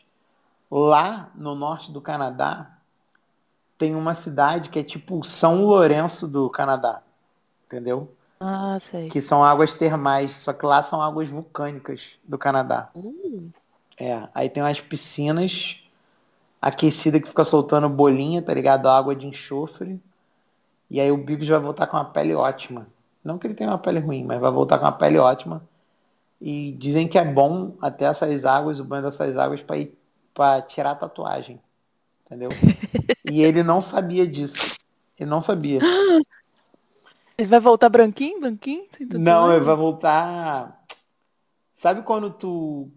[0.69, 2.77] lá no norte do Canadá,
[3.77, 7.02] tem uma cidade que é tipo São Lourenço do Canadá.
[7.65, 8.15] Entendeu?
[8.40, 9.10] Ah, sei.
[9.10, 12.90] Que são águas termais, só que lá são águas vulcânicas do Canadá.
[12.95, 13.49] Uh,
[13.99, 15.80] É, aí tem umas piscinas
[16.61, 18.88] aquecidas que fica soltando bolinha, tá ligado?
[18.88, 19.99] Água de enxofre.
[20.90, 22.88] E aí o Bigos vai voltar com uma pele ótima.
[23.23, 25.61] Não que ele tenha uma pele ruim, mas vai voltar com uma pele ótima.
[26.45, 29.64] E dizem que é bom até essas águas, o banho dessas águas,
[30.34, 31.57] pra tirar a tatuagem.
[32.26, 32.49] Entendeu?
[33.32, 34.78] e ele não sabia disso.
[35.18, 35.80] Ele não sabia.
[37.38, 38.84] ele vai voltar branquinho, branquinho?
[39.11, 40.84] Não, ele vai voltar.
[41.76, 42.91] Sabe quando tu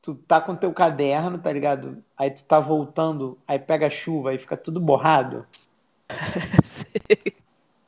[0.00, 2.02] tu tá com teu caderno, tá ligado?
[2.16, 5.44] Aí tu tá voltando, aí pega a chuva e fica tudo borrado.
[6.64, 7.34] Sei.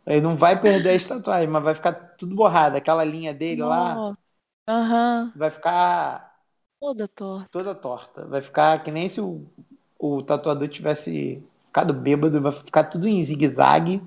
[0.05, 2.77] Aí não vai perder as tatuagens, mas vai ficar tudo borrado.
[2.77, 4.13] Aquela linha dele lá
[4.75, 5.35] Aham.
[5.35, 6.41] vai ficar
[6.79, 7.51] Toda torta.
[7.51, 8.25] toda torta.
[8.27, 9.47] Vai ficar que nem se o,
[9.99, 14.03] o tatuador tivesse ficado bêbado, vai ficar tudo em zigue-zague.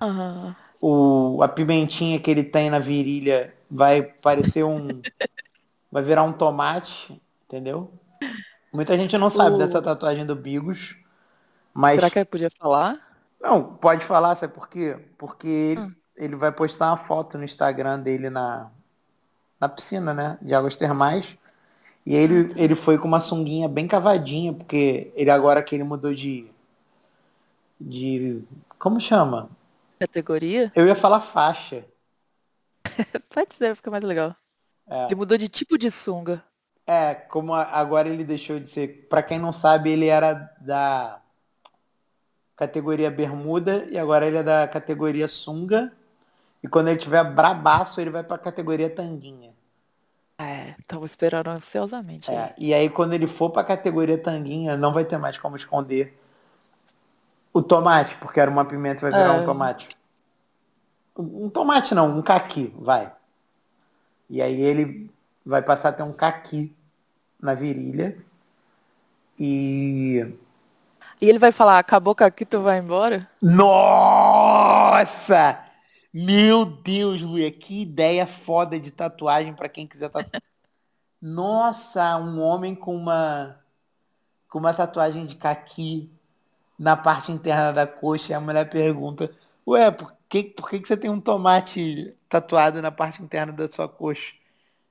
[0.00, 0.56] Aham.
[0.80, 5.02] o, a pimentinha que ele tem na virilha vai parecer um.
[5.90, 7.92] vai virar um tomate, entendeu?
[8.72, 10.96] Muita gente não sabe O- dessa tatuagem do Bigos.
[11.74, 11.96] Mas.
[11.96, 13.00] Será que ele podia falar?
[13.40, 14.96] Não, pode falar, sabe por quê?
[15.18, 15.90] Porque ele, Ah.
[16.16, 18.70] ele vai postar uma foto no Instagram dele na,
[19.62, 20.38] na piscina, né?
[20.42, 21.36] De águas termais.
[22.04, 26.14] E ele, ele foi com uma sunguinha bem cavadinha, porque ele agora que ele mudou
[26.14, 26.50] de.
[27.80, 28.42] De.
[28.78, 29.48] Como chama?
[30.00, 30.72] Categoria?
[30.74, 31.84] Eu ia falar faixa.
[33.30, 34.34] Pode ser, fica mais legal.
[34.88, 35.06] É.
[35.06, 36.42] Ele mudou de tipo de sunga.
[36.86, 39.06] É, como a- agora ele deixou de ser.
[39.08, 41.20] Pra quem não sabe, ele era da
[42.56, 45.92] categoria bermuda e agora ele é da categoria sunga.
[46.62, 49.51] E quando ele tiver brabaço, ele vai pra categoria tanguinha.
[50.42, 52.30] É, tava esperando ansiosamente.
[52.30, 56.18] É, e aí quando ele for pra categoria tanguinha, não vai ter mais como esconder
[57.52, 59.40] o tomate, porque era uma pimenta e vai virar É.
[59.40, 59.88] um tomate.
[61.16, 63.12] Um tomate não, um caqui, vai.
[64.28, 65.10] E aí ele
[65.44, 66.74] vai passar a ter um caqui
[67.40, 68.16] na virilha.
[69.38, 70.26] E
[71.20, 73.28] E ele vai falar, acabou com aqui, tu vai embora?
[73.40, 74.52] Nossa!
[76.12, 80.42] Meu Deus, Luia, que ideia foda de tatuagem pra quem quiser tatuar.
[81.20, 83.58] Nossa, um homem com uma
[84.48, 86.10] com uma tatuagem de caqui
[86.78, 89.34] na parte interna da coxa e a mulher pergunta:
[89.66, 93.68] "Ué, por que por que que você tem um tomate tatuado na parte interna da
[93.68, 94.34] sua coxa?"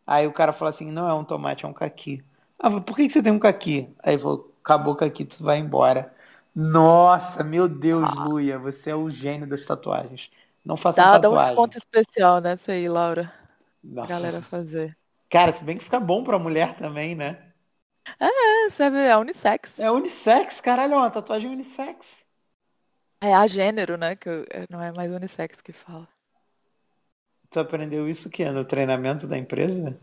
[0.06, 2.24] Aí o cara fala assim: "Não é um tomate, é um caqui."
[2.60, 3.94] Ah, por que que você tem um caqui?
[4.04, 6.14] Aí falou: "Acabou o caqui, tu vai embora."
[6.56, 10.30] Nossa, meu Deus, Luia, você é o gênio das tatuagens.
[10.64, 11.50] Não faça Dá, dá um tatuagem.
[11.50, 13.32] desconto especial nessa aí, Laura.
[13.84, 14.08] Nossa.
[14.10, 14.98] galera fazer.
[15.30, 17.52] Cara, se bem que fica bom pra mulher também, né?
[18.20, 19.80] É, serve a unissex.
[19.80, 22.26] É unissex, caralho, é uma tatuagem unissex.
[23.22, 24.16] É a gênero, né?
[24.16, 26.08] Que eu- é, não é mais unissex que fala.
[27.50, 28.50] Tu aprendeu isso o quê?
[28.50, 29.98] No treinamento da empresa?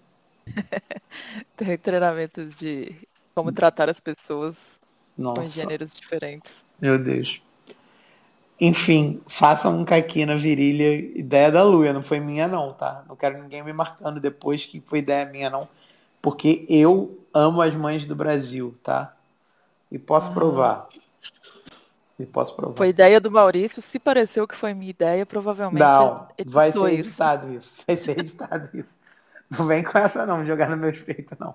[1.56, 2.94] Tem treinamentos de
[3.35, 4.80] como tratar as pessoas
[5.16, 6.66] com Nossa, gêneros diferentes.
[6.80, 7.40] meu Deus.
[8.60, 13.05] Enfim, façam um caqui na virilha, ideia da Luia, não foi minha não, tá?
[13.09, 15.68] Não quero ninguém me marcando depois que foi ideia minha não,
[16.20, 19.14] porque eu amo as mães do Brasil, tá?
[19.93, 20.35] E posso Ah.
[20.35, 20.89] provar.
[22.18, 22.76] E posso provar.
[22.76, 23.80] Foi ideia do Maurício.
[23.80, 27.10] Se pareceu que foi minha ideia, provavelmente Não, vai ser isso.
[27.10, 27.76] editado isso.
[27.86, 28.97] Vai ser editado isso.
[29.48, 31.55] Não vem com essa não, jogar no meu peito não.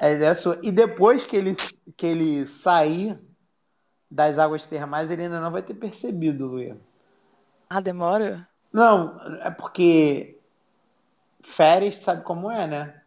[0.00, 0.58] A ideia é sua.
[0.64, 1.54] E depois que ele,
[1.96, 3.16] que ele sair
[4.10, 6.78] das águas termais, ele ainda não vai ter percebido, Luia.
[7.68, 8.48] Ah, demora?
[8.72, 10.38] Não, é porque
[11.44, 13.02] férias sabe como é, né?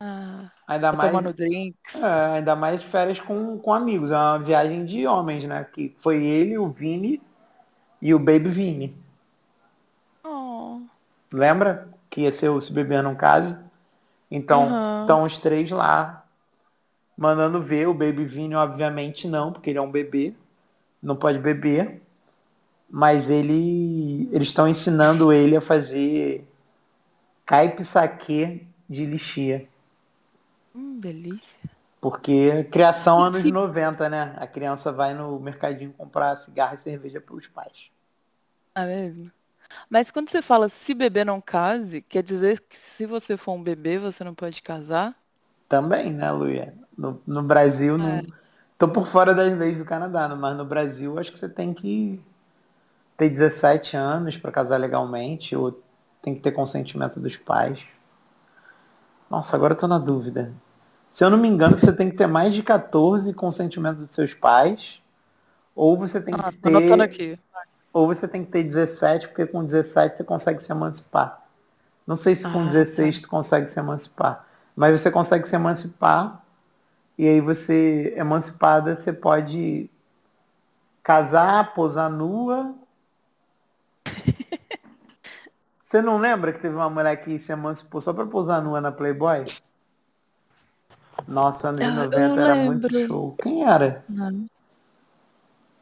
[0.00, 1.94] Ah, Ainda mais, tomando drinks.
[2.02, 4.10] é, ainda mais férias com, com amigos.
[4.10, 5.64] É uma viagem de homens, né?
[5.64, 7.22] Que foi ele, o Vini
[8.02, 8.98] e o Baby Vini.
[10.24, 10.90] Oh,
[11.32, 13.56] Lembra que ia ser o Se Beber Não Case?
[14.30, 15.00] Então, Aham.
[15.00, 16.25] estão os três lá,
[17.16, 17.88] mandando ver.
[17.88, 20.34] O Baby Vini, obviamente, não, porque ele é um bebê.
[21.02, 22.02] Não pode beber.
[22.90, 26.46] Mas ele, eles estão ensinando ele a fazer
[27.46, 29.66] caipe saquê de lixia.
[30.74, 31.58] hum, delícia.
[32.00, 34.34] Porque criação anos se- 90, né?
[34.38, 37.90] A criança vai no mercadinho comprar cigarro e cerveja para os pais.
[38.74, 39.32] Ah, mesmo?
[39.90, 43.62] Mas quando você fala se bebê não case, quer dizer que se você for um
[43.62, 45.16] bebê, você não pode casar?
[45.68, 46.74] Também, né, Luia?
[46.96, 48.18] No, no Brasil, não...
[48.18, 48.22] É.
[48.78, 52.20] tô por fora das leis do Canadá, mas no Brasil acho que você tem que
[53.16, 55.80] ter 17 anos para casar legalmente, ou
[56.22, 57.82] tem que ter consentimento dos pais.
[59.30, 60.52] Nossa, agora eu tô na dúvida.
[61.10, 64.34] Se eu não me engano, você tem que ter mais de 14 consentimento dos seus
[64.34, 65.00] pais,
[65.74, 67.38] ou você tem Ah, que ter aqui.
[67.92, 71.42] ou você tem que ter 17, porque com 17 você consegue se emancipar.
[72.06, 74.46] Não sei se com Ah, 16 tu consegue se emancipar,
[74.76, 76.45] mas você consegue se emancipar
[77.18, 79.90] e aí você, emancipada, você pode
[81.02, 82.74] casar, posar nua.
[85.82, 88.90] Você não lembra que teve uma mulher que se emancipou só pra posar nua na
[88.90, 89.44] Playboy?
[91.28, 93.36] Nossa, Ah, eu 90 era muito show.
[93.40, 94.04] Quem era?
[94.08, 94.46] Não.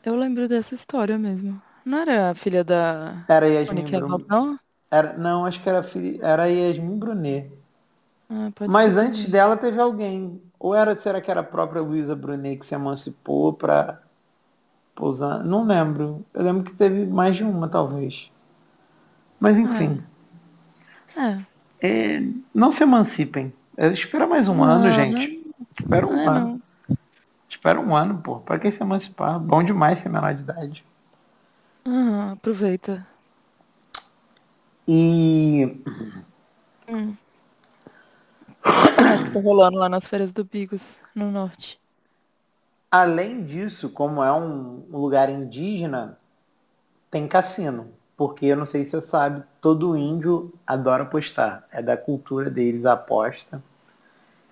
[0.05, 1.61] Eu lembro dessa história mesmo.
[1.85, 4.27] Não era a filha da Era Yasmin Monique Brunet.
[4.29, 4.59] Não?
[4.91, 7.51] Era, não, acho que era, filha- era Yasmin Brunet.
[8.31, 10.41] Ah, Mas ser antes dela teve alguém.
[10.65, 14.01] Ou era, será que era a própria Luísa Brunet que se emancipou pra
[14.95, 15.45] pousar?
[15.45, 16.25] Não lembro.
[16.33, 18.31] Eu lembro que teve mais de uma, talvez.
[19.39, 20.03] Mas enfim.
[21.15, 21.39] É.
[21.87, 22.23] É,
[22.55, 23.53] não se emancipem.
[23.77, 25.47] É, espera mais um ano, Não, gente.
[25.79, 26.61] Espera um É, ano.
[26.89, 26.97] não.
[27.47, 28.37] Espera um ano, pô.
[28.41, 29.39] Pra que se emancipar?
[29.39, 30.83] Bom demais ser menor de idade.
[31.85, 33.07] Ah, aproveita.
[34.89, 35.77] E
[36.89, 37.15] Hum.
[38.65, 41.79] O que tá rolando lá nas feiras do Bigos, no norte?
[42.91, 46.19] Além disso, como é um lugar indígena,
[47.11, 47.89] tem cassino.
[48.17, 51.65] Porque eu não sei se você sabe, todo índio adora apostar.
[51.73, 53.61] É da cultura deles a aposta.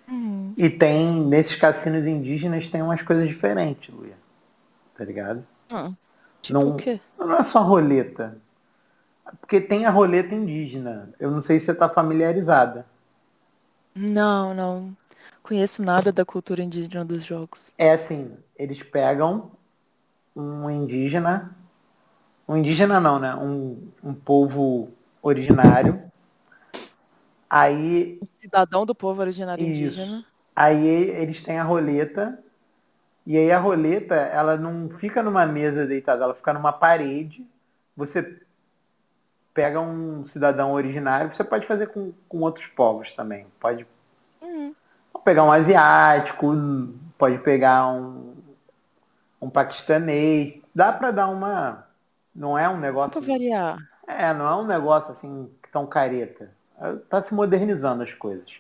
[0.09, 0.53] Hum.
[0.57, 4.17] E tem, nesses cassinos indígenas, tem umas coisas diferentes, Luia.
[4.99, 5.47] Tá ligado?
[5.71, 5.93] Ah,
[6.43, 7.01] tipo Não- o quê?
[7.17, 8.37] Não é só roleta.
[9.41, 11.09] Porque tem a roleta indígena.
[11.19, 12.85] Eu não sei se você tá familiarizada.
[13.95, 14.97] Não, não.
[15.43, 17.73] Conheço nada da cultura indígena dos jogos.
[17.77, 19.51] É assim, eles pegam
[20.35, 21.55] um indígena,
[22.49, 23.35] um indígena não, né?
[23.35, 24.91] Um, um povo
[25.21, 26.03] originário.
[27.51, 29.83] Aí, Cidadão do povo originário Isso.
[29.83, 30.25] indígena.
[30.57, 32.39] aí eles têm a roleta.
[33.27, 37.47] E aí a roleta, ela não fica numa mesa deitada, ela fica numa parede.
[37.97, 38.41] Você
[39.55, 43.47] pega um cidadão originário, você pode fazer com, com outros povos também.
[43.61, 43.87] Pode
[44.43, 44.75] Hum.
[45.25, 46.53] pegar um asiático,
[47.17, 48.35] pode pegar um,
[49.41, 50.59] um paquistanês.
[50.75, 51.87] Dá pra dar uma.
[52.35, 53.21] Não é um negócio.
[53.21, 53.79] variar.
[54.07, 56.51] É, não é um negócio assim tão careta.
[56.81, 58.51] É, Tá se modernizando as coisas.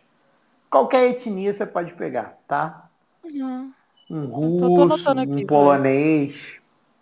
[0.70, 2.89] Qualquer etnia você pode pegar, tá?
[3.24, 3.73] Uhum.
[4.10, 6.55] Um russo, aqui, um polonês,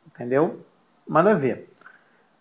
[0.07, 0.65] entendeu?
[1.07, 1.73] Manda ver.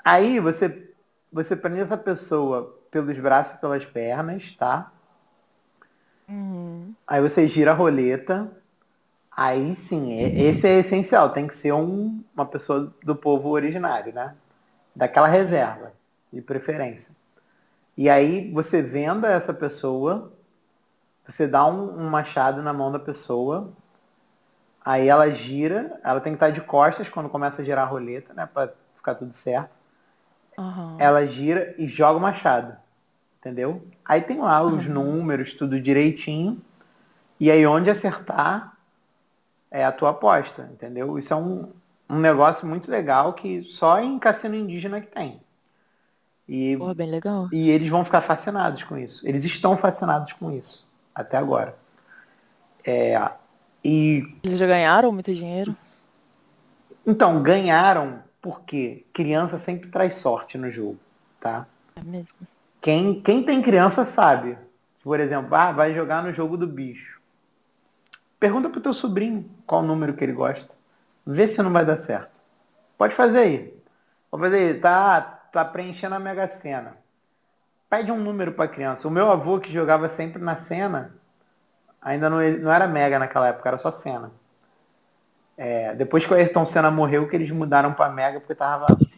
[0.03, 0.89] Aí você,
[1.31, 4.91] você prende essa pessoa pelos braços e pelas pernas, tá?
[6.30, 6.95] Uhum.
[7.07, 8.51] Aí você gira a roleta.
[9.31, 11.31] Aí sim, e- esse é essencial.
[11.31, 14.35] Tem que ser um- uma pessoa do povo originário, né?
[14.95, 15.93] Daquela reserva,
[16.34, 17.14] de preferência.
[17.97, 20.34] E aí você venda essa pessoa,
[21.27, 23.73] você dá um, um machado na mão da pessoa,
[24.84, 28.34] aí ela gira, ela tem que estar de costas quando começa a girar a roleta,
[28.34, 28.45] né?
[28.45, 29.72] Pra ficar tudo certo.
[30.60, 30.98] Aham.
[30.99, 32.76] Ela gira e joga o machado.
[33.40, 33.88] Entendeu?
[34.03, 36.61] Aí tem lá os números, tudo direitinho.
[37.40, 38.77] E aí onde acertar
[39.72, 41.18] é a tua aposta, entendeu?
[41.18, 41.72] Isso é um,
[42.10, 45.41] um negócio muito legal que só em cassino indígena que tem.
[46.48, 47.48] E, Porra, bem legal.
[47.52, 49.26] e eles vão ficar fascinados com isso.
[49.27, 51.76] Eles estão fascinados com isso, até agora.
[52.84, 53.31] É,
[53.84, 55.76] e Eles já ganharam muito dinheiro?
[57.06, 60.99] então, ganharam porque criança sempre traz sorte no jogo,
[61.40, 61.68] tá?
[61.95, 62.40] É mesmo?
[62.82, 64.57] Quem, quem tem criança sabe.
[65.03, 67.20] Por exemplo, ah, vai jogar no jogo do bicho.
[68.40, 70.70] Pergunta pro teu sobrinho qual número que ele gosta.
[71.26, 72.32] Vê se não vai dar certo.
[72.98, 73.84] Pode fazer aí.
[74.32, 74.74] Pode fazer aí.
[74.80, 76.98] Tá, tá preenchendo a Mega Sena.
[77.90, 79.07] Pede um número pra criança.
[79.07, 81.16] O meu avô que jogava sempre na Sena,
[82.02, 84.32] ainda não, não era Mega naquela época, era só Sena.
[85.61, 88.88] É, depois que o Ayrton Senna morreu, que eles mudaram pra Mega porque tava.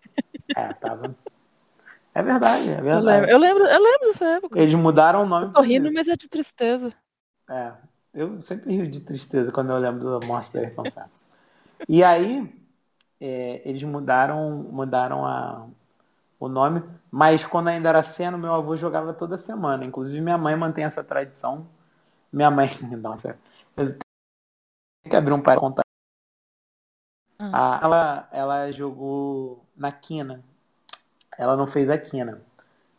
[0.54, 1.16] É, tava.
[2.14, 3.06] É verdade, é Eu verdade.
[3.06, 4.60] lembro, eu lembro, eu lembro dessa época.
[4.60, 5.46] Eles mudaram o nome.
[5.46, 6.94] Eu tô rindo, mas é de tristeza.
[7.50, 7.72] É,
[8.14, 11.10] eu sempre rio de tristeza quando eu lembro da morte do Ayrton Senna.
[11.88, 12.54] E aí,
[13.22, 15.68] é, eles mudaram, mudaram a,
[16.38, 19.86] o nome, mas quando ainda era Senna, meu avô jogava toda semana.
[19.86, 21.66] Inclusive minha mãe mantém essa tradição.
[22.34, 22.68] Minha mãe,
[23.00, 23.40] nossa,
[23.78, 24.00] eu tenho
[25.10, 25.82] que abrir um para contar.
[27.42, 27.52] Ah.
[27.54, 30.44] Ah, ela, ela jogou na quina.
[31.38, 32.42] Ela não fez a quina,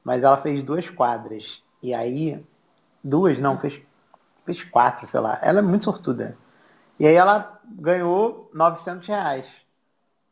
[0.04, 1.62] mas ela fez duas quadras.
[1.82, 2.44] E aí,
[3.04, 3.80] duas não, fez,
[4.46, 5.38] fez quatro, sei lá.
[5.42, 6.36] Ela é muito sortuda.
[6.98, 9.46] E aí ela ganhou 900 reais.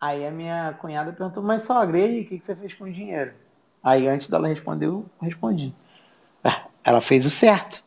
[0.01, 2.85] Aí a minha cunhada perguntou, mas sogra, e aí, o que, que você fez com
[2.85, 3.35] o dinheiro?
[3.83, 5.75] Aí antes dela responder, eu respondi.
[6.45, 7.85] "Ah, Ela fez o certo.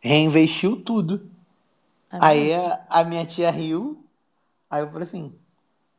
[0.00, 1.30] Reinvestiu tudo.
[2.12, 4.04] É Aí a, a minha tia riu.
[4.70, 5.34] Aí eu falei assim,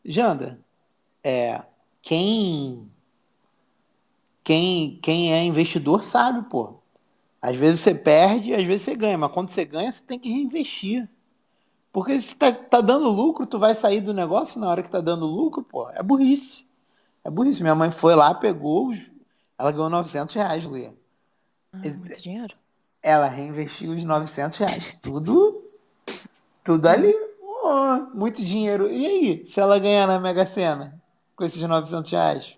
[0.07, 0.57] Janda,
[1.21, 1.61] é,
[2.01, 2.89] quem,
[4.41, 6.75] quem, quem é investidor sabe, pô.
[7.41, 10.29] Às vezes você perde, às vezes você ganha, mas quando você ganha, você tem que
[10.29, 11.07] reinvestir.
[11.91, 15.01] Porque se tá, tá dando lucro, tu vai sair do negócio na hora que tá
[15.01, 15.89] dando lucro, pô.
[15.89, 16.65] É burrice.
[17.23, 17.61] É burrice.
[17.61, 18.93] Minha mãe foi lá, pegou,
[19.57, 20.93] ela ganhou 900 reais, Luia.
[21.73, 22.55] Ah, muito dinheiro.
[23.01, 24.97] Ela reinvestiu os 900 reais.
[25.01, 25.63] Tudo,
[26.63, 27.26] tudo ali.
[27.68, 28.89] Ó, muito dinheiro.
[28.91, 31.02] E aí, se ela ganhar na Mega Sena
[31.35, 32.57] com esses 900 reais?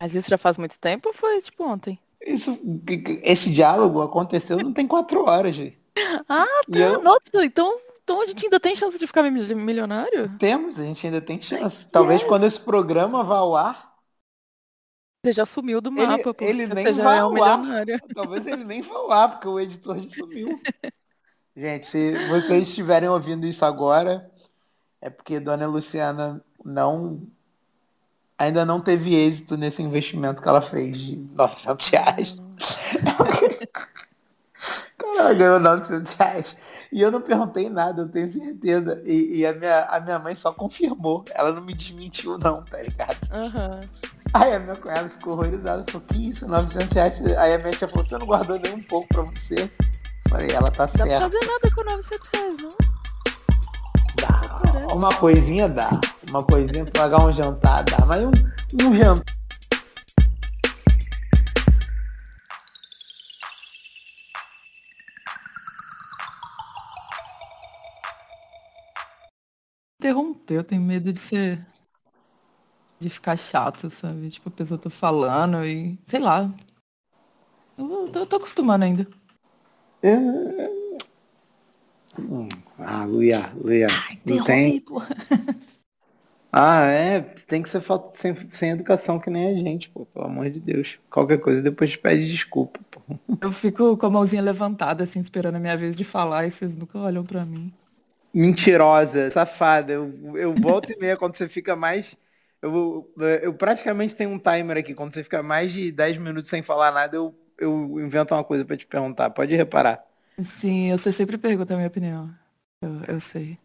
[0.00, 1.98] Mas isso já faz muito tempo ou foi tipo ontem?
[2.24, 2.58] Isso,
[3.22, 5.78] esse diálogo aconteceu não tem quatro horas, gente.
[6.28, 6.78] Ah, tá.
[6.78, 10.30] eu- Nossa, então, então a gente ainda tem chance de ficar mil- milionário?
[10.38, 11.86] Temos, a gente ainda tem chance.
[11.88, 12.28] Talvez Yes.
[12.28, 13.88] quando esse programa vá ao ar,
[15.24, 17.58] Você já sumiu do Ele- mapa, porque ele nem vai é um ao ar.
[17.58, 17.98] milionário.
[18.14, 20.48] talvez ele nem vá ao ar, porque o editor já sumiu.
[21.58, 24.30] Gente, se vocês estiverem ouvindo isso agora,
[25.00, 27.20] é porque Dona Luciana não
[28.38, 32.36] ainda não teve êxito nesse investimento que ela fez de 900 reais.
[34.96, 36.56] Cara, ela ganhou 900 reais.
[36.92, 39.02] E eu não perguntei nada, eu tenho certeza.
[39.04, 41.24] E, e a, minha, a minha mãe só confirmou.
[41.34, 43.18] Ela não me desmentiu, não, tá ligado?
[43.32, 43.80] Aham.
[44.32, 45.84] Aí a minha cunhada ficou horrorizada.
[45.90, 47.20] Falou, que isso, 900 reais?
[47.36, 49.68] Aí a minha tia falou, você não guardou nem um pouco pra você?
[50.28, 51.20] Falei, ela tá Dá pra certa.
[51.20, 52.68] fazer nada com 900 reais, não?
[54.16, 54.60] Dá.
[54.72, 54.94] Parece.
[54.94, 55.90] Uma coisinha dá.
[56.30, 58.04] Uma coisinha pra pagar um jantar dá.
[58.06, 59.24] Mas um, um jantar.
[70.00, 71.66] Interromper, eu tenho medo de ser.
[72.98, 74.30] de ficar chato, sabe?
[74.30, 75.98] Tipo, a pessoa tá falando e.
[76.06, 76.52] sei lá.
[77.76, 79.06] Eu tô, eu tô acostumando ainda.
[80.02, 80.98] Hum,
[82.78, 83.88] Ah, Luia, Luia.
[84.24, 84.82] Não tem.
[86.52, 87.20] Ah, é.
[87.46, 90.04] Tem que ser falta sem, sem educação que nem a gente, pô.
[90.06, 90.98] Pelo amor de Deus.
[91.10, 93.00] Qualquer coisa depois pede desculpa, pô.
[93.40, 96.76] Eu fico com a mãozinha levantada, assim, esperando a minha vez de falar e vocês
[96.76, 97.72] nunca olham pra mim.
[98.34, 99.92] Mentirosa, safada.
[99.92, 102.14] Eu, eu volto e meia quando você fica mais.
[102.60, 103.08] Eu,
[103.42, 104.94] eu praticamente tenho um timer aqui.
[104.94, 108.64] Quando você fica mais de 10 minutos sem falar nada, eu, eu invento uma coisa
[108.64, 109.30] pra te perguntar.
[109.30, 110.04] Pode reparar.
[110.42, 112.32] Sim, você sempre pergunta a minha opinião.
[112.80, 113.58] Eu, eu sei.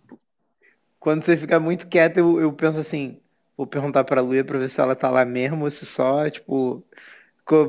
[0.99, 3.19] Quando você fica muito quieto, eu, eu penso assim,
[3.57, 6.83] vou perguntar pra Luia pra ver se ela tá lá mesmo ou se só, tipo,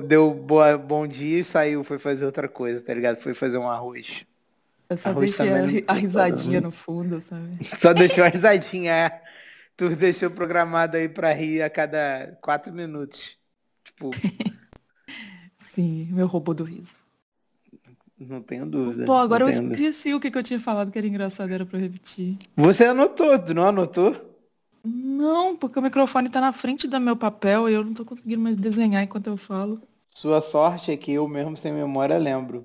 [0.07, 3.21] deu boa, bom dia e saiu, foi fazer outra coisa, tá ligado?
[3.21, 4.25] Foi fazer um arroz.
[4.89, 7.59] Eu só Arroz deixei a, a tá risadinha no fundo, sabe?
[7.81, 9.23] Só deixou a risadinha, é.
[9.77, 13.37] Tu deixou programado aí pra rir a cada quatro minutos.
[13.83, 14.11] Tipo,
[15.75, 16.95] Sim, meu robô do riso.
[18.17, 19.07] não tenho dúvida.
[19.07, 21.77] Pô, agora eu esqueci o que, que eu tinha falado que era engraçado, era pra
[21.77, 22.39] eu repetir.
[22.57, 24.15] Você anotou, tu não anotou?
[24.85, 28.41] Não, porque o microfone tá na frente do meu papel e eu não tô conseguindo
[28.41, 29.83] mais desenhar enquanto eu falo.
[30.07, 32.65] Sua sorte é que eu mesmo sem memória lembro.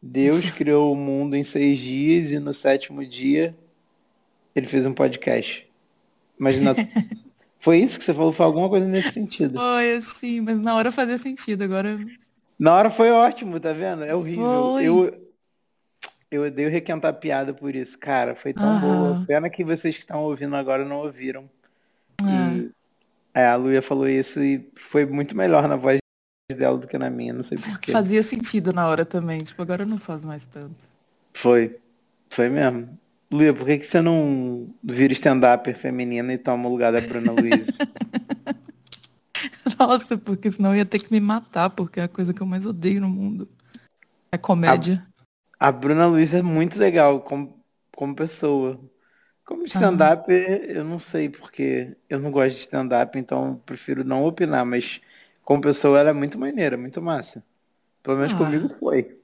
[0.00, 3.54] Deus criou o mundo em seis dias e no sétimo dia
[4.54, 5.68] ele fez um podcast.
[6.40, 6.74] Imagina.
[7.60, 8.32] Foi isso que você falou?
[8.32, 9.58] Foi alguma coisa nesse sentido.
[9.58, 11.98] Foi assim, mas na hora fazia sentido, agora.
[12.58, 14.04] Na hora foi ótimo, tá vendo?
[14.04, 14.70] É horrível.
[14.72, 14.84] Foi.
[14.84, 15.26] Eu,
[16.30, 17.98] eu odeio requentar piada por isso.
[17.98, 18.80] Cara, foi tão Aham.
[18.80, 19.26] boa.
[19.26, 21.48] Pena que vocês que estão ouvindo agora não ouviram.
[22.22, 22.70] Ah, E,
[23.34, 25.98] é, a Luia falou isso e foi muito melhor na voz
[26.56, 27.92] dela do que na minha, não sei porquê.
[27.92, 30.88] fazia sentido na hora também, tipo, agora não faz mais tanto.
[31.34, 31.78] Foi.
[32.30, 32.98] Foi mesmo.
[33.30, 37.32] Luia, por que, que você não vira stand-up feminina e toma o lugar da Bruna
[37.32, 37.66] Luiz?
[39.78, 42.46] Nossa, porque senão eu ia ter que me matar, porque é a coisa que eu
[42.46, 43.48] mais odeio no mundo.
[44.30, 45.06] É comédia.
[45.58, 47.58] A Bruna Luiz é muito legal como,
[47.94, 48.78] como pessoa.
[49.44, 54.66] Como stand-up, eu não sei, porque eu não gosto de stand-up, então prefiro não opinar,
[54.66, 55.00] mas
[55.44, 57.42] como pessoa ela é muito maneira, muito massa.
[58.02, 58.36] Pelo menos Ah.
[58.36, 59.16] comigo foi.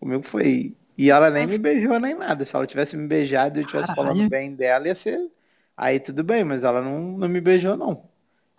[0.00, 0.74] Comigo foi.
[0.96, 1.56] E ela nem Nossa.
[1.56, 2.44] me beijou nem nada.
[2.44, 5.30] Se ela tivesse me beijado e eu estivesse falando bem dela, ia ser.
[5.76, 8.09] Aí tudo bem, mas ela não, não me beijou, não.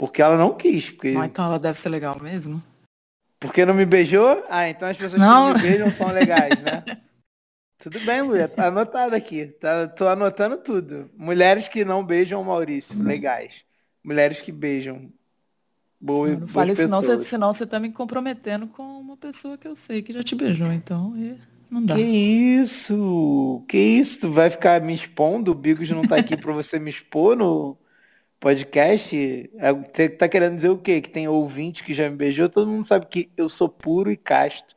[0.02, 0.90] Porque ela não quis.
[0.90, 2.60] Porque, Ah, então ela deve ser legal mesmo.
[3.40, 4.44] porque não me beijou?
[4.50, 5.54] Ah, então as pessoas Não.
[5.54, 6.84] que me beijam são legais, né?
[7.78, 8.48] tudo bem, Luia.
[8.48, 9.46] Tá anotado aqui.
[9.46, 11.08] Tá, tô anotando tudo.
[11.16, 13.54] Mulheres que não beijam o Maurício, legais.
[14.04, 15.12] Mulheres que beijam.
[16.00, 17.28] Boa, Não, não fale isso, senão você, pessoas.
[17.28, 20.72] senão você tá me comprometendo com uma pessoa que eu sei que já te beijou,
[20.72, 21.14] então
[21.70, 21.94] não dá.
[21.94, 23.64] Que isso?
[23.70, 24.20] Que isso?
[24.22, 25.52] Tu vai ficar me expondo?
[25.52, 27.78] O Bigos não tá aqui pra você me expor no
[28.42, 29.50] podcast?
[29.58, 31.00] É, Você tá querendo dizer o quê?
[31.00, 32.50] Que tem ouvinte que já me beijou?
[32.50, 34.76] Todo mundo sabe que eu sou puro e casto.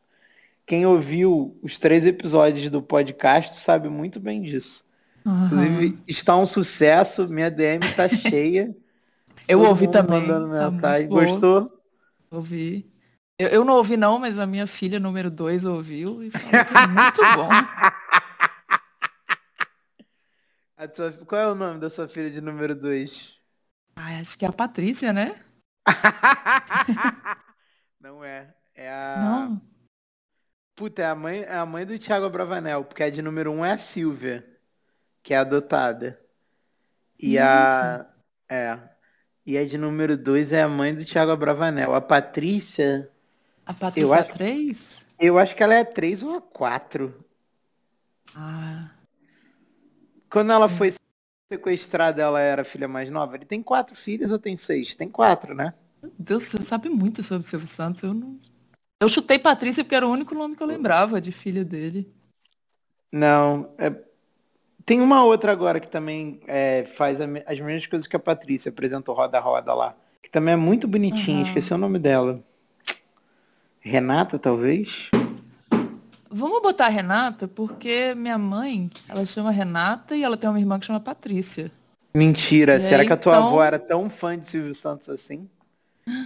[0.67, 4.85] Quem ouviu os três episódios do podcast sabe muito bem disso.
[5.27, 5.47] Aham.
[5.47, 8.75] Inclusive, está um sucesso, minha DM tá cheia.
[9.49, 10.21] eu Todo ouvi também.
[10.21, 11.09] mandando tá mensagem.
[11.09, 11.73] Gostou?
[12.31, 12.87] Ouvi.
[13.39, 16.77] Eu, eu não ouvi não, mas a minha filha número 2 ouviu e falou que
[16.77, 17.49] é muito bom.
[20.95, 23.34] Tua- Qual é o nome da sua filha de número 2?
[23.97, 25.41] Ai, acho que é a Patrícia, né?
[28.01, 28.55] Não é.
[28.75, 29.17] É a.
[29.19, 29.63] Não.
[30.75, 33.65] Puta, é a mãe, é a mãe do Thiago Bravanel, porque a de número um
[33.65, 34.45] é a Silvia,
[35.23, 36.21] que é adotada.
[37.19, 38.07] E a.
[38.49, 38.79] É.
[39.47, 41.95] E a de número dois é a mãe do Thiago Bravanel.
[41.95, 43.09] A Patrícia,
[43.65, 45.07] A Patrícia acho- 3?
[45.21, 47.25] eu acho que ela é três ou a quatro.
[48.35, 48.91] Ah,
[50.29, 50.93] Quando ela foi
[51.49, 53.37] sequestrada, ela era a filha mais nova.
[53.37, 54.95] Ele tem quatro filhos ou tem seis?
[54.95, 55.75] Tem quatro, né?
[56.03, 58.03] meu Deus, você sabe muito sobre o Silvio Santos.
[58.03, 58.39] Eu não.
[59.01, 62.11] Eu chutei Patrícia porque era o único nome que eu lembrava de filha dele.
[63.13, 63.73] Não.
[63.79, 63.95] é-
[64.87, 69.15] Tem uma outra agora que também é, faz as mesmas coisas que a Patrícia, apresentou
[69.15, 69.97] Roda Roda lá.
[70.23, 71.47] Que também é muito bonitinha, Aham.
[71.49, 72.43] esqueci o nome dela.
[73.81, 75.11] Renata, talvez?
[76.37, 80.81] Vamos botar a Renata, porque minha mãe, ela chama Renata e ela tem uma irmã
[80.81, 81.71] que chama Patrícia.
[82.13, 85.09] Mentira, E será aí, que a tua então- avó era tão fã de Silvio Santos
[85.09, 85.49] assim?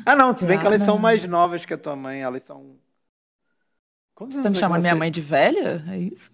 [0.06, 2.76] Ah não, se bem que elas são mais novas que a tua mãe, elas são.
[4.14, 5.84] Quantos Você tá me chamando minha mãe de velha?
[5.90, 6.32] É isso?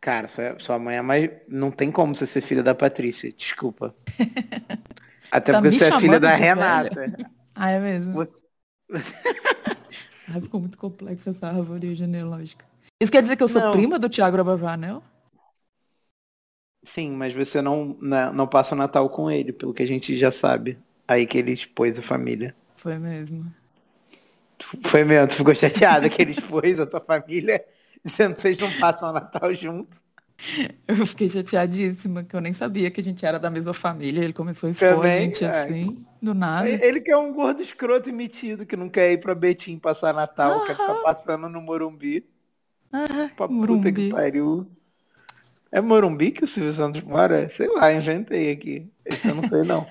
[0.00, 1.30] Cara, sua, sua mãe é mais.
[1.46, 3.94] Não tem como você ser filha da Patrícia, desculpa.
[5.30, 7.16] Até Tá porque você é filha da Renata.
[7.54, 8.14] Ah, é mesmo?
[8.14, 8.32] Você-
[10.28, 12.64] Ai, ficou muito complexa essa árvore genealógica.
[13.00, 13.72] Isso quer dizer que eu sou Não.
[13.72, 15.02] prima do Thiago Bravanel?
[16.84, 20.16] Sim, mas você não, não, não passa o Natal com ele, pelo que a gente
[20.18, 20.78] já sabe.
[21.06, 22.54] Aí que ele expôs a família.
[22.76, 23.52] Foi mesmo.
[24.86, 27.64] Foi mesmo, tu ficou chateada que ele expôs a tua família,
[28.04, 30.00] dizendo que vocês não passam o Natal junto.
[30.88, 34.22] Eu fiquei chateadíssima, que eu nem sabia que a gente era da mesma família.
[34.22, 35.48] Ele começou a expor a Também, gente é.
[35.48, 36.68] assim, do nada.
[36.68, 40.14] Ele que é um gordo escroto e metido, que não quer ir pra Betim passar
[40.14, 42.24] Natal, quer ficar passando no Morumbi.
[42.92, 44.10] Ah, Pra puta que Morumbi.
[44.10, 44.70] pariu.
[45.72, 47.50] É Morumbi que o Silvio Santos mora?
[47.56, 48.86] Sei lá, inventei aqui.
[49.04, 49.86] Esse eu não sei não.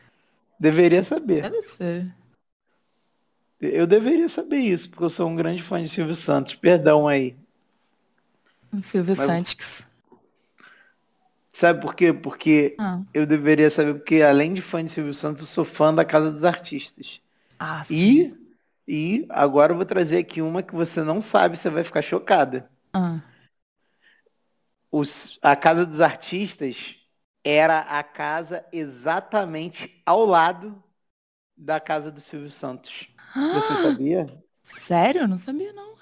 [0.58, 1.42] Deveria saber.
[1.42, 2.14] Deve ser.
[3.60, 6.54] Eu deveria saber isso, porque eu sou um grande fã de Silvio Santos.
[6.54, 7.36] Perdão aí.
[8.80, 9.86] Silvio Mas- Santos.
[11.56, 12.12] Sabe por quê?
[12.12, 15.92] Porque Ah, eu deveria saber, porque além de fã de Silvio Santos, eu sou fã
[15.94, 17.20] da Casa dos Artistas.
[17.58, 18.16] ah sim.
[18.18, 18.34] E,
[18.88, 22.70] e agora eu vou trazer aqui uma que você não sabe, você vai ficar chocada.
[22.92, 23.22] Ah,
[24.90, 26.96] Os, a Casa dos Artistas
[27.44, 30.82] era a casa exatamente ao lado
[31.56, 33.08] da casa do Silvio Santos.
[33.50, 34.26] Você Ah, sabia?
[34.62, 35.22] sério?
[35.22, 35.96] Eu não sabia, não.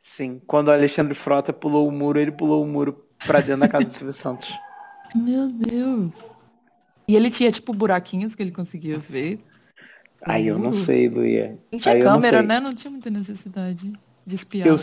[0.00, 0.38] Sim.
[0.46, 3.86] Quando o Alexandre Frota pulou o muro, ele pulou o muro pra dentro da casa
[3.86, 4.52] do Silvio Santos.
[5.14, 6.14] Meu Deus.
[7.08, 9.38] E ele tinha, tipo, buraquinhos que ele conseguia ver.
[10.22, 10.74] Aí eu não Uh.
[10.74, 11.58] sei, Luia.
[11.70, 12.46] Não tinha Aí não câmera, sei.
[12.46, 12.60] né?
[12.60, 13.92] Não tinha muita necessidade
[14.24, 14.66] de espiar.
[14.66, 14.76] Eu,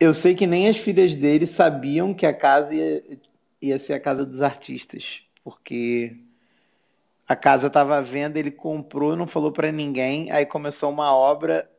[0.00, 3.04] eu sei que nem as filhas dele sabiam que a casa ia,
[3.62, 6.16] ia ser a casa dos artistas, porque
[7.28, 11.70] a casa estava à venda, ele comprou, não falou para ninguém, aí começou uma obra,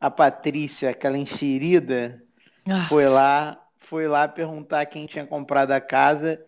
[0.00, 2.22] a Patrícia, aquela enxerida,
[2.68, 6.40] Ah, foi lá, foi lá perguntar quem tinha comprado a casa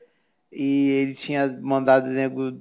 [0.51, 2.59] e ele tinha mandado o nego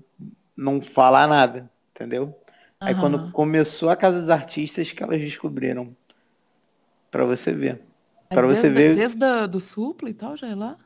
[0.55, 2.37] não falar nada, entendeu?
[2.79, 5.95] Aí quando começou a Casa dos Artistas que elas descobriram.
[7.09, 7.81] Pra você ver.
[8.29, 10.77] É Pra você ver- Desde a- do Supla e tal, já é lá?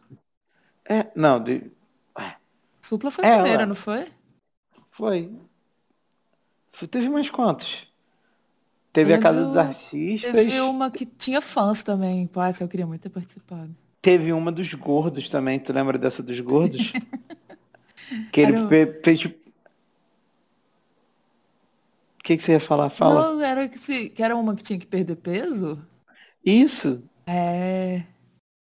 [0.88, 1.72] É, não, de-
[2.82, 3.66] Supla foi É, a primeira, lá.
[3.68, 4.07] não foi?
[4.91, 5.32] foi.
[6.72, 7.89] Foi- Teve mais quantos?
[9.00, 10.46] Teve a Casa dos Artistas.
[10.46, 12.28] Teve uma que tinha fãs também.
[12.28, 13.74] Pô, eu queria muito ter participado.
[14.02, 16.92] Teve uma dos gordos também, tu lembra dessa dos gordos?
[18.32, 19.50] que ele fe- fez tipo.
[22.20, 22.90] O que, que você ia falar?
[22.90, 23.22] Fala.
[23.24, 25.82] Não, era que, se, que era uma que tinha que perder peso?
[26.46, 27.02] Isso!
[27.26, 28.04] É.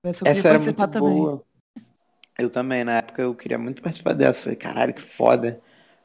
[0.05, 1.23] Essa eu Essa era muito também.
[1.23, 1.45] boa.
[2.39, 4.43] Eu também, na época eu queria muito participar dessa.
[4.43, 5.61] Falei, caralho, que foda.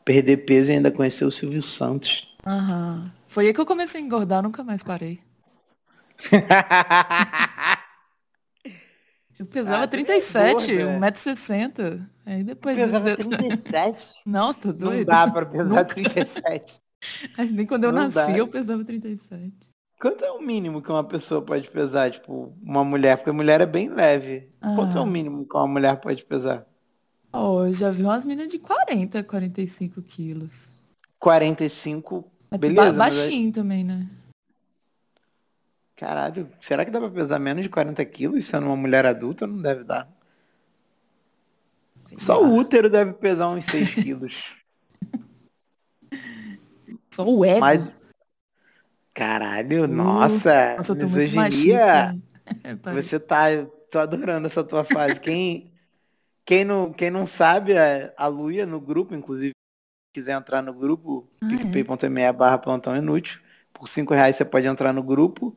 [0.05, 2.27] Perder peso e ainda conhecer o Silvio Santos.
[2.45, 3.11] Aham.
[3.33, 5.19] Foi aí que eu comecei a engordar, nunca mais parei.
[9.39, 10.99] Eu pesava Ah, tu é 37, gorda.
[10.99, 12.07] 1,60m.
[12.27, 12.75] Aí depois.
[12.77, 14.07] pesava desse- 37.
[14.23, 15.05] Não, Não doido.
[15.07, 16.79] dá pra pesar 37.
[17.35, 18.37] Mas Nem quando eu Não nasci dá.
[18.37, 19.51] eu pesava 37.
[19.99, 22.11] Quanto é o mínimo que uma pessoa pode pesar?
[22.11, 23.17] Tipo, uma mulher?
[23.17, 24.47] Porque mulher é bem leve.
[24.61, 25.03] Quanto é Ah.
[25.03, 26.67] o mínimo que uma mulher pode pesar?
[27.33, 30.69] Ó, eu já vi umas meninas de 40, 45 quilos.
[31.17, 32.31] 45.
[32.53, 34.07] Mas Beleza, ba- mas baixinho também, né?
[35.95, 39.47] Caralho, será que dá pra pesar menos de 40 quilos sendo uma mulher adulta?
[39.47, 40.07] Não deve dar.
[42.05, 42.47] Sei Só lá.
[42.47, 44.53] o útero deve pesar uns 6 quilos.
[47.09, 47.59] Só o ego.
[47.59, 47.91] Mas.
[49.13, 50.75] Caralho, Uh, nossa.
[50.77, 52.15] Nossa, eu tô muito machista.
[52.61, 52.93] É, pai.
[53.01, 53.45] Você tá.
[53.89, 55.17] Tô adorando essa tua fase.
[55.19, 55.71] Quem,
[56.45, 59.52] quem, não, quem não sabe, a, a Luia no grupo, inclusive,
[60.13, 61.49] quiser entrar no grupo, Ah, é?
[61.49, 63.39] picpay.me barra plantão inútil.
[63.73, 65.55] Por 5 reais você pode entrar no grupo.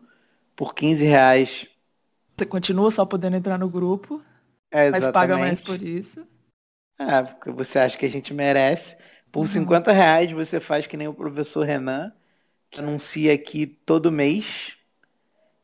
[0.56, 1.66] Por 15 reais.
[2.36, 4.22] Você continua só podendo entrar no grupo,
[4.70, 6.26] É mas paga mais por isso.
[6.98, 8.96] É, porque você acha que a gente merece.
[9.30, 9.48] Por Uhum.
[9.48, 12.12] 50 reais você faz que nem o professor Renan,
[12.70, 14.76] que anuncia aqui todo mês.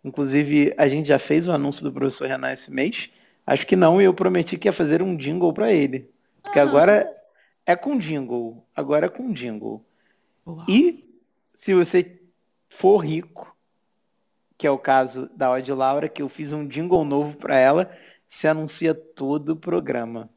[0.04, 3.10] Inclusive, a gente já fez o anúncio do professor Renan esse mês.
[3.46, 6.10] Acho que não, e eu prometi que ia fazer um jingle pra ele.
[6.42, 6.62] Porque Ah.
[6.62, 7.06] agora
[7.72, 8.64] é com jingle.
[8.74, 9.84] Agora é com jingle.
[10.46, 10.64] Uau.
[10.68, 11.04] E
[11.54, 12.20] se você
[12.68, 13.54] for rico,
[14.56, 17.90] que é o caso da Odd Laura, que eu fiz um jingle novo pra ela,
[18.30, 20.28] se anuncia todo o programa.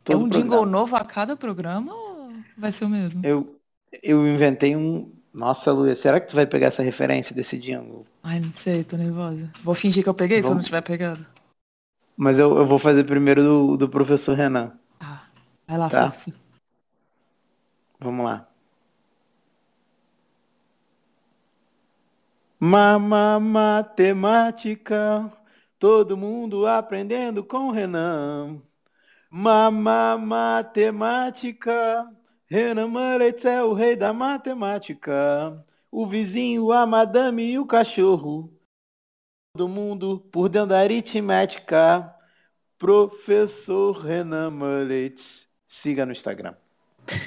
[0.00, 0.66] É Todo um o jingle programa.
[0.72, 3.24] novo a cada programa ou vai ser o mesmo?
[3.24, 3.56] Eu,
[4.02, 5.12] eu inventei um.
[5.32, 8.04] Nossa, Luia, será que tu vai pegar essa referência desse jingle?
[8.22, 9.50] Ai, não sei, tô nervosa.
[9.62, 11.24] Vou fingir que eu peguei se eu não Vamos- tiver pegado.
[12.16, 14.72] Mas eu, eu vou fazer primeiro do, do professor Renan.
[14.98, 15.24] Tá.
[15.66, 16.04] Vai lá, Tá.
[16.06, 16.34] força.
[18.02, 18.48] Vamos lá.
[22.58, 25.32] Mama matemática,
[25.78, 28.60] todo mundo aprendendo com Renan.
[29.30, 32.10] Mama matemática,
[32.46, 35.64] Renan Maretz é o rei da matemática.
[35.90, 38.52] O vizinho, a madame e o cachorro.
[39.54, 42.14] Todo mundo por dentro da aritmética.
[42.78, 45.48] Professor Renan Mullet.
[45.68, 46.56] Siga no Instagram.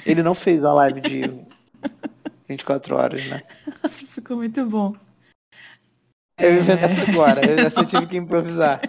[0.04, 1.22] Ele não fez a live de
[2.48, 3.42] 24 horas, né?
[3.82, 4.94] Nossa, ficou muito bom.
[6.38, 6.58] Eu É.
[6.60, 8.80] inventei essa agora, eu essa tive que improvisar.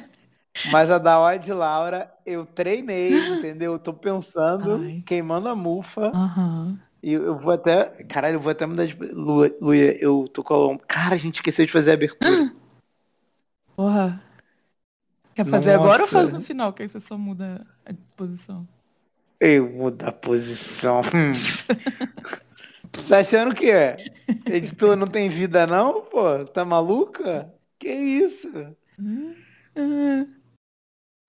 [0.72, 3.73] Mas a da Odd Laura, eu treinei, entendeu?
[3.73, 5.03] Eu tô pensando, Ai.
[5.05, 6.11] queimando a mufa.
[6.14, 6.80] Aham.
[7.01, 7.85] E eu vou até.
[8.05, 8.95] Caralho, eu vou até mudar de.
[8.95, 10.77] Lu- Luia, eu tô com.
[10.80, 12.51] Cara, a gente esqueceu de fazer a abertura.
[13.76, 14.22] Porra.
[15.35, 16.14] Quer fazer agora ou Nossa.
[16.18, 16.73] faz no final?
[16.73, 18.68] Que aí você só muda a posição.
[19.39, 21.01] Eu mudo a posição.
[21.01, 21.31] Hum.
[23.07, 23.97] tá achando que é?
[24.45, 26.45] Editor não tem vida não, pô?
[26.45, 27.53] Tá maluca?
[27.77, 28.49] Que isso?
[29.76, 30.26] Ah,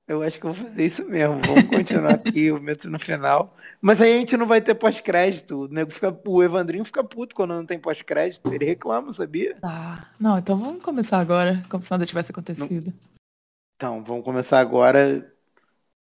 [0.07, 1.39] Eu acho que eu vou fazer isso mesmo.
[1.45, 3.55] Vamos continuar aqui, eu meto no final.
[3.81, 5.65] Mas aí a gente não vai ter pós-crédito.
[5.65, 8.51] O, nego fica, o Evandrinho fica puto quando não tem pós-crédito.
[8.53, 9.57] Ele reclama, sabia?
[9.61, 10.11] Tá.
[10.19, 12.91] Não, então vamos começar agora, como se nada tivesse acontecido.
[13.77, 15.31] Então, vamos começar agora.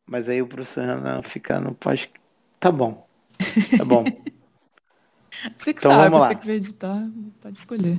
[0.07, 2.07] Mas aí o professor Renan fica no pós.
[2.59, 3.05] Tá bom.
[3.77, 4.03] Tá bom.
[5.55, 6.27] Você que Então sabe, vamos lá.
[6.29, 7.07] você que vai editar,
[7.39, 7.95] pode escolher.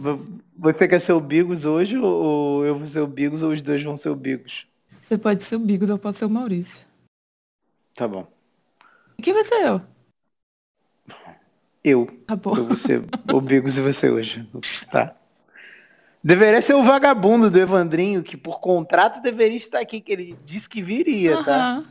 [0.57, 3.81] Você quer ser o Bigos hoje ou eu vou ser o Bigos ou os dois
[3.81, 4.67] vão ser o Bigos?
[4.97, 6.85] Você pode ser o Bigos, eu posso ser o Maurício.
[7.95, 8.27] Tá bom.
[9.19, 9.81] E quem vai ser eu?
[11.85, 12.07] Eu.
[12.27, 12.57] Tá bom.
[12.57, 14.49] Eu vou ser o Bigos e você hoje.
[14.91, 15.15] Tá.
[16.23, 20.69] Deveria ser o vagabundo do Evandrinho, que por contrato deveria estar aqui, que ele disse
[20.69, 21.85] que viria, tá?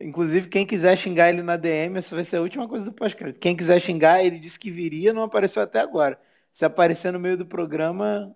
[0.00, 3.40] Inclusive, quem quiser xingar ele na DM, essa vai ser a última coisa do pós-crédito.
[3.40, 6.20] Quem quiser xingar, ele disse que viria, não apareceu até agora.
[6.52, 8.34] Se aparecer no meio do programa,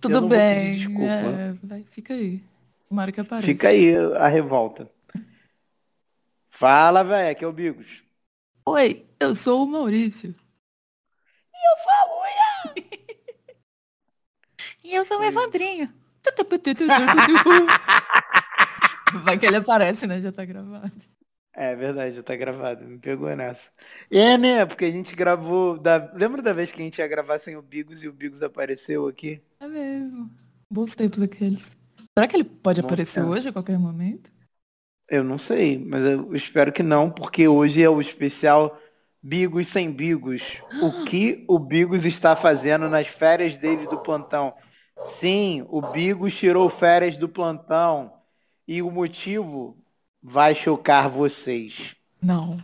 [0.00, 0.76] Tudo bem.
[0.78, 1.74] desculpa.
[1.74, 2.42] É, fica aí.
[2.88, 3.46] Tomara que apareça.
[3.46, 4.90] fica aí a revolta.
[6.50, 8.02] Fala, velho, aqui é o Bigos.
[8.64, 10.34] Oi, eu sou o Maurício.
[11.52, 12.86] Eu sou a Luia!
[14.82, 15.24] E eu sou o.
[15.24, 15.92] Evandrinho.
[19.24, 20.20] Vai que ele aparece, né?
[20.20, 20.92] Já tá gravado.
[21.54, 22.84] É verdade, já tá gravado.
[22.84, 23.70] Me pegou nessa.
[24.10, 24.66] É, né?
[24.66, 25.78] Porque a gente gravou.
[25.78, 26.12] Da...
[26.14, 29.06] Lembra da vez que a gente ia gravar sem o Bigos e o Bigos apareceu
[29.06, 29.42] aqui?
[29.58, 30.30] É mesmo.
[30.70, 31.78] Bons tempos aqueles.
[32.16, 33.36] Será que ele pode Bons aparecer tempos.
[33.36, 34.30] hoje a qualquer momento?
[35.08, 38.78] Eu não sei, mas eu espero que não, porque hoje é o especial
[39.22, 40.42] Bigos sem Bigos.
[40.82, 44.54] O que o Bigos está fazendo nas férias dele do plantão?
[45.18, 48.15] Sim, o Bigos tirou férias do plantão.
[48.66, 49.76] E o motivo
[50.22, 51.94] vai chocar vocês.
[52.20, 52.58] Não.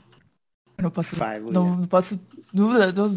[0.76, 1.16] Eu não posso.
[1.16, 2.20] Vai, não, não posso.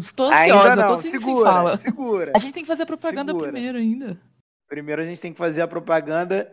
[0.00, 1.76] Estou ansiosa, tô sem, sem segura, fala.
[1.76, 2.32] segura.
[2.34, 3.50] A gente tem que fazer a propaganda Segura.
[3.52, 4.20] primeiro ainda.
[4.68, 6.50] Primeiro a gente tem que fazer a propaganda.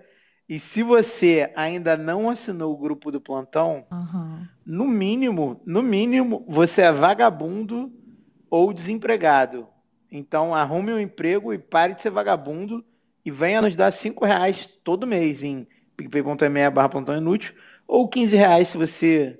[0.50, 4.50] E se você ainda não assinou o grupo do plantão, Aham.
[4.66, 7.92] no mínimo, no mínimo, você é vagabundo
[8.50, 9.68] ou desempregado.
[10.12, 12.84] Então arrume um emprego e pare de ser vagabundo
[13.26, 17.54] e venha nos dar cinco reais todo mês em picpay.me barra plantão inútil
[17.88, 19.40] ou 15 reais se você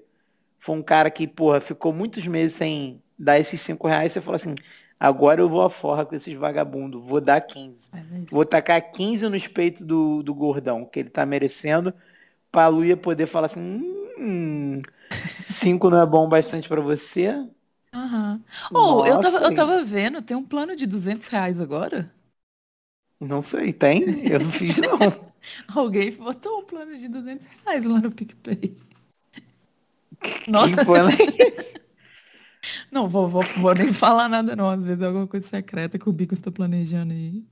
[0.60, 4.38] for um cara que, porra, ficou muitos meses sem dar esses cinco reais, você fala
[4.38, 4.56] assim,
[4.98, 7.90] agora eu vou à forra com esses vagabundos, vou dar 15.
[7.94, 8.02] É.
[8.32, 11.94] Vou tacar 15 nos peitos do, do gordão, que ele tá merecendo,
[12.50, 13.62] pra Luia poder falar assim,
[14.18, 14.82] hum,
[15.48, 17.46] 5 não é bom bastante pra você?
[17.94, 18.42] Aham.
[18.74, 22.12] Oh, eu tava, eu tava vendo, tem um plano de 200 reais agora?
[23.24, 24.28] Não sei, tem?
[24.28, 25.34] Eu não fiz não.
[25.68, 28.78] Alguém botou um plano de 200 reais lá no PicPay.
[30.48, 31.14] Nossa, Que plano é
[31.60, 31.74] esse?
[32.92, 36.08] não, vou, vou, vou nem falar nada não, às vezes é alguma coisa secreta que
[36.10, 37.44] o Bico está planejando aí.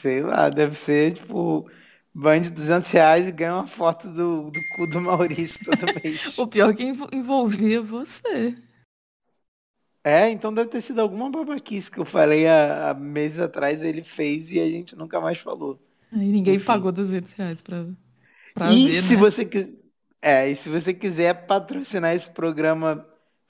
[0.00, 1.68] Sei lá, deve ser tipo,
[2.14, 6.30] banho de 200 reais e ganha uma foto do, do cu do Maurício todo mês.
[6.36, 8.56] O pior é que envo- envolvia você.
[10.06, 14.04] É, então deve ter sido alguma babaquice que eu falei há, há meses atrás, ele
[14.04, 15.80] fez e a gente nunca mais falou.
[16.12, 16.60] Aí ninguém Enfim.
[16.60, 17.86] pagou 200 reais pra,
[18.54, 19.16] pra E ver, se né?
[19.16, 19.72] você quiser,
[20.20, 23.06] é, e se você quiser patrocinar esse programa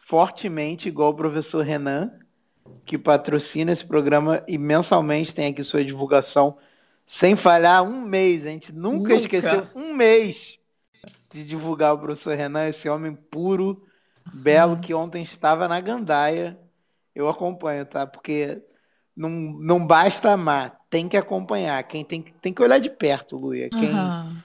[0.07, 2.13] fortemente, igual o professor Renan,
[2.85, 6.59] que patrocina esse programa e mensalmente tem aqui sua divulgação
[7.07, 8.43] sem falhar um mês.
[8.47, 9.17] A gente nunca, Nunca.
[9.17, 10.59] esqueceu um mês
[11.33, 13.87] de divulgar o professor Renan, esse homem puro,
[14.33, 16.59] belo, que ontem estava na gandaia.
[17.15, 18.07] Eu acompanho, tá?
[18.07, 18.63] Porque
[19.17, 21.83] não, não basta amar, tem que acompanhar.
[21.85, 23.71] Quem tem, que- tem que olhar de perto, Luia.
[23.71, 24.43] Quem, Aham.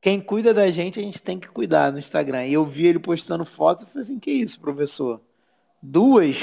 [0.00, 2.46] quem cuida da gente, a gente tem que cuidar no Instagram.
[2.46, 5.20] E eu vi ele postando fotos e falei assim, que isso, professor?
[5.82, 6.36] Duas?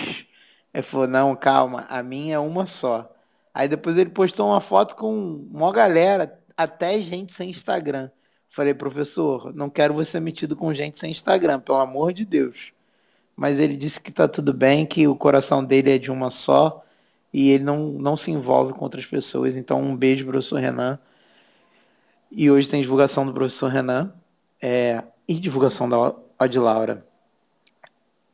[0.74, 3.12] Ele falou, não, calma, a minha é uma só.
[3.54, 8.10] Aí depois ele postou uma foto com uma galera, até gente sem Instagram.
[8.50, 12.74] Falei, professor, não quero você metido com gente sem Instagram, pelo amor de Deus.
[13.36, 16.84] Mas ele disse que tá tudo bem, que o coração dele é de uma só
[17.32, 19.56] e ele não, não se envolve com outras pessoas.
[19.56, 21.00] Então um beijo, professor Renan.
[22.32, 24.14] E hoje tem divulgação do professor Renan
[24.62, 27.06] é, e divulgação da Odi Laura.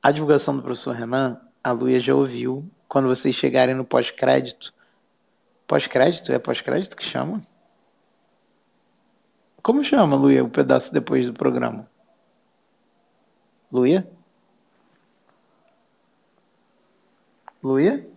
[0.01, 4.73] A divulgação do professor Renan, a Luia já ouviu quando vocês chegarem no pós-crédito.
[5.67, 6.31] Pós-crédito?
[6.31, 7.45] É pós-crédito que chama?
[9.65, 11.89] Como chama, Luia, o pedaço depois do programa?
[13.71, 14.07] Luia?
[17.63, 18.07] Luia?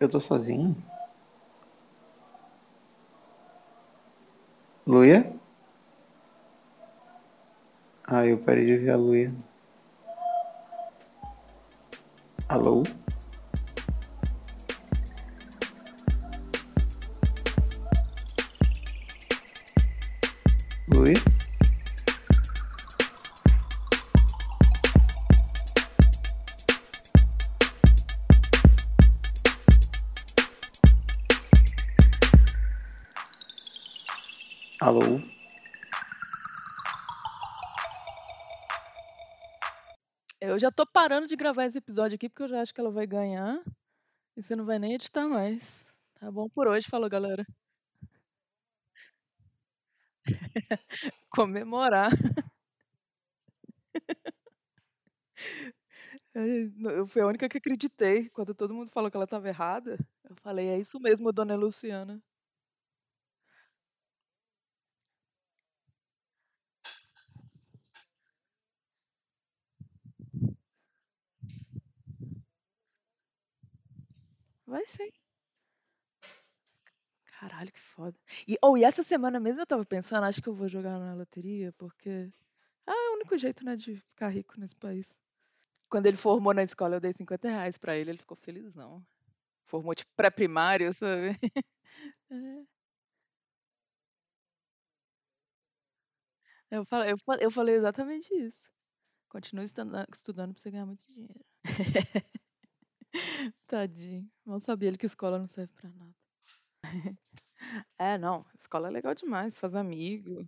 [0.00, 0.76] Eu tô sozinho?
[4.84, 5.32] Luia?
[8.04, 9.32] Ah, eu parei de ouvir a Luia.
[12.48, 12.82] Alô?
[34.80, 35.00] Alô?
[40.40, 42.90] Eu já tô parando de gravar esse episódio aqui porque eu já acho que ela
[42.90, 43.62] vai ganhar.
[44.36, 45.94] E você não vai nem editar mais.
[46.14, 47.44] Tá bom por hoje, falou galera.
[51.30, 52.10] Comemorar.
[56.76, 58.28] No- Eu fui a única que acreditei.
[58.30, 59.98] Quando todo mundo falou que ela estava errada,
[60.28, 62.20] eu falei, é isso mesmo, dona Luciana.
[74.66, 75.10] Vai sim.
[77.44, 78.16] Caralho, que foda.
[78.48, 81.14] E, oh, e essa semana mesmo eu tava pensando, acho que eu vou jogar na
[81.14, 82.30] loteria, porque.
[82.86, 85.18] Ah, é o único jeito, né, de ficar rico nesse país.
[85.90, 89.04] Quando ele formou na escola, eu dei 50 reais pra ele, ele ficou felizão.
[89.66, 91.36] Formou tipo pré-primário, sabe?
[92.30, 92.64] é.
[96.70, 98.68] Eu falei, eu, eu falei exatamente isso.
[99.28, 101.44] Continue estudando, estudando pra você ganhar muito dinheiro.
[103.66, 104.30] Tadinho.
[104.44, 106.14] Mal sabia ele que escola não serve pra nada.
[107.98, 108.44] É, não.
[108.54, 109.58] Escola é legal demais.
[109.58, 110.46] Faz amigo.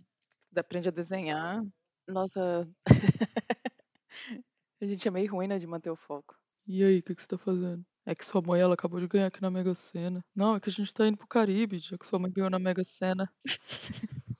[0.55, 1.65] Aprende a desenhar.
[2.07, 2.69] Nossa.
[4.79, 6.35] A gente é meio ruim, né, de manter o foco.
[6.67, 7.83] E aí, o que, que você tá fazendo?
[8.05, 10.23] É que sua mãe, ela acabou de ganhar aqui na Mega Sena.
[10.35, 12.59] Não, é que a gente tá indo pro Caribe, já que sua mãe ganhou na
[12.59, 13.27] Mega Sena.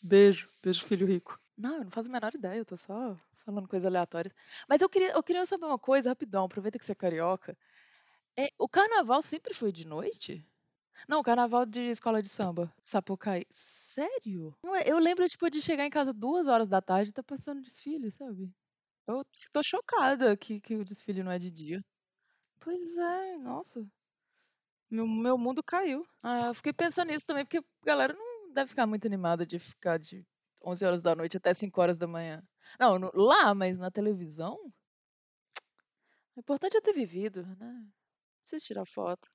[0.00, 1.38] Beijo, beijo, filho rico.
[1.56, 4.32] Não, eu não faço a menor ideia, eu tô só falando coisas aleatórias.
[4.68, 7.56] Mas eu queria, eu queria saber uma coisa, rapidão, aproveita que você é carioca.
[8.38, 10.46] É, o carnaval sempre foi de noite?
[11.08, 13.44] Não, o carnaval de escola de samba, Sapucaí.
[13.50, 14.56] Sério?
[14.76, 17.60] É- Eu lembro, tipo, de chegar em casa duas horas da tarde e tá passando
[17.62, 18.52] desfile, sabe?
[19.06, 21.84] Eu tô chocada que, que o desfile não é de dia.
[22.60, 23.84] Pois é, nossa.
[24.90, 26.06] Meu, meu mundo caiu.
[26.22, 29.58] Ah, eu fiquei pensando nisso também, porque a galera não deve ficar muito animada de
[29.58, 30.24] ficar de
[30.62, 32.42] 11 horas da noite até 5 horas da manhã.
[32.78, 34.58] Não, no- lá, mas na televisão?
[36.36, 37.84] O importante é ter vivido, né?
[38.48, 39.28] Não precisa tirar foto.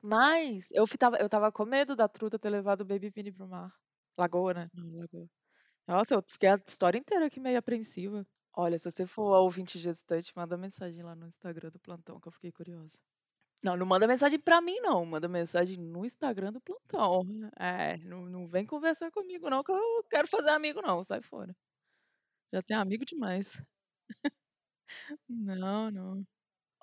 [0.00, 3.46] Mas eu tava, eu tava com medo da truta ter levado o Baby Vini pro
[3.46, 3.70] mar.
[4.16, 4.70] Lagoa, né?
[4.72, 5.28] Não, lagoa.
[5.86, 8.26] Nossa, eu fiquei a história inteira aqui meio apreensiva.
[8.56, 12.32] Olha, se você for ouvinte gestante, manda mensagem lá no Instagram do plantão, que eu
[12.32, 12.98] fiquei curiosa.
[13.62, 15.04] Não, não manda mensagem pra mim, não.
[15.06, 17.22] Manda mensagem no Instagram do plantão.
[17.58, 21.02] É, não, não vem conversar comigo, não, que eu quero fazer amigo, não.
[21.04, 21.54] Sai fora.
[22.52, 23.62] Já tem amigo demais.
[25.28, 26.24] Não, não.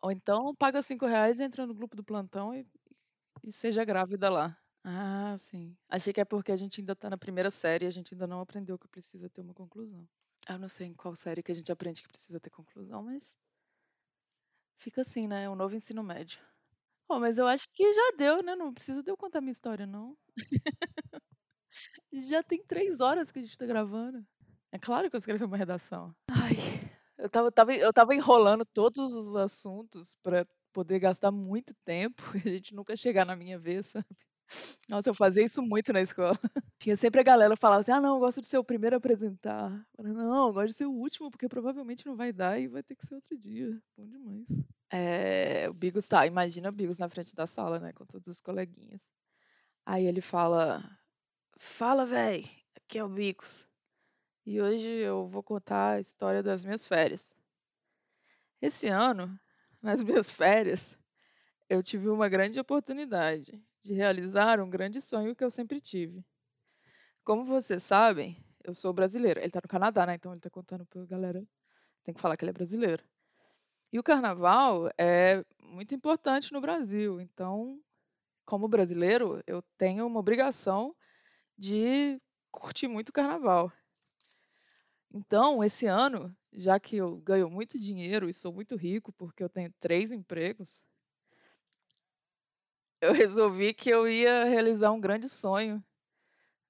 [0.02, 2.66] Ou então paga cinco reais, entra no grupo do plantão e,
[3.44, 4.58] e seja grávida lá.
[4.84, 5.78] Ah, sim.
[5.88, 8.26] Achei que é porque a gente ainda tá na primeira série e a gente ainda
[8.26, 10.08] não aprendeu que precisa ter uma conclusão.
[10.50, 13.38] Eu não sei em qual série que a gente aprende que precisa ter conclusão, mas
[14.78, 15.44] fica assim, né?
[15.44, 16.42] É um novo ensino médio.
[17.08, 18.56] Oh, mas eu acho que já deu, né?
[18.56, 20.18] Não precisa de eu contar minha história, não.
[22.12, 24.26] Já tem três horas que a gente tá gravando.
[24.72, 26.14] É claro que eu escrevi uma redação.
[26.30, 26.56] Ai,
[27.22, 32.50] eu tava, tava, eu tava enrolando todos os assuntos pra poder gastar muito tempo e
[32.50, 34.08] a gente nunca chegar na minha vez, sabe?
[34.90, 36.38] Nossa, eu fazia isso muito na escola.
[36.80, 38.96] Tinha sempre a galera que falava assim: ah, não, eu gosto de ser o primeiro
[38.96, 39.72] a apresentar.
[39.98, 42.84] Eu não, eu gosto de ser o último, porque provavelmente não vai dar e vai
[42.84, 43.82] ter que ser outro dia.
[43.96, 44.48] Bom demais.
[44.92, 48.42] É, o Bigos tá, imagina o Bigos na frente da sala, né, com todos os
[48.42, 49.08] coleguinhas.
[49.86, 50.84] Aí ele fala:
[51.58, 52.46] Fala, véi,
[52.76, 53.71] aqui é o Bigos.
[54.44, 57.36] E hoje eu vou contar a história das minhas férias.
[58.60, 59.40] Esse ano,
[59.82, 60.98] nas minhas férias,
[61.70, 66.26] eu tive uma grande oportunidade de realizar um grande sonho que eu sempre tive.
[67.24, 69.40] Como vocês sabem, eu sou brasileiro.
[69.40, 70.16] Ele tá no Canadá, né?
[70.16, 71.48] Então ele tá contando pra galera.
[72.04, 73.04] Tem que falar que ele é brasileiro.
[73.94, 77.22] E o carnaval é muito importante no Brasil.
[77.22, 77.80] Então,
[78.44, 80.96] como brasileiro, eu tenho uma obrigação
[81.56, 82.20] de
[82.52, 83.72] curtir muito o carnaval.
[85.14, 89.50] Então, esse ano, já que eu ganho muito dinheiro e sou muito rico porque eu
[89.50, 90.84] tenho três empregos,
[93.02, 95.84] eu resolvi que eu ia realizar um grande sonho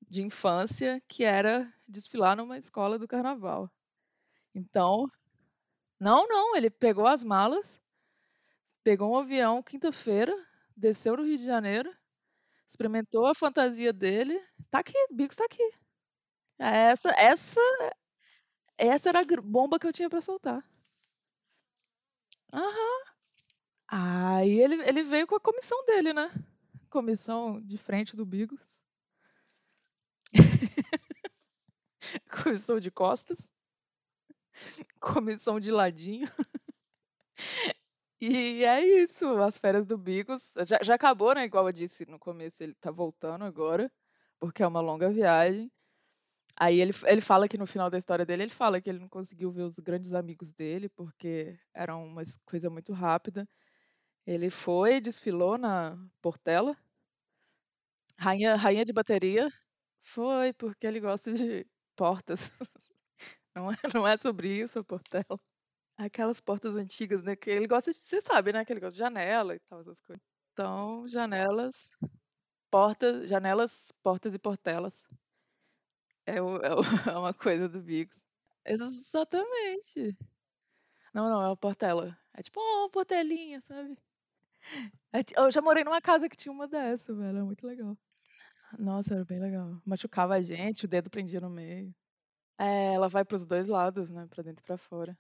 [0.09, 3.72] de infância, que era desfilar numa escola do carnaval.
[4.55, 5.09] Então,
[5.99, 7.81] não, não, ele pegou as malas,
[8.84, 10.34] pegou um avião quinta-feira,
[10.76, 11.91] desceu no Rio de Janeiro,
[12.68, 14.39] experimentou a fantasia dele.
[14.72, 15.63] Tá aqui, Bigos tá aqui.
[16.59, 17.61] Essa, essa,
[18.77, 20.64] essa era a bomba que eu tinha pra soltar.
[22.53, 23.02] Aham.
[23.88, 26.31] Aí ele, ele veio com a comissão dele, né?
[26.89, 28.81] Comissão de frente do Bigos.
[32.43, 33.49] comissão de costas.
[34.99, 36.27] Comissão de ladinho.
[38.22, 40.53] E é isso, as férias do Bigos.
[40.65, 41.43] Já, já acabou, né?
[41.45, 43.91] Igual eu disse no começo, ele tá voltando agora,
[44.39, 45.72] porque é uma longa viagem.
[46.62, 49.10] Aí ele, ele fala que no final da história dele, ele fala que ele não
[49.10, 53.50] conseguiu ver os grandes amigos dele, porque era uma coisa muito rápida.
[54.28, 56.76] Ele foi, desfilou na Portela,
[58.18, 59.50] rainha, rainha de bateria.
[60.02, 61.66] Foi, porque ele gosta de
[61.96, 62.52] portas.
[63.56, 65.40] Não é, não é sobre isso, a Portela.
[65.98, 67.36] Aquelas portas antigas, né?
[67.36, 67.98] Que ele gosta de.
[67.98, 68.66] Você sabe, né?
[68.66, 70.24] Que ele gosta de janela e tal, essas coisas.
[70.54, 71.92] Então, janelas,
[72.72, 75.06] portas, janelas, portas e portelas.
[76.26, 76.81] É, o- é o-
[77.15, 78.18] é uma coisa do Bigos.
[78.65, 80.18] Exatamente.
[81.14, 82.18] Não, não, é uma portela.
[82.34, 83.98] É tipo uma portelinha, sabe?
[85.14, 87.39] É eu já morei numa casa que tinha uma dessa, velho.
[87.39, 87.98] É muito legal.
[88.80, 89.81] Nossa, era bem legal.
[89.85, 91.93] Machucava a gente, o dedo prendia no meio.
[92.60, 94.27] É, ela vai pros dois lados, né?
[94.30, 95.18] Pra dentro e pra fora.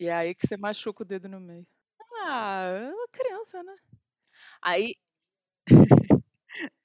[0.00, 1.66] E é aí que você machuca o dedo no meio.
[2.26, 3.76] Ah, é uma criança, né?
[4.62, 4.94] Aí,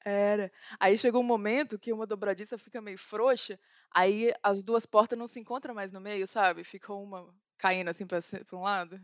[0.06, 0.52] Era.
[0.80, 3.60] Aí chegou um momento que uma dobradiça fica meio frouxa,
[3.94, 6.64] aí as duas portas não se encontram mais no meio, sabe?
[6.64, 7.27] Fica uma
[7.57, 8.19] caindo assim pra,
[8.53, 8.99] um lado.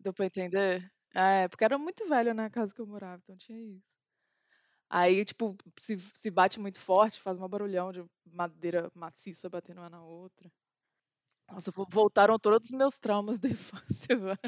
[0.00, 0.90] Deu pra entender?
[1.14, 3.92] É, porque era muito velha na casa que eu morava, então tinha isso.
[4.90, 9.90] Aí, tipo, se, se bate muito forte, faz um barulhão de madeira maciça batendo uma
[9.90, 10.50] na outra.
[11.50, 14.38] Nossa, vo- voltaram todos os meus traumas da infância agora.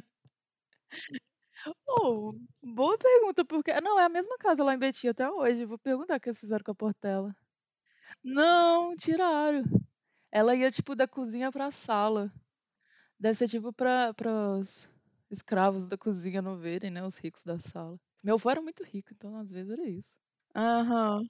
[1.87, 2.33] Oh,
[2.63, 3.73] boa pergunta, porque.
[3.81, 5.65] Não, é a mesma casa lá em Betim até hoje.
[5.65, 7.35] Vou perguntar o que eles fizeram com a Portela.
[8.25, 9.65] Não, tiraram.
[10.33, 12.33] Ela ia, tipo, da cozinha pra sala.
[13.19, 14.15] Deve ser, tipo, pra,
[14.61, 14.89] os
[15.31, 17.05] escravos da cozinha não verem, né?
[17.05, 17.99] Os ricos da sala.
[18.23, 20.17] Meu avô era muito rico, então às vezes era isso.
[20.55, 21.23] Aham.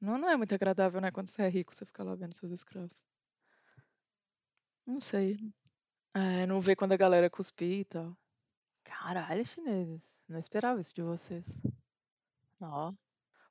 [0.00, 1.10] Não, não é muito agradável, né?
[1.10, 3.04] Quando você é rico, você fica lá vendo seus escravos.
[4.86, 5.38] Não sei.
[6.14, 8.16] É, não vê quando a galera cuspir e tal.
[9.06, 10.20] Caralho, chineses.
[10.28, 11.60] Não esperava isso de vocês.
[12.60, 12.92] Ó.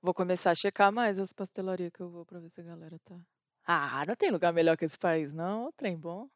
[0.02, 3.00] Vou começar a checar mais as pastelarias que eu vou pra ver se a galera
[3.00, 3.18] tá.
[3.66, 5.72] Ah, não tem lugar melhor que esse país, não.
[5.72, 6.28] Trem bom.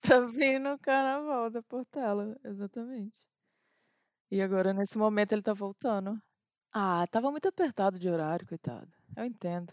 [0.00, 3.24] Pra vir no carnaval da Portela, exatamente.
[4.28, 6.20] E agora, nesse momento, ele tá voltando.
[6.72, 8.92] Ah, tava muito apertado de horário, coitado.
[9.16, 9.72] Eu entendo.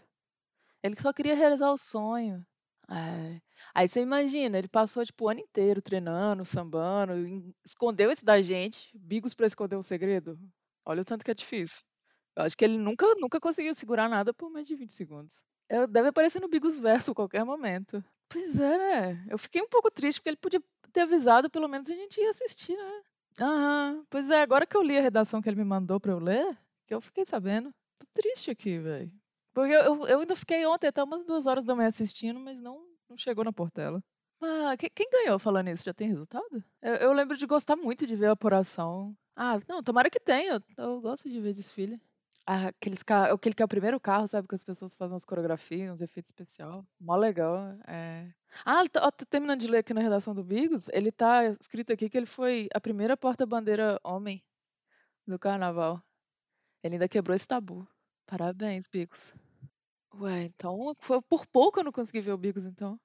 [0.84, 2.46] Ele só queria realizar o sonho.
[2.90, 3.40] É.
[3.74, 7.12] Aí você imagina, ele passou tipo o ano inteiro treinando, sambando,
[7.64, 10.38] escondeu isso da gente, bigos pra esconder um segredo.
[10.84, 11.82] Olha o tanto que é difícil.
[12.36, 15.44] Eu acho que ele nunca, nunca conseguiu segurar nada por mais de 20 segundos.
[15.68, 18.02] Eu, deve aparecer no Bigos Verso a qualquer momento.
[18.28, 19.26] Pois é, né?
[19.28, 20.62] Eu fiquei um pouco triste porque ele podia
[20.92, 23.02] ter avisado, pelo menos a gente ia assistir, né?
[23.40, 24.04] Aham.
[24.10, 26.58] Pois é, agora que eu li a redação que ele me mandou pra eu ler,
[26.86, 27.72] que eu fiquei sabendo.
[27.98, 29.12] Tô triste aqui, velho.
[29.60, 32.82] Porque eu, eu- ainda fiquei ontem até umas duas horas da manhã assistindo, mas não,
[33.08, 34.02] não chegou na Portela.
[34.40, 35.84] Ah, que- quem ganhou falando isso?
[35.84, 36.64] Já tem resultado?
[36.80, 39.14] Eu, eu lembro de gostar muito de ver a apuração.
[39.36, 40.62] Ah, não, tomara que tenha.
[40.78, 42.00] Eu, eu gosto de ver desfile.
[42.46, 44.48] Ah, aqueles aquele que é o primeiro carro, sabe?
[44.48, 46.82] Que as pessoas fazem umas coreografias, uns efeitos especiais.
[46.98, 47.58] Mó legal.
[47.86, 48.32] É.
[48.64, 50.88] Ah, ó, tô terminando de ler aqui na redação do Bigos.
[50.88, 54.42] Ele tá escrito aqui que ele foi a primeira porta-bandeira homem
[55.26, 56.02] do carnaval.
[56.82, 57.86] Ele ainda quebrou esse tabu.
[58.26, 59.34] Parabéns, Bigos.
[60.14, 62.98] Ué, então foi por pouco eu não consegui ver o Bigos, então.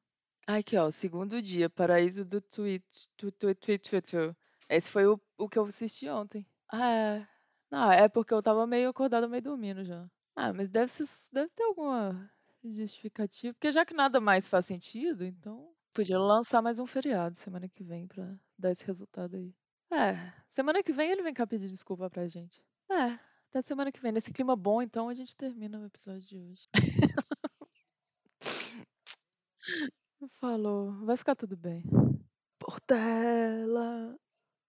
[0.48, 3.08] Ah, Aqui, ó, segundo dia, Paraíso do Twitch.
[3.18, 4.36] Tu, tu, tu, tu, tu.
[4.70, 6.46] Esse foi o, o que eu assisti ontem.
[6.72, 7.28] Ah, é.
[7.72, 10.08] Não, é porque eu tava meio acordada, meio dormindo já.
[10.36, 12.30] Ah, mas deve ser, deve ter alguma
[12.64, 13.54] justificativa.
[13.54, 17.84] Porque já que nada mais faz sentido, então podia lançar mais um feriado semana que
[17.84, 19.54] vem pra dar esse resultado aí.
[19.92, 22.64] É, semana que vem ele vem cá pedir desculpa pra gente.
[22.92, 23.20] É,
[23.56, 24.12] até semana que vem.
[24.12, 26.68] Nesse clima bom, então a gente termina o episódio de hoje.
[30.32, 31.82] Falou, vai ficar tudo bem.
[32.60, 34.20] Portela,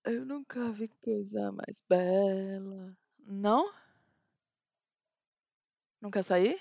[0.04, 2.96] eu nunca vi coisa mais bela.
[3.18, 3.74] Não?
[6.00, 6.56] Não quer sair?